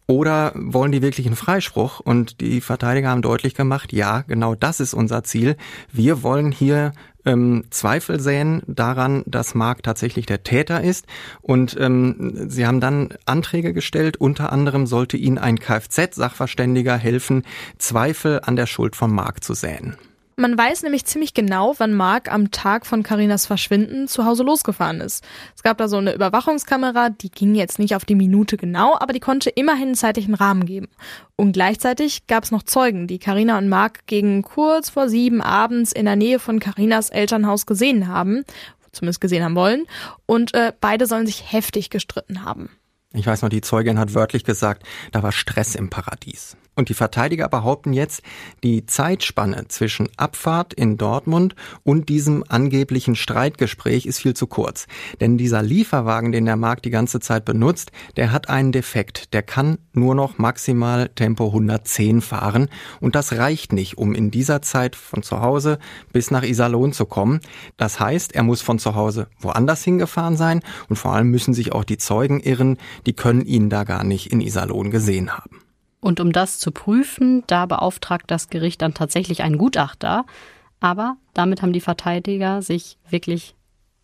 Oder 0.06 0.52
wollen 0.56 0.92
die 0.92 1.02
wirklich 1.02 1.26
einen 1.26 1.38
Freispruch? 1.38 2.02
Und 2.02 2.42
die 2.42 2.60
Verteidiger 2.60 3.10
haben 3.10 3.22
deutlich 3.22 3.56
gemacht, 3.56 3.94
ja, 3.94 4.22
genau 4.28 4.54
das 4.54 4.82
ist 4.82 4.94
unser 4.94 5.24
Ziel. 5.24 5.56
Wir 5.94 6.22
wollen 6.24 6.52
hier 6.52 6.92
ähm, 7.26 7.66
Zweifel 7.70 8.20
säen 8.20 8.62
daran, 8.68 9.24
dass 9.26 9.56
Mark 9.56 9.84
tatsächlich 9.84 10.26
der 10.26 10.44
Täter 10.44 10.84
ist. 10.84 11.06
Und 11.42 11.78
ähm, 11.80 12.50
sie 12.50 12.66
haben 12.66 12.80
dann 12.80 13.10
Anträge 13.26 13.74
gestellt. 13.74 14.18
Unter 14.18 14.52
anderem 14.52 14.88
sollte 14.88 15.18
ihnen 15.18 15.38
ein 15.38 15.60
Kfz-Sachverständiger 15.60 16.98
helfen, 16.98 17.44
Zweifel 17.78 18.42
an 18.44 18.56
der 18.56 18.66
Schuld 18.66 18.96
von 18.96 19.14
Mark 19.14 19.44
zu 19.44 19.54
säen. 19.54 19.96
Man 20.42 20.58
weiß 20.58 20.82
nämlich 20.82 21.06
ziemlich 21.06 21.36
genau, 21.36 21.76
wann 21.78 21.94
Mark 21.94 22.34
am 22.34 22.50
Tag 22.50 22.88
von 22.88 23.04
Karinas 23.04 23.46
Verschwinden 23.46 24.08
zu 24.08 24.26
Hause 24.26 24.42
losgefahren 24.42 25.00
ist. 25.00 25.24
Es 25.56 25.62
gab 25.62 25.78
da 25.78 25.88
so 25.88 25.98
eine 25.98 26.16
Überwachungskamera, 26.16 27.12
die 27.12 27.30
ging 27.30 27.54
jetzt 27.54 27.78
nicht 27.78 27.96
auf 27.96 28.06
die 28.06 28.16
Minute 28.16 28.58
genau, 28.58 28.98
aber 28.98 29.14
die 29.14 29.20
konnte 29.20 29.52
immerhin 29.52 29.90
einen 29.90 29.96
zeitlichen 29.96 30.34
Rahmen 30.34 30.66
geben. 30.66 30.88
Und 31.36 31.52
gleichzeitig 31.52 32.26
gab 32.26 32.44
es 32.44 32.50
noch 32.50 32.64
Zeugen, 32.64 33.06
die 33.06 33.20
Karina 33.20 33.60
und 33.60 33.70
Mark 33.70 34.08
gegen 34.08 34.42
kurz 34.42 34.90
vor 34.90 35.10
sieben 35.10 35.44
abends 35.44 35.92
in 35.92 36.06
der 36.06 36.16
Nähe 36.16 36.40
von 36.40 36.60
Karinas 36.60 37.12
Elternhaus 37.12 37.68
gesehen 37.68 38.08
haben, 38.08 38.44
zumindest 38.94 39.22
gesehen 39.22 39.44
haben 39.44 39.54
wollen, 39.54 39.86
und 40.26 40.56
äh, 40.56 40.74
beide 40.82 41.06
sollen 41.06 41.28
sich 41.28 41.52
heftig 41.54 41.92
gestritten 41.92 42.44
haben. 42.44 42.72
Ich 43.14 43.28
weiß 43.28 43.44
noch, 43.44 43.50
die 43.50 43.62
Zeugin 43.62 44.00
hat 44.00 44.16
wörtlich 44.16 44.44
gesagt, 44.44 44.88
da 45.12 45.22
war 45.22 45.34
Stress 45.34 45.76
im 45.76 45.92
Paradies. 45.92 46.58
Und 46.74 46.88
die 46.88 46.94
Verteidiger 46.94 47.50
behaupten 47.50 47.92
jetzt, 47.92 48.22
die 48.64 48.86
Zeitspanne 48.86 49.68
zwischen 49.68 50.08
Abfahrt 50.16 50.74
in 50.74 50.96
Dortmund 50.98 51.54
und 51.84 52.08
diesem 52.08 52.46
angeblichen 52.48 53.18
Streitgespräch 53.18 54.06
ist 54.06 54.20
viel 54.20 54.34
zu 54.34 54.48
kurz. 54.48 54.88
Denn 55.20 55.38
dieser 55.38 55.62
Lieferwagen, 55.62 56.32
den 56.32 56.46
der 56.46 56.56
Markt 56.56 56.86
die 56.86 56.90
ganze 56.90 57.20
Zeit 57.20 57.44
benutzt, 57.44 57.92
der 58.16 58.32
hat 58.32 58.50
einen 58.50 58.72
Defekt. 58.72 59.34
Der 59.34 59.44
kann 59.44 59.80
nur 59.92 60.16
noch 60.16 60.38
maximal 60.38 61.10
Tempo 61.10 61.48
110 61.48 62.22
fahren. 62.22 62.70
Und 63.02 63.16
das 63.16 63.34
reicht 63.34 63.74
nicht, 63.74 63.98
um 63.98 64.16
in 64.16 64.32
dieser 64.32 64.62
Zeit 64.62 64.96
von 64.96 65.24
zu 65.24 65.42
Hause 65.42 65.78
bis 66.14 66.32
nach 66.32 66.44
Iserlohn 66.44 66.94
zu 66.94 67.06
kommen. 67.06 67.42
Das 67.76 68.00
heißt, 68.00 68.34
er 68.34 68.44
muss 68.44 68.62
von 68.62 68.80
zu 68.80 68.96
Hause 68.96 69.28
woanders 69.40 69.84
hingefahren 69.84 70.38
sein. 70.38 70.62
Und 70.88 70.96
vor 70.96 71.12
allem 71.12 71.28
müssen 71.32 71.54
sich 71.54 71.74
auch 71.74 71.84
die 71.84 71.98
Zeugen 71.98 72.40
irren. 72.40 72.78
Die 73.06 73.14
können 73.14 73.42
ihn 73.42 73.70
da 73.70 73.84
gar 73.84 74.06
nicht 74.06 74.32
in 74.32 74.40
Iserlohn 74.40 74.90
gesehen 74.90 75.38
haben. 75.38 75.71
Und 76.02 76.20
um 76.20 76.32
das 76.32 76.60
zu 76.60 76.72
prüfen, 76.72 77.44
da 77.48 77.66
beauftragt 77.68 78.30
das 78.30 78.50
Gericht 78.50 78.82
dann 78.82 78.94
tatsächlich 78.94 79.44
einen 79.44 79.58
Gutachter. 79.58 80.26
Aber 80.80 81.16
damit 81.34 81.62
haben 81.62 81.74
die 81.74 81.80
Verteidiger 81.80 82.62
sich 82.62 82.98
wirklich 83.10 83.56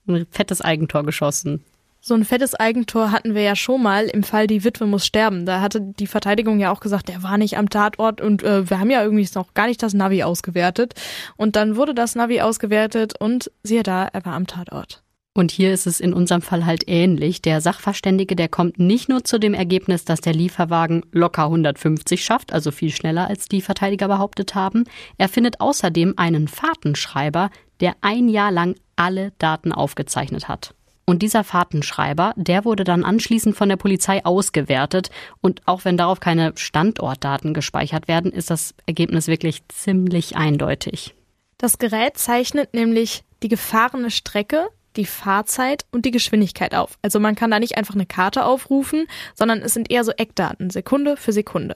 ein 0.07 0.27
fettes 0.29 0.61
Eigentor 0.61 1.03
geschossen. 1.03 1.65
So 1.99 2.13
ein 2.13 2.23
fettes 2.23 2.55
Eigentor 2.55 3.11
hatten 3.11 3.35
wir 3.35 3.41
ja 3.41 3.55
schon 3.55 3.83
mal 3.83 4.05
im 4.05 4.23
Fall 4.23 4.47
Die 4.47 4.63
Witwe 4.63 4.85
muss 4.85 5.05
sterben. 5.05 5.45
Da 5.45 5.59
hatte 5.59 5.81
die 5.81 6.07
Verteidigung 6.07 6.59
ja 6.59 6.71
auch 6.71 6.79
gesagt, 6.79 7.09
der 7.09 7.23
war 7.23 7.37
nicht 7.37 7.57
am 7.57 7.69
Tatort 7.69 8.21
und 8.21 8.43
äh, 8.43 8.69
wir 8.69 8.79
haben 8.79 8.91
ja 8.91 9.03
irgendwie 9.03 9.27
noch 9.35 9.53
gar 9.53 9.67
nicht 9.67 9.83
das 9.83 9.93
Navi 9.93 10.23
ausgewertet. 10.23 10.93
Und 11.35 11.55
dann 11.55 11.75
wurde 11.75 11.93
das 11.93 12.15
Navi 12.15 12.39
ausgewertet 12.39 13.19
und 13.19 13.51
siehe 13.63 13.83
da, 13.83 14.05
er 14.05 14.23
war 14.23 14.33
am 14.33 14.47
Tatort. 14.47 15.03
Und 15.37 15.51
hier 15.51 15.71
ist 15.71 15.85
es 15.85 15.99
in 15.99 16.15
unserem 16.15 16.41
Fall 16.41 16.65
halt 16.65 16.85
ähnlich. 16.87 17.43
Der 17.43 17.61
Sachverständige, 17.61 18.35
der 18.35 18.49
kommt 18.49 18.79
nicht 18.79 19.07
nur 19.07 19.23
zu 19.23 19.39
dem 19.39 19.53
Ergebnis, 19.53 20.03
dass 20.03 20.19
der 20.19 20.33
Lieferwagen 20.33 21.05
locker 21.11 21.43
150 21.43 22.25
schafft, 22.25 22.51
also 22.51 22.71
viel 22.71 22.89
schneller 22.89 23.27
als 23.27 23.47
die 23.47 23.61
Verteidiger 23.61 24.07
behauptet 24.07 24.55
haben. 24.55 24.85
Er 25.19 25.29
findet 25.29 25.61
außerdem 25.61 26.15
einen 26.17 26.47
Fahrtenschreiber, 26.47 27.51
der 27.81 27.93
ein 28.01 28.29
Jahr 28.29 28.51
lang 28.51 28.77
alle 28.95 29.31
Daten 29.37 29.73
aufgezeichnet 29.73 30.47
hat. 30.47 30.73
Und 31.05 31.21
dieser 31.21 31.43
Fahrtenschreiber, 31.43 32.33
der 32.35 32.65
wurde 32.65 32.83
dann 32.83 33.03
anschließend 33.03 33.55
von 33.55 33.69
der 33.69 33.77
Polizei 33.77 34.25
ausgewertet. 34.25 35.11
Und 35.41 35.61
auch 35.67 35.85
wenn 35.85 35.97
darauf 35.97 36.19
keine 36.19 36.53
Standortdaten 36.55 37.53
gespeichert 37.53 38.07
werden, 38.07 38.31
ist 38.31 38.49
das 38.49 38.73
Ergebnis 38.87 39.27
wirklich 39.27 39.61
ziemlich 39.67 40.35
eindeutig. 40.35 41.13
Das 41.59 41.77
Gerät 41.77 42.17
zeichnet 42.17 42.73
nämlich 42.73 43.23
die 43.43 43.49
gefahrene 43.49 44.09
Strecke 44.09 44.69
die 44.97 45.05
Fahrzeit 45.05 45.85
und 45.91 46.05
die 46.05 46.11
Geschwindigkeit 46.11 46.75
auf. 46.75 46.97
Also 47.01 47.19
man 47.19 47.35
kann 47.35 47.51
da 47.51 47.59
nicht 47.59 47.77
einfach 47.77 47.95
eine 47.95 48.05
Karte 48.05 48.43
aufrufen, 48.43 49.07
sondern 49.33 49.61
es 49.61 49.73
sind 49.73 49.91
eher 49.91 50.03
so 50.03 50.11
Eckdaten, 50.11 50.69
Sekunde 50.69 51.15
für 51.17 51.31
Sekunde. 51.31 51.75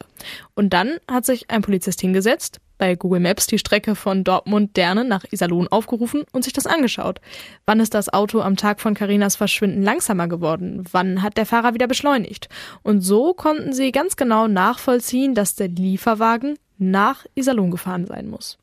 Und 0.55 0.73
dann 0.73 0.97
hat 1.09 1.25
sich 1.25 1.49
ein 1.49 1.61
Polizist 1.61 2.01
hingesetzt, 2.01 2.59
bei 2.81 2.95
Google 2.95 3.19
Maps 3.19 3.45
die 3.45 3.59
Strecke 3.59 3.93
von 3.93 4.23
Dortmund-Derne 4.23 5.05
nach 5.05 5.23
Iserlohn 5.29 5.67
aufgerufen 5.67 6.23
und 6.31 6.43
sich 6.43 6.51
das 6.51 6.65
angeschaut. 6.65 7.21
Wann 7.67 7.79
ist 7.79 7.93
das 7.93 8.11
Auto 8.11 8.41
am 8.41 8.57
Tag 8.57 8.81
von 8.81 8.95
Karinas 8.95 9.35
Verschwinden 9.35 9.83
langsamer 9.83 10.27
geworden? 10.27 10.83
Wann 10.91 11.21
hat 11.21 11.37
der 11.37 11.45
Fahrer 11.45 11.75
wieder 11.75 11.87
beschleunigt? 11.87 12.49
Und 12.81 13.01
so 13.01 13.35
konnten 13.35 13.71
sie 13.71 13.91
ganz 13.91 14.15
genau 14.15 14.47
nachvollziehen, 14.47 15.35
dass 15.35 15.53
der 15.53 15.67
Lieferwagen 15.67 16.57
nach 16.79 17.27
Iserlohn 17.35 17.69
gefahren 17.69 18.07
sein 18.07 18.27
muss. 18.27 18.57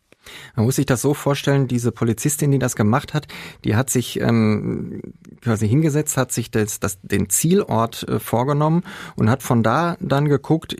Man 0.56 0.66
muss 0.66 0.76
sich 0.76 0.86
das 0.86 1.02
so 1.02 1.14
vorstellen, 1.14 1.68
diese 1.68 1.92
Polizistin, 1.92 2.50
die 2.50 2.58
das 2.58 2.76
gemacht 2.76 3.14
hat, 3.14 3.28
die 3.64 3.76
hat 3.76 3.90
sich 3.90 4.20
ähm, 4.20 5.02
quasi 5.40 5.68
hingesetzt, 5.68 6.16
hat 6.16 6.32
sich 6.32 6.50
das, 6.50 6.80
das, 6.80 6.98
den 7.02 7.28
Zielort 7.28 8.08
äh, 8.08 8.18
vorgenommen 8.18 8.82
und 9.16 9.30
hat 9.30 9.42
von 9.42 9.62
da 9.62 9.96
dann 10.00 10.28
geguckt, 10.28 10.76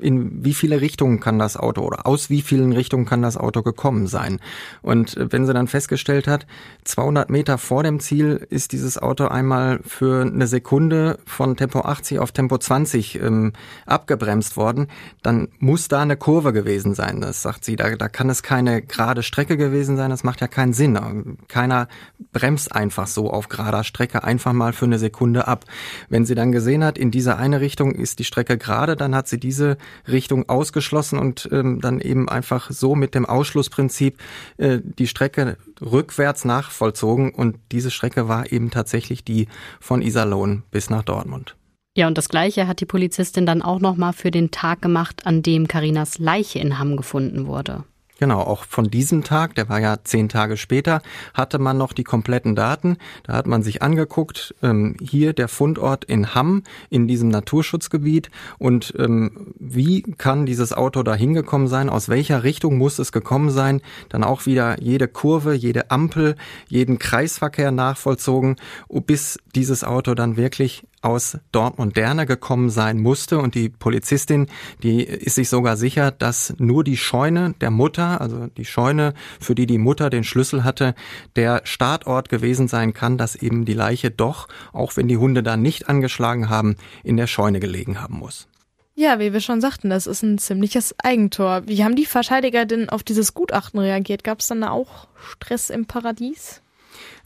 in 0.00 0.44
wie 0.44 0.54
viele 0.54 0.80
Richtungen 0.80 1.20
kann 1.20 1.38
das 1.38 1.56
Auto 1.56 1.82
oder 1.82 2.06
aus 2.06 2.30
wie 2.30 2.42
vielen 2.42 2.72
Richtungen 2.72 3.04
kann 3.04 3.22
das 3.22 3.36
Auto 3.36 3.62
gekommen 3.62 4.06
sein. 4.06 4.40
Und 4.82 5.16
äh, 5.16 5.32
wenn 5.32 5.46
sie 5.46 5.52
dann 5.52 5.68
festgestellt 5.68 6.26
hat, 6.26 6.46
200 6.84 7.30
Meter 7.30 7.58
vor 7.58 7.82
dem 7.82 8.00
Ziel 8.00 8.46
ist 8.50 8.72
dieses 8.72 8.98
Auto 8.98 9.26
einmal 9.26 9.80
für 9.84 10.22
eine 10.22 10.46
Sekunde 10.46 11.18
von 11.26 11.56
Tempo 11.56 11.80
80 11.80 12.18
auf 12.18 12.32
Tempo 12.32 12.58
20 12.58 13.20
ähm, 13.20 13.52
abgebremst 13.86 14.56
worden, 14.56 14.88
dann 15.22 15.48
muss 15.58 15.88
da 15.88 16.02
eine 16.02 16.16
Kurve 16.16 16.52
gewesen 16.52 16.94
sein. 16.94 17.20
Das 17.20 17.42
sagt 17.42 17.64
sie, 17.64 17.76
da, 17.76 17.96
da 17.96 18.08
kann 18.08 18.30
es 18.30 18.42
keine 18.42 18.82
gerade 18.88 19.22
Strecke 19.22 19.56
gewesen 19.56 19.96
sein, 19.96 20.10
das 20.10 20.24
macht 20.24 20.40
ja 20.40 20.48
keinen 20.48 20.72
Sinn. 20.72 21.38
Keiner 21.48 21.88
bremst 22.32 22.74
einfach 22.74 23.06
so 23.06 23.30
auf 23.30 23.48
gerader 23.48 23.84
Strecke 23.84 24.24
einfach 24.24 24.52
mal 24.52 24.72
für 24.72 24.84
eine 24.84 24.98
Sekunde 24.98 25.48
ab. 25.48 25.64
Wenn 26.08 26.24
sie 26.24 26.34
dann 26.34 26.52
gesehen 26.52 26.84
hat, 26.84 26.98
in 26.98 27.10
diese 27.10 27.36
eine 27.36 27.60
Richtung 27.60 27.92
ist 27.92 28.18
die 28.18 28.24
Strecke 28.24 28.58
gerade, 28.58 28.96
dann 28.96 29.14
hat 29.14 29.28
sie 29.28 29.38
diese 29.38 29.76
Richtung 30.06 30.48
ausgeschlossen 30.48 31.18
und 31.18 31.48
ähm, 31.52 31.80
dann 31.80 32.00
eben 32.00 32.28
einfach 32.28 32.70
so 32.70 32.94
mit 32.94 33.14
dem 33.14 33.26
Ausschlussprinzip 33.26 34.18
äh, 34.56 34.78
die 34.82 35.06
Strecke 35.06 35.56
rückwärts 35.80 36.44
nachvollzogen 36.44 37.34
und 37.34 37.56
diese 37.72 37.90
Strecke 37.90 38.28
war 38.28 38.52
eben 38.52 38.70
tatsächlich 38.70 39.24
die 39.24 39.48
von 39.80 40.02
Iserlohn 40.02 40.62
bis 40.70 40.90
nach 40.90 41.02
Dortmund. 41.02 41.56
Ja, 41.98 42.06
und 42.06 42.16
das 42.16 42.28
Gleiche 42.28 42.68
hat 42.68 42.80
die 42.80 42.86
Polizistin 42.86 43.44
dann 43.44 43.60
auch 43.60 43.80
nochmal 43.80 44.12
für 44.12 44.30
den 44.30 44.52
Tag 44.52 44.80
gemacht, 44.82 45.26
an 45.26 45.42
dem 45.42 45.66
Karinas 45.66 46.18
Leiche 46.18 46.60
in 46.60 46.78
Hamm 46.78 46.96
gefunden 46.96 47.48
wurde. 47.48 47.82
Genau, 48.18 48.40
auch 48.40 48.64
von 48.64 48.90
diesem 48.90 49.22
Tag, 49.22 49.54
der 49.54 49.68
war 49.68 49.78
ja 49.78 49.98
zehn 50.02 50.28
Tage 50.28 50.56
später, 50.56 51.02
hatte 51.34 51.60
man 51.60 51.78
noch 51.78 51.92
die 51.92 52.02
kompletten 52.02 52.56
Daten. 52.56 52.96
Da 53.22 53.34
hat 53.34 53.46
man 53.46 53.62
sich 53.62 53.80
angeguckt, 53.80 54.56
ähm, 54.60 54.96
hier 55.00 55.32
der 55.32 55.46
Fundort 55.46 56.04
in 56.04 56.34
Hamm, 56.34 56.64
in 56.90 57.06
diesem 57.06 57.28
Naturschutzgebiet. 57.28 58.30
Und 58.58 58.92
ähm, 58.98 59.54
wie 59.60 60.02
kann 60.02 60.46
dieses 60.46 60.72
Auto 60.72 61.04
da 61.04 61.14
hingekommen 61.14 61.68
sein, 61.68 61.88
aus 61.88 62.08
welcher 62.08 62.42
Richtung 62.42 62.76
muss 62.76 62.98
es 62.98 63.12
gekommen 63.12 63.50
sein, 63.50 63.82
dann 64.08 64.24
auch 64.24 64.46
wieder 64.46 64.82
jede 64.82 65.06
Kurve, 65.06 65.54
jede 65.54 65.92
Ampel, 65.92 66.34
jeden 66.66 66.98
Kreisverkehr 66.98 67.70
nachvollzogen, 67.70 68.56
bis 68.88 69.38
dieses 69.54 69.84
Auto 69.84 70.14
dann 70.14 70.36
wirklich 70.36 70.87
aus 71.02 71.38
Dortmund-Derne 71.52 72.26
gekommen 72.26 72.70
sein 72.70 72.98
musste 72.98 73.38
und 73.38 73.54
die 73.54 73.68
Polizistin, 73.68 74.48
die 74.82 75.02
ist 75.02 75.36
sich 75.36 75.48
sogar 75.48 75.76
sicher, 75.76 76.10
dass 76.10 76.54
nur 76.58 76.84
die 76.84 76.96
Scheune 76.96 77.54
der 77.60 77.70
Mutter, 77.70 78.20
also 78.20 78.46
die 78.46 78.64
Scheune, 78.64 79.14
für 79.40 79.54
die 79.54 79.66
die 79.66 79.78
Mutter 79.78 80.10
den 80.10 80.24
Schlüssel 80.24 80.64
hatte, 80.64 80.94
der 81.36 81.62
Startort 81.64 82.28
gewesen 82.28 82.68
sein 82.68 82.94
kann, 82.94 83.18
dass 83.18 83.36
eben 83.36 83.64
die 83.64 83.74
Leiche 83.74 84.10
doch, 84.10 84.48
auch 84.72 84.96
wenn 84.96 85.08
die 85.08 85.16
Hunde 85.16 85.42
da 85.42 85.56
nicht 85.56 85.88
angeschlagen 85.88 86.48
haben, 86.48 86.76
in 87.04 87.16
der 87.16 87.26
Scheune 87.26 87.60
gelegen 87.60 88.00
haben 88.00 88.18
muss. 88.18 88.48
Ja, 88.94 89.20
wie 89.20 89.32
wir 89.32 89.40
schon 89.40 89.60
sagten, 89.60 89.90
das 89.90 90.08
ist 90.08 90.24
ein 90.24 90.38
ziemliches 90.38 90.92
Eigentor. 90.98 91.62
Wie 91.66 91.84
haben 91.84 91.94
die 91.94 92.04
Verteidiger 92.04 92.66
denn 92.66 92.88
auf 92.88 93.04
dieses 93.04 93.32
Gutachten 93.32 93.78
reagiert? 93.78 94.24
Gab 94.24 94.40
es 94.40 94.48
dann 94.48 94.64
auch 94.64 95.06
Stress 95.14 95.70
im 95.70 95.86
Paradies? 95.86 96.62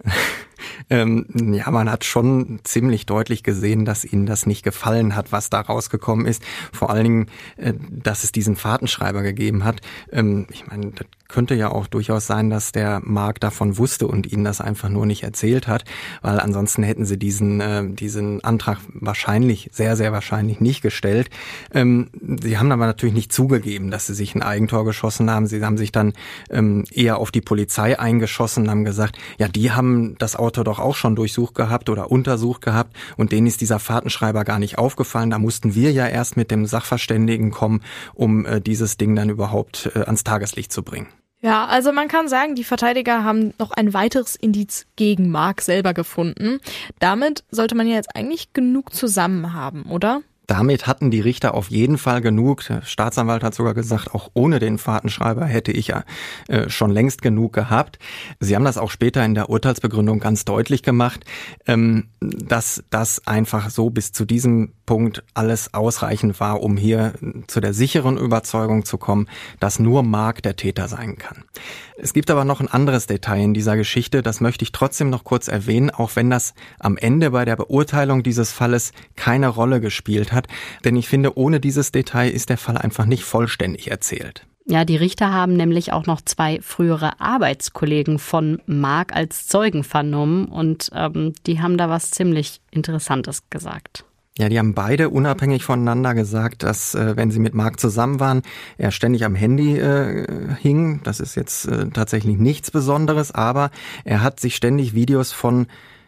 Ähm, 0.91 1.27
ja, 1.53 1.71
man 1.71 1.91
hat 1.91 2.05
schon 2.05 2.61
ziemlich 2.65 3.07
deutlich 3.07 3.43
gesehen, 3.43 3.85
dass 3.85 4.05
ihnen 4.05 4.27
das 4.27 4.47
nicht 4.47 4.63
gefallen 4.63 5.15
hat, 5.17 5.33
was 5.33 5.51
da 5.51 5.61
rausgekommen 5.61 6.27
ist. 6.27 6.43
Vor 6.73 6.91
allen 6.91 7.05
Dingen, 7.05 7.27
äh, 7.57 7.75
dass 7.91 8.25
es 8.25 8.33
diesen 8.33 8.57
Fahrtenschreiber 8.57 9.23
gegeben 9.23 9.65
hat. 9.65 9.81
Ähm, 10.11 10.47
ich 10.51 10.67
meine, 10.67 10.93
das 10.93 11.07
könnte 11.33 11.55
ja 11.55 11.71
auch 11.71 11.87
durchaus 11.87 12.27
sein, 12.27 12.51
dass 12.51 12.73
der 12.73 13.01
Mark 13.03 13.41
davon 13.41 13.79
wusste 13.79 14.07
und 14.07 14.31
ihnen 14.31 14.45
das 14.45 14.61
einfach 14.61 14.91
nur 14.91 15.07
nicht 15.07 15.23
erzählt 15.23 15.67
hat, 15.67 15.85
weil 16.21 16.39
ansonsten 16.39 16.83
hätten 16.83 17.07
sie 17.07 17.19
diesen, 17.19 17.61
äh, 17.61 17.89
diesen 17.89 18.45
Antrag 18.45 18.79
wahrscheinlich, 18.93 19.71
sehr, 19.73 19.97
sehr 19.97 20.13
wahrscheinlich 20.13 20.61
nicht 20.61 20.83
gestellt. 20.83 21.31
Ähm, 21.73 22.11
sie 22.43 22.59
haben 22.59 22.71
aber 22.71 22.87
natürlich 22.87 23.15
nicht 23.15 23.33
zugegeben, 23.33 23.91
dass 23.91 24.07
sie 24.07 24.15
sich 24.15 24.35
ein 24.35 24.43
Eigentor 24.43 24.85
geschossen 24.85 25.31
haben. 25.31 25.47
Sie 25.47 25.65
haben 25.65 25.79
sich 25.79 25.91
dann 25.91 26.13
ähm, 26.51 26.85
eher 26.93 27.17
auf 27.17 27.31
die 27.31 27.41
Polizei 27.41 27.99
eingeschossen 27.99 28.65
und 28.65 28.71
haben 28.71 28.85
gesagt, 28.85 29.19
ja, 29.39 29.49
die 29.49 29.73
haben 29.73 30.17
das 30.19 30.37
Auto 30.37 30.63
doch 30.63 30.79
auch 30.83 30.97
schon 30.97 31.17
durchsucht 31.17 31.55
gehabt 31.55 31.89
oder 31.89 32.11
untersucht 32.11 32.63
gehabt 32.63 32.97
und 33.17 33.33
denen 33.33 33.47
ist 33.47 33.61
dieser 33.61 33.79
Fahrtenschreiber 33.79 34.45
gar 34.45 34.59
nicht 34.59 34.79
aufgefallen. 34.79 35.31
Da 35.31 35.39
mussten 35.39 35.75
wir 35.75 35.93
ja 35.93 36.07
erst 36.07 36.37
mit 36.37 36.51
dem 36.51 36.67
Sachverständigen 36.67 37.51
kommen, 37.51 37.83
um 38.15 38.47
äh, 38.47 38.61
dieses 38.61 38.97
Ding 38.97 39.17
dann 39.17 39.31
überhaupt 39.31 39.91
äh, 39.95 40.01
ans 40.01 40.25
Tageslicht 40.25 40.73
zu 40.73 40.83
bringen. 40.83 41.09
Ja, 41.45 41.67
also 41.67 41.93
man 41.93 42.07
kann 42.07 42.29
sagen, 42.29 42.55
die 42.55 42.63
Verteidiger 42.63 43.25
haben 43.25 43.53
noch 43.59 43.73
ein 43.73 43.93
weiteres 43.93 44.37
Indiz 44.37 44.87
gegen 44.95 45.29
Mark 45.31 45.61
selber 45.61 45.93
gefunden. 45.93 46.61
Damit 47.01 47.43
sollte 47.51 47.75
man 47.75 47.89
ja 47.89 47.97
jetzt 47.97 48.15
eigentlich 48.15 48.53
genug 48.53 48.95
zusammen 48.95 49.53
haben, 49.53 49.83
oder? 49.91 50.23
Damit 50.53 50.87
hatten 50.87 51.11
die 51.11 51.23
Richter 51.23 51.55
auf 51.55 51.71
jeden 51.71 51.97
Fall 51.97 52.21
genug. 52.21 52.63
Der 52.67 52.83
Staatsanwalt 52.83 53.43
hat 53.43 53.55
sogar 53.55 53.73
gesagt, 53.73 54.15
auch 54.15 54.29
ohne 54.35 54.59
den 54.59 54.77
Fahrtenschreiber 54.77 55.47
hätte 55.47 55.73
ich 55.73 55.87
ja 55.87 56.05
äh, 56.47 56.69
schon 56.69 56.91
längst 56.91 57.23
genug 57.23 57.55
gehabt. 57.55 57.99
Sie 58.39 58.55
haben 58.55 58.67
das 58.67 58.77
auch 58.77 58.91
später 58.91 59.25
in 59.25 59.35
der 59.35 59.49
Urteilsbegründung 59.49 60.21
ganz 60.21 60.45
deutlich 60.45 60.83
gemacht, 60.83 61.25
ähm, 61.67 62.09
dass 62.21 62.85
das 62.91 63.27
einfach 63.27 63.71
so 63.71 63.89
bis 63.89 64.13
zu 64.13 64.27
diesem 64.27 64.75
Punkt 64.93 65.25
alles 65.33 65.73
ausreichend 65.73 66.39
war, 66.39 66.63
um 66.63 66.77
hier 66.77 67.15
zu 67.47 67.63
der 67.63 67.73
sicheren 67.73 68.19
Überzeugung 68.19 68.85
zu 68.85 68.99
kommen, 68.99 69.27
dass 69.59 69.79
nur 69.79 70.03
Mark 70.03 70.43
der 70.43 70.55
Täter 70.55 70.87
sein 70.87 71.17
kann. 71.17 71.45
Es 71.97 72.13
gibt 72.13 72.31
aber 72.31 72.45
noch 72.45 72.61
ein 72.61 72.69
anderes 72.69 73.07
Detail 73.07 73.41
in 73.41 73.55
dieser 73.55 73.79
Geschichte, 73.79 74.21
das 74.21 74.43
möchte 74.43 74.67
ich 74.67 74.73
trotzdem 74.73 75.09
noch 75.09 75.25
kurz 75.25 75.49
erwähnen, 75.49 75.89
auch 75.89 76.15
wenn 76.15 76.29
das 76.29 76.53
am 76.79 76.99
Ende 76.99 77.31
bei 77.31 77.47
der 77.47 77.57
Beurteilung 77.57 78.23
dieses 78.23 78.53
Falles 78.53 78.93
keine 79.17 79.49
Rolle 79.49 79.81
gespielt 79.81 80.31
hat, 80.31 80.47
denn 80.85 80.95
ich 80.97 81.09
finde, 81.09 81.39
ohne 81.39 81.59
dieses 81.59 81.91
Detail 81.91 82.29
ist 82.29 82.51
der 82.51 82.59
Fall 82.59 82.77
einfach 82.77 83.07
nicht 83.07 83.25
vollständig 83.25 83.91
erzählt. 83.91 84.47
Ja, 84.67 84.85
die 84.85 84.97
Richter 84.97 85.33
haben 85.33 85.55
nämlich 85.55 85.95
auch 85.95 86.05
noch 86.05 86.21
zwei 86.21 86.61
frühere 86.61 87.19
Arbeitskollegen 87.19 88.19
von 88.19 88.61
Mark 88.67 89.17
als 89.17 89.47
Zeugen 89.49 89.85
vernommen 89.85 90.49
und 90.49 90.91
ähm, 90.95 91.33
die 91.47 91.63
haben 91.63 91.79
da 91.79 91.89
was 91.89 92.11
ziemlich 92.11 92.61
Interessantes 92.71 93.49
gesagt. 93.49 94.05
Ja, 94.39 94.49
die 94.49 94.59
haben 94.59 94.73
beide 94.73 95.11
unabhängig 95.11 95.63
voneinander 95.65 96.15
gesagt, 96.15 96.63
dass 96.63 96.95
äh, 96.95 97.17
wenn 97.17 97.31
sie 97.31 97.39
mit 97.39 97.55
Marc 97.55 97.79
zusammen 97.79 98.19
waren, 98.19 98.43
er 98.79 98.91
ständig 98.91 99.27
am 99.27 99.35
Handy 99.35 99.79
äh, 99.79 100.27
hing. 100.59 101.01
Das 101.05 101.21
ist 101.21 101.35
jetzt 101.35 101.67
äh, 101.67 101.91
tatsächlich 101.91 102.39
nichts 102.39 102.71
Besonderes, 102.71 103.33
aber 103.33 103.71
er 104.05 104.23
hat 104.23 104.41
sich 104.41 104.57
ständig 104.57 104.95
Videos 104.95 105.33
von 105.33 105.67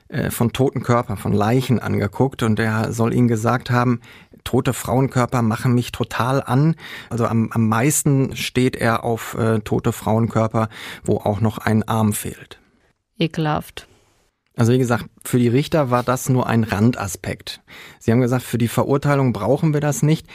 äh, 0.09 0.31
von 0.31 0.53
toten 0.53 0.83
Körpern, 0.83 1.18
von 1.18 1.33
Leichen 1.33 1.81
angeguckt 1.81 2.43
und 2.43 2.59
er 2.59 2.93
soll 2.93 3.12
ihnen 3.12 3.29
gesagt 3.29 3.70
haben, 3.70 4.01
tote 4.45 4.72
Frauenkörper 4.72 5.43
machen 5.43 5.75
mich 5.75 5.93
total 5.93 6.43
an. 6.43 6.77
Also 7.11 7.27
am, 7.27 7.51
am 7.53 7.68
meisten 7.68 8.37
steht 8.37 8.77
er 8.77 9.05
auf 9.05 9.35
äh, 9.35 9.61
tote 9.61 9.93
Frauenkörper, 9.93 10.68
wo 11.05 11.16
auch 11.18 11.41
noch 11.41 11.59
ein 11.59 11.83
Arm 11.89 12.12
fehlt. 12.12 12.61
Ekelhaft. 13.18 13.89
Also 14.57 14.73
wie 14.73 14.79
gesagt, 14.79 15.07
für 15.25 15.39
die 15.39 15.49
Richter 15.49 15.91
war 15.91 16.03
das 16.03 16.29
nur 16.29 16.47
ein 16.47 16.65
Randaspekt. 16.65 17.61
Sie 17.99 18.13
haben 18.13 18.21
gesagt, 18.21 18.45
für 18.45 18.59
die 18.59 18.69
Verurteilung 18.69 19.33
brauchen 19.33 19.75
wir 19.75 19.81
das 19.81 20.03
nicht. 20.03 20.29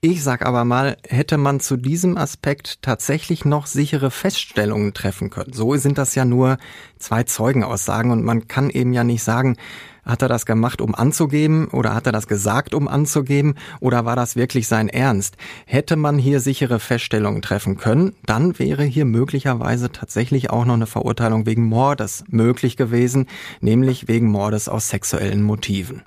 Ich 0.00 0.22
sag 0.22 0.44
aber 0.44 0.64
mal, 0.64 0.96
hätte 1.08 1.38
man 1.38 1.60
zu 1.60 1.76
diesem 1.78 2.18
Aspekt 2.18 2.82
tatsächlich 2.82 3.46
noch 3.46 3.66
sichere 3.66 4.10
Feststellungen 4.10 4.92
treffen 4.92 5.30
können. 5.30 5.54
So 5.54 5.74
sind 5.76 5.96
das 5.96 6.14
ja 6.14 6.26
nur 6.26 6.58
zwei 6.98 7.22
Zeugenaussagen 7.22 8.10
und 8.10 8.22
man 8.22 8.46
kann 8.46 8.68
eben 8.68 8.92
ja 8.92 9.02
nicht 9.02 9.22
sagen, 9.22 9.56
hat 10.04 10.22
er 10.22 10.28
das 10.28 10.46
gemacht, 10.46 10.80
um 10.80 10.94
anzugeben 10.94 11.68
oder 11.68 11.94
hat 11.94 12.06
er 12.06 12.12
das 12.12 12.26
gesagt, 12.26 12.74
um 12.74 12.88
anzugeben 12.88 13.54
oder 13.80 14.04
war 14.04 14.16
das 14.16 14.36
wirklich 14.36 14.68
sein 14.68 14.88
Ernst? 14.88 15.36
Hätte 15.66 15.96
man 15.96 16.18
hier 16.18 16.40
sichere 16.40 16.80
Feststellungen 16.80 17.42
treffen 17.42 17.76
können, 17.76 18.14
dann 18.26 18.58
wäre 18.58 18.84
hier 18.84 19.04
möglicherweise 19.04 19.90
tatsächlich 19.90 20.50
auch 20.50 20.64
noch 20.64 20.74
eine 20.74 20.86
Verurteilung 20.86 21.46
wegen 21.46 21.64
Mordes 21.64 22.24
möglich 22.28 22.76
gewesen, 22.76 23.26
nämlich 23.60 24.08
wegen 24.08 24.28
Mordes 24.28 24.68
aus 24.68 24.88
sexuellen 24.88 25.42
Motiven. 25.42 26.02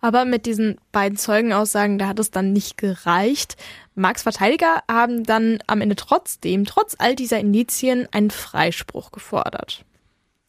Aber 0.00 0.24
mit 0.24 0.46
diesen 0.46 0.76
beiden 0.92 1.18
Zeugenaussagen, 1.18 1.98
da 1.98 2.06
hat 2.06 2.20
es 2.20 2.30
dann 2.30 2.52
nicht 2.52 2.76
gereicht. 2.76 3.56
Marx 3.94 4.22
Verteidiger 4.22 4.82
haben 4.88 5.24
dann 5.24 5.58
am 5.66 5.80
Ende 5.80 5.96
trotzdem, 5.96 6.64
trotz 6.64 6.94
all 6.98 7.16
dieser 7.16 7.40
Indizien, 7.40 8.06
einen 8.12 8.30
Freispruch 8.30 9.10
gefordert. 9.10 9.84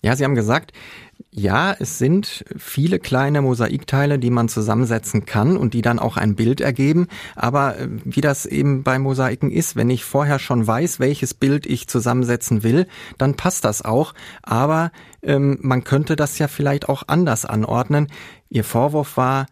Ja, 0.01 0.15
Sie 0.15 0.23
haben 0.23 0.35
gesagt, 0.35 0.71
ja, 1.31 1.75
es 1.77 1.99
sind 1.99 2.43
viele 2.57 2.97
kleine 2.97 3.43
Mosaikteile, 3.43 4.17
die 4.17 4.31
man 4.31 4.49
zusammensetzen 4.49 5.25
kann 5.25 5.57
und 5.57 5.75
die 5.75 5.83
dann 5.83 5.99
auch 5.99 6.17
ein 6.17 6.35
Bild 6.35 6.59
ergeben. 6.59 7.07
Aber 7.35 7.77
äh, 7.77 7.87
wie 8.03 8.21
das 8.21 8.47
eben 8.47 8.81
bei 8.83 8.97
Mosaiken 8.97 9.51
ist, 9.51 9.75
wenn 9.75 9.91
ich 9.91 10.03
vorher 10.03 10.39
schon 10.39 10.65
weiß, 10.65 10.99
welches 10.99 11.35
Bild 11.35 11.67
ich 11.67 11.87
zusammensetzen 11.87 12.63
will, 12.63 12.87
dann 13.19 13.35
passt 13.35 13.63
das 13.63 13.83
auch. 13.83 14.15
Aber 14.41 14.91
ähm, 15.21 15.59
man 15.61 15.83
könnte 15.83 16.15
das 16.15 16.39
ja 16.39 16.47
vielleicht 16.47 16.89
auch 16.89 17.03
anders 17.05 17.45
anordnen. 17.45 18.07
Ihr 18.49 18.63
Vorwurf 18.63 19.15
war, 19.15 19.45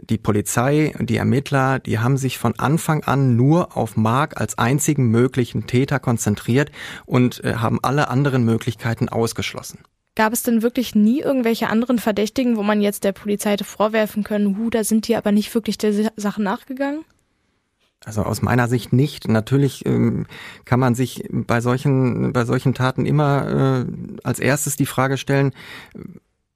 die 0.00 0.18
Polizei 0.18 0.94
die 0.98 1.18
Ermittler, 1.18 1.78
die 1.78 1.98
haben 1.98 2.16
sich 2.16 2.38
von 2.38 2.58
Anfang 2.58 3.04
an 3.04 3.36
nur 3.36 3.76
auf 3.76 3.96
Mark 3.96 4.40
als 4.40 4.56
einzigen 4.56 5.10
möglichen 5.10 5.66
Täter 5.66 6.00
konzentriert 6.00 6.72
und 7.04 7.44
äh, 7.44 7.56
haben 7.56 7.78
alle 7.82 8.08
anderen 8.08 8.44
Möglichkeiten 8.44 9.10
ausgeschlossen. 9.10 9.80
Gab 10.18 10.32
es 10.32 10.42
denn 10.42 10.62
wirklich 10.62 10.96
nie 10.96 11.20
irgendwelche 11.20 11.68
anderen 11.68 12.00
Verdächtigen, 12.00 12.56
wo 12.56 12.64
man 12.64 12.80
jetzt 12.80 13.04
der 13.04 13.12
Polizei 13.12 13.56
vorwerfen 13.56 14.24
können, 14.24 14.58
hu, 14.58 14.68
da 14.68 14.82
sind 14.82 15.06
die 15.06 15.14
aber 15.14 15.30
nicht 15.30 15.54
wirklich 15.54 15.78
der 15.78 16.10
Sache 16.16 16.42
nachgegangen? 16.42 17.04
Also 18.04 18.24
aus 18.24 18.42
meiner 18.42 18.66
Sicht 18.66 18.92
nicht. 18.92 19.28
Natürlich 19.28 19.86
ähm, 19.86 20.26
kann 20.64 20.80
man 20.80 20.96
sich 20.96 21.22
bei 21.30 21.60
solchen, 21.60 22.32
bei 22.32 22.44
solchen 22.46 22.74
Taten 22.74 23.06
immer 23.06 23.86
äh, 23.86 24.18
als 24.24 24.40
erstes 24.40 24.74
die 24.74 24.86
Frage 24.86 25.18
stellen, 25.18 25.52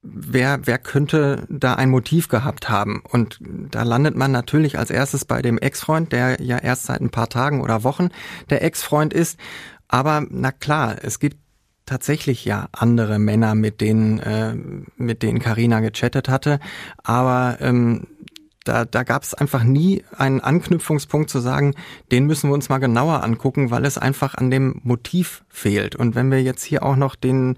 wer, 0.01 0.67
wer 0.67 0.77
könnte 0.77 1.47
da 1.49 1.75
ein 1.75 1.89
Motiv 1.89 2.27
gehabt 2.27 2.69
haben? 2.69 3.01
Und 3.09 3.39
da 3.71 3.83
landet 3.83 4.17
man 4.17 4.33
natürlich 4.33 4.77
als 4.77 4.89
erstes 4.89 5.23
bei 5.23 5.41
dem 5.41 5.57
Ex-Freund, 5.57 6.11
der 6.11 6.41
ja 6.41 6.57
erst 6.57 6.87
seit 6.87 6.99
ein 6.99 7.11
paar 7.11 7.29
Tagen 7.29 7.61
oder 7.61 7.85
Wochen 7.85 8.09
der 8.49 8.61
Ex-Freund 8.61 9.13
ist. 9.13 9.39
Aber 9.87 10.25
na 10.29 10.51
klar, 10.51 10.97
es 11.01 11.19
gibt 11.19 11.37
tatsächlich 11.85 12.45
ja 12.45 12.67
andere 12.71 13.19
Männer, 13.19 13.55
mit 13.55 13.81
denen 13.81 14.19
äh, 14.19 14.55
mit 14.97 15.23
denen 15.23 15.39
Karina 15.39 15.79
gechattet 15.79 16.29
hatte, 16.29 16.59
aber 17.03 17.57
ähm, 17.59 18.07
da, 18.63 18.85
da 18.85 19.03
gab 19.03 19.23
es 19.23 19.33
einfach 19.33 19.63
nie 19.63 20.03
einen 20.17 20.39
Anknüpfungspunkt 20.39 21.29
zu 21.29 21.39
sagen, 21.39 21.75
den 22.11 22.25
müssen 22.25 22.49
wir 22.49 22.53
uns 22.53 22.69
mal 22.69 22.77
genauer 22.77 23.23
angucken, 23.23 23.71
weil 23.71 23.85
es 23.85 23.97
einfach 23.97 24.35
an 24.35 24.51
dem 24.51 24.79
Motiv 24.83 25.43
fehlt. 25.49 25.95
Und 25.95 26.15
wenn 26.15 26.31
wir 26.31 26.41
jetzt 26.41 26.63
hier 26.63 26.83
auch 26.83 26.95
noch 26.95 27.15
den 27.15 27.57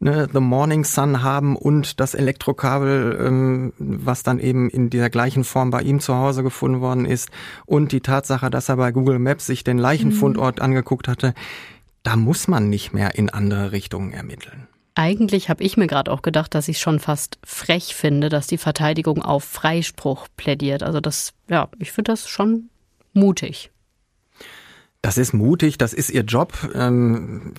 ne, 0.00 0.28
The 0.32 0.40
Morning 0.40 0.84
Sun 0.84 1.22
haben 1.22 1.56
und 1.56 2.00
das 2.00 2.14
Elektrokabel, 2.14 3.18
ähm, 3.24 3.72
was 3.78 4.22
dann 4.22 4.40
eben 4.40 4.68
in 4.70 4.90
dieser 4.90 5.10
gleichen 5.10 5.44
Form 5.44 5.70
bei 5.70 5.82
ihm 5.82 6.00
zu 6.00 6.16
Hause 6.16 6.42
gefunden 6.42 6.80
worden 6.80 7.04
ist 7.04 7.28
und 7.66 7.92
die 7.92 8.00
Tatsache, 8.00 8.50
dass 8.50 8.68
er 8.68 8.76
bei 8.76 8.90
Google 8.92 9.18
Maps 9.18 9.46
sich 9.46 9.62
den 9.62 9.78
Leichenfundort 9.78 10.58
mhm. 10.58 10.64
angeguckt 10.64 11.06
hatte, 11.06 11.34
da 12.02 12.16
muss 12.16 12.48
man 12.48 12.68
nicht 12.68 12.92
mehr 12.92 13.14
in 13.14 13.30
andere 13.30 13.72
Richtungen 13.72 14.12
ermitteln. 14.12 14.68
Eigentlich 14.94 15.48
habe 15.48 15.62
ich 15.62 15.76
mir 15.76 15.86
gerade 15.86 16.10
auch 16.10 16.22
gedacht, 16.22 16.54
dass 16.54 16.68
ich 16.68 16.80
schon 16.80 16.98
fast 16.98 17.38
frech 17.44 17.94
finde, 17.94 18.28
dass 18.28 18.46
die 18.46 18.58
Verteidigung 18.58 19.22
auf 19.22 19.44
Freispruch 19.44 20.26
plädiert. 20.36 20.82
Also 20.82 21.00
das, 21.00 21.32
ja, 21.48 21.68
ich 21.78 21.92
finde 21.92 22.12
das 22.12 22.28
schon 22.28 22.70
mutig. 23.12 23.70
Das 25.02 25.16
ist 25.16 25.32
mutig, 25.32 25.78
das 25.78 25.94
ist 25.94 26.10
ihr 26.10 26.22
Job. 26.22 26.52
Ähm, 26.74 27.54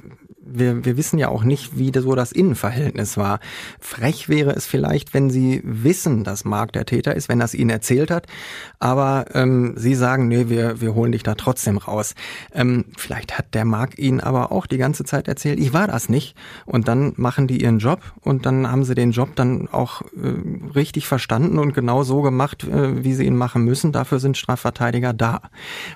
wir, 0.53 0.85
wir 0.85 0.97
wissen 0.97 1.17
ja 1.17 1.29
auch 1.29 1.43
nicht, 1.43 1.77
wie 1.77 1.91
so 1.93 2.15
das 2.15 2.31
Innenverhältnis 2.31 3.17
war. 3.17 3.39
Frech 3.79 4.29
wäre 4.29 4.51
es 4.51 4.65
vielleicht, 4.65 5.13
wenn 5.13 5.29
Sie 5.29 5.61
wissen, 5.63 6.23
dass 6.23 6.45
Mark 6.45 6.73
der 6.73 6.85
Täter 6.85 7.15
ist, 7.15 7.29
wenn 7.29 7.39
das 7.39 7.53
Ihnen 7.53 7.69
erzählt 7.69 8.11
hat, 8.11 8.27
aber 8.79 9.25
ähm, 9.33 9.73
Sie 9.75 9.95
sagen, 9.95 10.27
nee, 10.27 10.49
wir, 10.49 10.81
wir 10.81 10.93
holen 10.93 11.11
dich 11.11 11.23
da 11.23 11.35
trotzdem 11.35 11.77
raus. 11.77 12.13
Ähm, 12.53 12.85
vielleicht 12.97 13.37
hat 13.37 13.53
der 13.53 13.65
Mark 13.65 13.97
Ihnen 13.97 14.19
aber 14.19 14.51
auch 14.51 14.67
die 14.67 14.77
ganze 14.77 15.03
Zeit 15.03 15.27
erzählt, 15.27 15.59
ich 15.59 15.73
war 15.73 15.87
das 15.87 16.09
nicht. 16.09 16.35
Und 16.65 16.87
dann 16.87 17.13
machen 17.17 17.47
die 17.47 17.61
ihren 17.61 17.79
Job 17.79 18.01
und 18.21 18.45
dann 18.45 18.69
haben 18.69 18.83
sie 18.83 18.95
den 18.95 19.11
Job 19.11 19.35
dann 19.35 19.67
auch 19.69 20.01
äh, 20.01 20.69
richtig 20.75 21.07
verstanden 21.07 21.59
und 21.59 21.73
genau 21.73 22.03
so 22.03 22.21
gemacht, 22.21 22.63
äh, 22.65 23.03
wie 23.03 23.13
sie 23.13 23.25
ihn 23.25 23.35
machen 23.35 23.63
müssen. 23.63 23.91
Dafür 23.91 24.19
sind 24.19 24.37
Strafverteidiger 24.37 25.13
da. 25.13 25.41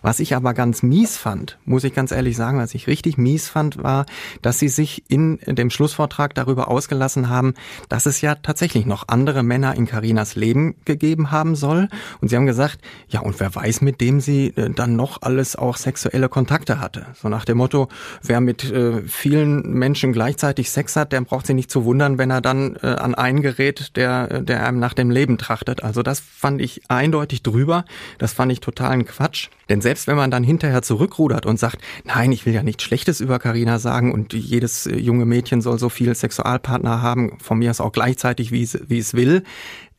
Was 0.01 0.19
ich 0.19 0.35
aber 0.35 0.53
ganz 0.53 0.83
mies 0.83 1.17
fand, 1.17 1.35
fand, 1.35 1.57
muss 1.65 1.83
ich 1.83 1.93
ganz 1.93 2.11
ehrlich 2.11 2.37
sagen, 2.37 2.59
was 2.59 2.73
ich 2.73 2.87
richtig 2.87 3.17
mies 3.17 3.49
fand, 3.49 3.83
war, 3.83 4.05
dass 4.45 4.59
sie 4.59 4.67
sich 4.67 5.03
in 5.07 5.39
dem 5.47 5.71
Schlussvortrag 5.71 6.35
darüber 6.35 6.67
ausgelassen 6.67 7.29
haben, 7.29 7.55
dass 7.89 8.05
es 8.05 8.21
ja 8.21 8.35
tatsächlich 8.35 8.85
noch 8.85 9.07
andere 9.07 9.41
Männer 9.41 9.73
in 9.73 9.87
Karinas 9.87 10.35
Leben 10.35 10.75
gegeben 10.85 11.31
haben 11.31 11.55
soll. 11.55 11.87
Und 12.21 12.27
sie 12.27 12.35
haben 12.35 12.45
gesagt, 12.45 12.79
ja, 13.07 13.21
und 13.21 13.39
wer 13.39 13.55
weiß, 13.55 13.81
mit 13.81 14.01
dem 14.01 14.19
sie 14.19 14.53
äh, 14.55 14.69
dann 14.69 14.95
noch 14.95 15.23
alles 15.23 15.55
auch 15.55 15.77
sexuelle 15.77 16.29
Kontakte 16.29 16.79
hatte. 16.79 17.07
So 17.15 17.27
nach 17.27 17.43
dem 17.43 17.57
Motto, 17.57 17.87
wer 18.21 18.39
mit 18.39 18.71
äh, 18.71 19.01
vielen 19.07 19.73
Menschen 19.73 20.13
gleichzeitig 20.13 20.69
Sex 20.69 20.95
hat, 20.95 21.11
der 21.11 21.21
braucht 21.21 21.47
sich 21.47 21.55
nicht 21.55 21.71
zu 21.71 21.83
wundern, 21.83 22.19
wenn 22.19 22.29
er 22.29 22.41
dann 22.41 22.75
äh, 22.83 22.87
an 22.87 23.15
einen 23.15 23.41
gerät, 23.41 23.95
der, 23.95 24.41
der 24.41 24.67
einem 24.67 24.77
nach 24.77 24.93
dem 24.93 25.09
Leben 25.09 25.39
trachtet. 25.39 25.81
Also 25.81 26.03
das 26.03 26.19
fand 26.19 26.61
ich 26.61 26.83
eindeutig 26.87 27.41
drüber. 27.41 27.83
Das 28.19 28.33
fand 28.33 28.51
ich 28.51 28.59
totalen 28.59 29.05
Quatsch. 29.05 29.49
Denn 29.69 29.81
selbst 29.81 30.05
wenn 30.05 30.15
man 30.15 30.29
dann 30.29 30.43
hinterher 30.43 30.83
zurückrudert 30.83 31.47
und 31.47 31.59
sagt, 31.59 31.79
nein, 32.03 32.31
ich 32.31 32.45
will 32.45 32.53
ja 32.53 32.61
nichts 32.61 32.83
Schlechtes 32.83 33.19
über 33.19 33.39
Karina 33.39 33.79
sagen 33.79 34.13
und 34.13 34.34
jedes 34.39 34.85
äh, 34.85 34.97
junge 34.97 35.25
Mädchen 35.25 35.61
soll 35.61 35.79
so 35.79 35.89
viel 35.89 36.13
Sexualpartner 36.13 37.01
haben, 37.01 37.37
von 37.39 37.59
mir 37.59 37.69
aus 37.69 37.81
auch 37.81 37.91
gleichzeitig, 37.91 38.51
wie 38.51 38.63
es, 38.63 38.79
wie 38.87 38.99
es 38.99 39.13
will, 39.13 39.43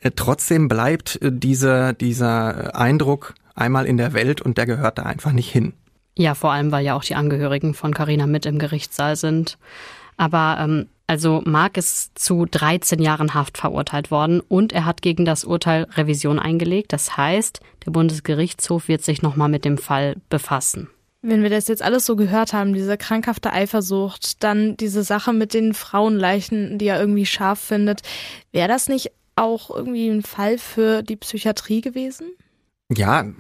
äh, 0.01 0.11
trotzdem 0.14 0.68
bleibt 0.68 1.20
äh, 1.22 1.32
dieser, 1.32 1.93
dieser 1.93 2.76
Eindruck 2.76 3.34
einmal 3.55 3.87
in 3.87 3.97
der 3.97 4.12
Welt 4.12 4.41
und 4.41 4.59
der 4.59 4.66
gehört 4.66 4.99
da 4.99 5.03
einfach 5.05 5.32
nicht 5.32 5.51
hin. 5.51 5.72
Ja, 6.18 6.34
vor 6.34 6.53
allem, 6.53 6.72
weil 6.72 6.84
ja 6.84 6.95
auch 6.95 7.05
die 7.05 7.14
Angehörigen 7.14 7.74
von 7.74 7.93
Karina 7.93 8.26
mit 8.26 8.47
im 8.47 8.59
Gerichtssaal 8.59 9.16
sind. 9.16 9.59
Aber 10.16 10.57
ähm, 10.61 10.87
also 11.07 11.43
Mark 11.45 11.76
ist 11.76 12.18
zu 12.18 12.47
13 12.47 13.01
Jahren 13.01 13.34
Haft 13.34 13.59
verurteilt 13.59 14.11
worden 14.11 14.41
und 14.41 14.72
er 14.72 14.87
hat 14.87 15.03
gegen 15.03 15.24
das 15.24 15.45
Urteil 15.45 15.84
Revision 15.95 16.39
eingelegt. 16.39 16.93
Das 16.93 17.16
heißt, 17.16 17.61
der 17.84 17.93
Bundesgerichtshof 17.93 18.89
wird 18.89 19.03
sich 19.03 19.22
nochmal 19.22 19.49
mit 19.49 19.64
dem 19.64 19.78
Fall 19.78 20.16
befassen. 20.28 20.89
Wenn 21.29 21.43
wir 21.43 21.51
das 21.51 21.66
jetzt 21.66 21.83
alles 21.83 22.07
so 22.07 22.14
gehört 22.14 22.53
haben, 22.53 22.72
diese 22.72 22.97
krankhafte 22.97 23.53
Eifersucht, 23.53 24.45
dann 24.45 24.77
diese 24.77 25.03
Sache 25.03 25.33
mit 25.33 25.55
den 25.55 25.74
Frauenleichen, 25.74 26.79
die 26.79 26.87
er 26.87 27.01
irgendwie 27.01 27.27
scharf 27.27 27.59
findet, 27.59 28.03
wäre 28.53 28.68
das 28.68 28.89
nicht 28.89 29.11
auch 29.35 29.74
irgendwie 29.74 30.09
ein 30.09 30.22
Fall 30.22 30.57
für 30.57 31.03
die 31.03 31.16
Psychiatrie 31.16 31.81
gewesen? 31.81 32.29
Ja, 32.89 33.22
äh, 33.22 33.33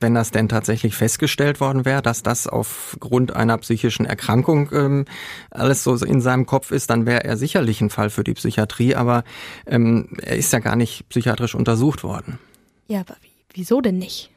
wenn 0.00 0.14
das 0.14 0.30
denn 0.30 0.48
tatsächlich 0.48 0.94
festgestellt 0.94 1.60
worden 1.60 1.84
wäre, 1.84 2.00
dass 2.00 2.22
das 2.22 2.46
aufgrund 2.46 3.36
einer 3.36 3.58
psychischen 3.58 4.06
Erkrankung 4.06 4.70
ähm, 4.72 5.04
alles 5.50 5.84
so 5.84 5.94
in 5.96 6.22
seinem 6.22 6.46
Kopf 6.46 6.70
ist, 6.70 6.88
dann 6.88 7.04
wäre 7.04 7.22
er 7.22 7.36
sicherlich 7.36 7.82
ein 7.82 7.90
Fall 7.90 8.08
für 8.08 8.24
die 8.24 8.32
Psychiatrie, 8.32 8.94
aber 8.94 9.24
ähm, 9.66 10.16
er 10.22 10.36
ist 10.36 10.54
ja 10.54 10.60
gar 10.60 10.76
nicht 10.76 11.06
psychiatrisch 11.10 11.54
untersucht 11.54 12.02
worden. 12.02 12.38
Ja, 12.88 13.00
aber 13.00 13.16
wie, 13.20 13.28
wieso 13.52 13.82
denn 13.82 13.98
nicht? 13.98 14.30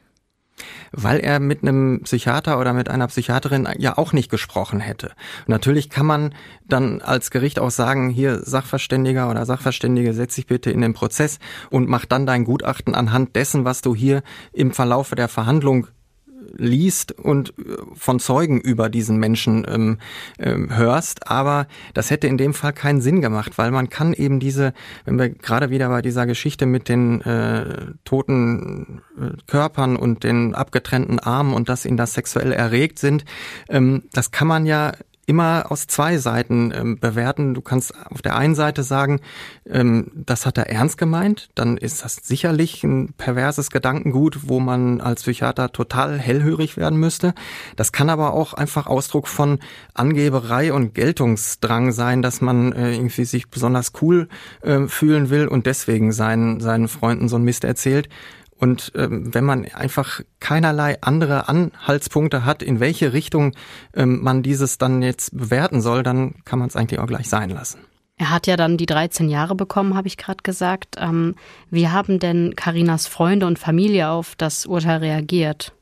Weil 0.92 1.20
er 1.20 1.40
mit 1.40 1.62
einem 1.62 2.02
Psychiater 2.04 2.58
oder 2.60 2.72
mit 2.72 2.88
einer 2.88 3.06
Psychiaterin 3.06 3.68
ja 3.78 3.98
auch 3.98 4.12
nicht 4.12 4.30
gesprochen 4.30 4.80
hätte. 4.80 5.12
Natürlich 5.46 5.90
kann 5.90 6.06
man 6.06 6.34
dann 6.66 7.00
als 7.00 7.30
Gericht 7.30 7.58
auch 7.58 7.70
sagen, 7.70 8.10
hier 8.10 8.40
Sachverständiger 8.44 9.30
oder 9.30 9.46
Sachverständige, 9.46 10.12
setz 10.12 10.34
dich 10.34 10.46
bitte 10.46 10.70
in 10.70 10.80
den 10.80 10.94
Prozess 10.94 11.38
und 11.70 11.88
mach 11.88 12.04
dann 12.04 12.26
dein 12.26 12.44
Gutachten 12.44 12.94
anhand 12.94 13.36
dessen, 13.36 13.64
was 13.64 13.82
du 13.82 13.94
hier 13.94 14.22
im 14.52 14.72
Verlaufe 14.72 15.14
der 15.16 15.28
Verhandlung 15.28 15.88
liest 16.56 17.12
und 17.12 17.50
äh, 17.58 17.76
von 17.94 18.20
Zeugen 18.20 18.60
über 18.60 18.88
diesen 18.88 19.18
Menschen 19.18 19.66
ähm, 19.68 19.98
ähm, 20.38 20.76
hörst. 20.76 21.30
Aber 21.30 21.66
das 21.94 22.10
hätte 22.10 22.26
in 22.26 22.38
dem 22.38 22.54
Fall 22.54 22.72
keinen 22.72 23.00
Sinn 23.00 23.20
gemacht, 23.20 23.58
weil 23.58 23.70
man 23.70 23.88
kann 23.88 24.12
eben 24.12 24.40
diese, 24.40 24.72
wenn 25.04 25.18
wir 25.18 25.28
gerade 25.30 25.70
wieder 25.70 25.88
bei 25.88 26.02
dieser 26.02 26.26
Geschichte 26.26 26.66
mit 26.66 26.88
den 26.88 27.20
äh, 27.22 27.92
toten 28.04 29.02
äh, 29.18 29.30
Körpern 29.46 29.96
und 29.96 30.24
den 30.24 30.54
abgetrennten 30.54 31.18
Armen 31.18 31.54
und 31.54 31.68
das 31.68 31.84
in 31.84 31.96
das 31.96 32.14
sexuell 32.14 32.52
erregt 32.52 32.98
sind, 32.98 33.24
ähm, 33.68 34.04
das 34.12 34.30
kann 34.30 34.48
man 34.48 34.66
ja 34.66 34.92
immer 35.28 35.66
aus 35.70 35.86
zwei 35.86 36.16
Seiten 36.16 36.72
ähm, 36.74 36.98
bewerten. 36.98 37.52
Du 37.52 37.60
kannst 37.60 37.92
auf 38.10 38.22
der 38.22 38.36
einen 38.36 38.54
Seite 38.54 38.82
sagen, 38.82 39.20
ähm, 39.68 40.10
das 40.14 40.46
hat 40.46 40.56
er 40.56 40.70
ernst 40.70 40.96
gemeint, 40.96 41.50
dann 41.54 41.76
ist 41.76 42.02
das 42.02 42.16
sicherlich 42.16 42.82
ein 42.82 43.12
perverses 43.12 43.68
Gedankengut, 43.68 44.48
wo 44.48 44.58
man 44.58 45.02
als 45.02 45.22
Psychiater 45.22 45.70
total 45.70 46.18
hellhörig 46.18 46.78
werden 46.78 46.98
müsste. 46.98 47.34
Das 47.76 47.92
kann 47.92 48.08
aber 48.08 48.32
auch 48.32 48.54
einfach 48.54 48.86
Ausdruck 48.86 49.28
von 49.28 49.58
Angeberei 49.92 50.72
und 50.72 50.94
Geltungsdrang 50.94 51.92
sein, 51.92 52.22
dass 52.22 52.40
man 52.40 52.72
äh, 52.72 52.94
irgendwie 52.94 53.26
sich 53.26 53.50
besonders 53.50 53.92
cool 54.00 54.28
äh, 54.62 54.86
fühlen 54.86 55.28
will 55.28 55.46
und 55.46 55.66
deswegen 55.66 56.10
seinen, 56.10 56.60
seinen 56.60 56.88
Freunden 56.88 57.28
so 57.28 57.36
ein 57.36 57.44
Mist 57.44 57.64
erzählt. 57.64 58.08
Und 58.58 58.92
ähm, 58.96 59.32
wenn 59.32 59.44
man 59.44 59.66
einfach 59.66 60.20
keinerlei 60.40 60.98
andere 61.00 61.48
Anhaltspunkte 61.48 62.44
hat, 62.44 62.62
in 62.62 62.80
welche 62.80 63.12
Richtung 63.12 63.54
ähm, 63.94 64.22
man 64.22 64.42
dieses 64.42 64.78
dann 64.78 65.00
jetzt 65.00 65.36
bewerten 65.36 65.80
soll, 65.80 66.02
dann 66.02 66.34
kann 66.44 66.58
man 66.58 66.68
es 66.68 66.76
eigentlich 66.76 67.00
auch 67.00 67.06
gleich 67.06 67.28
sein 67.28 67.50
lassen. 67.50 67.78
Er 68.16 68.30
hat 68.30 68.48
ja 68.48 68.56
dann 68.56 68.76
die 68.76 68.86
13 68.86 69.28
Jahre 69.28 69.54
bekommen, 69.54 69.94
habe 69.94 70.08
ich 70.08 70.16
gerade 70.16 70.42
gesagt. 70.42 70.96
Ähm, 70.98 71.36
wie 71.70 71.88
haben 71.88 72.18
denn 72.18 72.56
Karinas 72.56 73.06
Freunde 73.06 73.46
und 73.46 73.60
Familie 73.60 74.10
auf 74.10 74.34
das 74.36 74.66
Urteil 74.66 74.98
reagiert? 74.98 75.72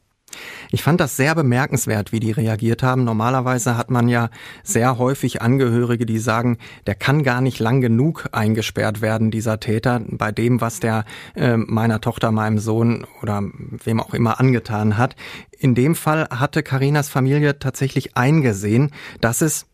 Ich 0.71 0.83
fand 0.83 1.01
das 1.01 1.17
sehr 1.17 1.35
bemerkenswert, 1.35 2.13
wie 2.13 2.21
die 2.21 2.33
reagiert 2.33 2.83
haben. 2.83 3.05
Normalerweise 3.05 3.77
hat 3.77 3.91
man 3.91 4.09
ja 4.09 4.31
sehr 4.63 4.99
häufig 4.99 5.43
Angehörige, 5.43 6.07
die 6.07 6.19
sagen, 6.19 6.59
der 6.87 6.95
kann 6.95 7.23
gar 7.23 7.41
nicht 7.41 7.59
lang 7.59 7.81
genug 7.81 8.29
eingesperrt 8.33 9.01
werden, 9.01 9.31
dieser 9.31 9.61
Täter, 9.61 10.03
bei 10.09 10.33
dem, 10.33 10.61
was 10.61 10.81
der 10.81 11.05
äh, 11.35 11.57
meiner 11.57 12.01
Tochter, 12.01 12.33
meinem 12.33 12.59
Sohn 12.59 13.07
oder 13.23 13.43
wem 13.85 14.01
auch 14.01 14.15
immer 14.15 14.41
angetan 14.41 14.97
hat. 14.97 15.17
In 15.59 15.75
dem 15.75 15.95
Fall 15.95 16.29
hatte 16.31 16.63
Karinas 16.63 17.09
Familie 17.09 17.59
tatsächlich 17.59 18.17
eingesehen, 18.17 18.91
dass 19.21 19.41
es 19.41 19.67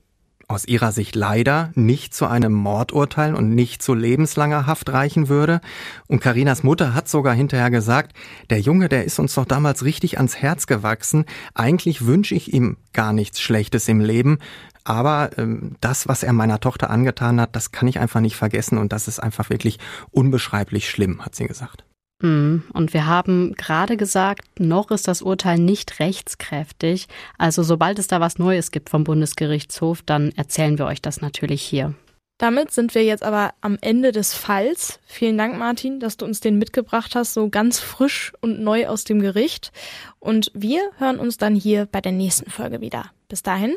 aus 0.49 0.67
ihrer 0.67 0.93
Sicht 0.93 1.15
leider 1.15 1.71
nicht 1.75 2.15
zu 2.15 2.27
einem 2.27 2.53
Mordurteil 2.53 3.35
und 3.35 3.55
nicht 3.55 3.83
zu 3.83 3.95
lebenslanger 3.95 4.67
Haft 4.67 4.93
reichen 4.93 5.29
würde. 5.29 5.61
Und 6.09 6.21
Karinas 6.21 6.63
Mutter 6.63 6.95
hat 6.95 7.09
sogar 7.09 7.35
hinterher 7.35 7.71
gesagt, 7.71 8.17
der 8.51 8.61
Junge, 8.61 8.89
der 8.89 9.05
ist 9.05 9.19
uns 9.19 9.35
doch 9.35 9.45
damals 9.45 9.85
richtig 9.85 10.19
ans 10.19 10.37
Herz 10.37 10.67
gewachsen. 10.67 11.25
Eigentlich 11.55 12.07
wünsche 12.07 12.35
ich 12.35 12.53
ihm 12.53 12.77
gar 12.93 13.13
nichts 13.13 13.41
Schlechtes 13.41 13.89
im 13.89 14.01
Leben. 14.01 14.39
Aber 14.85 15.31
ähm, 15.39 15.77
das, 15.81 16.09
was 16.09 16.23
er 16.23 16.33
meiner 16.33 16.61
Tochter 16.61 16.91
angetan 16.91 17.41
hat, 17.41 17.55
das 17.55 17.71
kann 17.71 17.89
ich 17.89 18.01
einfach 18.01 18.21
nicht 18.21 18.37
vergessen 18.37 18.79
und 18.79 18.93
das 18.93 19.09
ist 19.09 19.21
einfach 19.21 19.49
wirklich 19.49 19.79
unbeschreiblich 20.11 20.91
schlimm, 20.91 21.25
hat 21.25 21.37
sie 21.37 21.47
gesagt. 21.47 21.85
Mhm. 22.23 22.63
Und 22.73 22.95
wir 22.95 23.07
haben 23.07 23.55
gerade 23.55 23.97
gesagt, 23.97 24.59
noch 24.59 24.91
ist 24.91 25.09
das 25.09 25.21
Urteil 25.23 25.59
nicht 25.59 26.01
rechtskräftig. 26.01 27.09
Also 27.37 27.63
sobald 27.63 27.99
es 27.99 28.07
da 28.07 28.21
was 28.21 28.39
Neues 28.39 28.71
gibt 28.71 28.89
vom 28.89 29.05
Bundesgerichtshof, 29.05 30.03
dann 30.03 30.33
erzählen 30.37 30.79
wir 30.79 30.87
euch 30.87 31.03
das 31.03 31.21
natürlich 31.21 31.63
hier. 31.63 31.95
Damit 32.39 32.73
sind 32.73 32.95
wir 32.97 33.05
jetzt 33.05 33.23
aber 33.23 33.55
am 33.61 33.79
Ende 33.81 34.11
des 34.11 34.35
Falls. 34.35 34.99
Vielen 35.07 35.39
Dank, 35.39 35.57
Martin, 35.59 36.01
dass 36.01 36.17
du 36.17 36.25
uns 36.25 36.41
den 36.41 36.59
mitgebracht 36.59 37.15
hast, 37.15 37.35
so 37.35 37.49
ganz 37.49 37.79
frisch 37.79 38.33
und 38.41 38.61
neu 38.61 38.89
aus 38.89 39.05
dem 39.05 39.21
Gericht. 39.21 39.71
Und 40.19 40.51
wir 40.53 40.81
hören 40.99 41.21
uns 41.21 41.37
dann 41.37 41.55
hier 41.55 41.87
bei 41.87 42.01
der 42.01 42.13
nächsten 42.13 42.51
Folge 42.51 42.81
wieder. 42.81 43.13
Bis 43.29 43.45
dahin, 43.45 43.77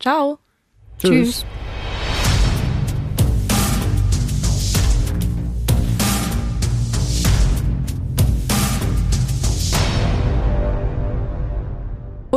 ciao. 0.00 0.38
Tschüss. 0.98 1.10
Tschüss. 1.10 1.46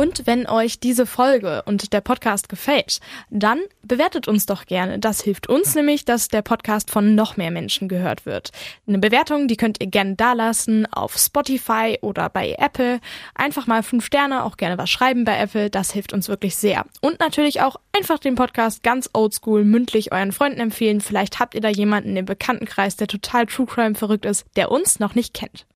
Und 0.00 0.26
wenn 0.26 0.48
euch 0.48 0.80
diese 0.80 1.04
Folge 1.04 1.62
und 1.66 1.92
der 1.92 2.00
Podcast 2.00 2.48
gefällt, 2.48 3.00
dann 3.28 3.60
bewertet 3.82 4.28
uns 4.28 4.46
doch 4.46 4.64
gerne. 4.64 4.98
Das 4.98 5.20
hilft 5.20 5.46
uns 5.46 5.74
nämlich, 5.74 6.06
dass 6.06 6.28
der 6.28 6.40
Podcast 6.40 6.90
von 6.90 7.14
noch 7.14 7.36
mehr 7.36 7.50
Menschen 7.50 7.86
gehört 7.86 8.24
wird. 8.24 8.50
Eine 8.88 8.98
Bewertung, 8.98 9.46
die 9.46 9.58
könnt 9.58 9.78
ihr 9.78 9.88
gerne 9.88 10.14
dalassen 10.14 10.90
auf 10.90 11.18
Spotify 11.18 11.98
oder 12.00 12.30
bei 12.30 12.54
Apple. 12.56 13.00
Einfach 13.34 13.66
mal 13.66 13.82
fünf 13.82 14.06
Sterne, 14.06 14.44
auch 14.44 14.56
gerne 14.56 14.78
was 14.78 14.88
schreiben 14.88 15.26
bei 15.26 15.38
Apple. 15.38 15.68
Das 15.68 15.92
hilft 15.92 16.14
uns 16.14 16.30
wirklich 16.30 16.56
sehr. 16.56 16.86
Und 17.02 17.20
natürlich 17.20 17.60
auch 17.60 17.76
einfach 17.92 18.18
den 18.18 18.36
Podcast 18.36 18.82
ganz 18.82 19.10
oldschool 19.12 19.66
mündlich 19.66 20.12
euren 20.12 20.32
Freunden 20.32 20.60
empfehlen. 20.60 21.02
Vielleicht 21.02 21.40
habt 21.40 21.54
ihr 21.54 21.60
da 21.60 21.68
jemanden 21.68 22.16
im 22.16 22.24
Bekanntenkreis, 22.24 22.96
der 22.96 23.06
total 23.06 23.44
True 23.44 23.66
Crime 23.66 23.94
verrückt 23.94 24.24
ist, 24.24 24.46
der 24.56 24.70
uns 24.70 24.98
noch 24.98 25.14
nicht 25.14 25.34
kennt. 25.34 25.66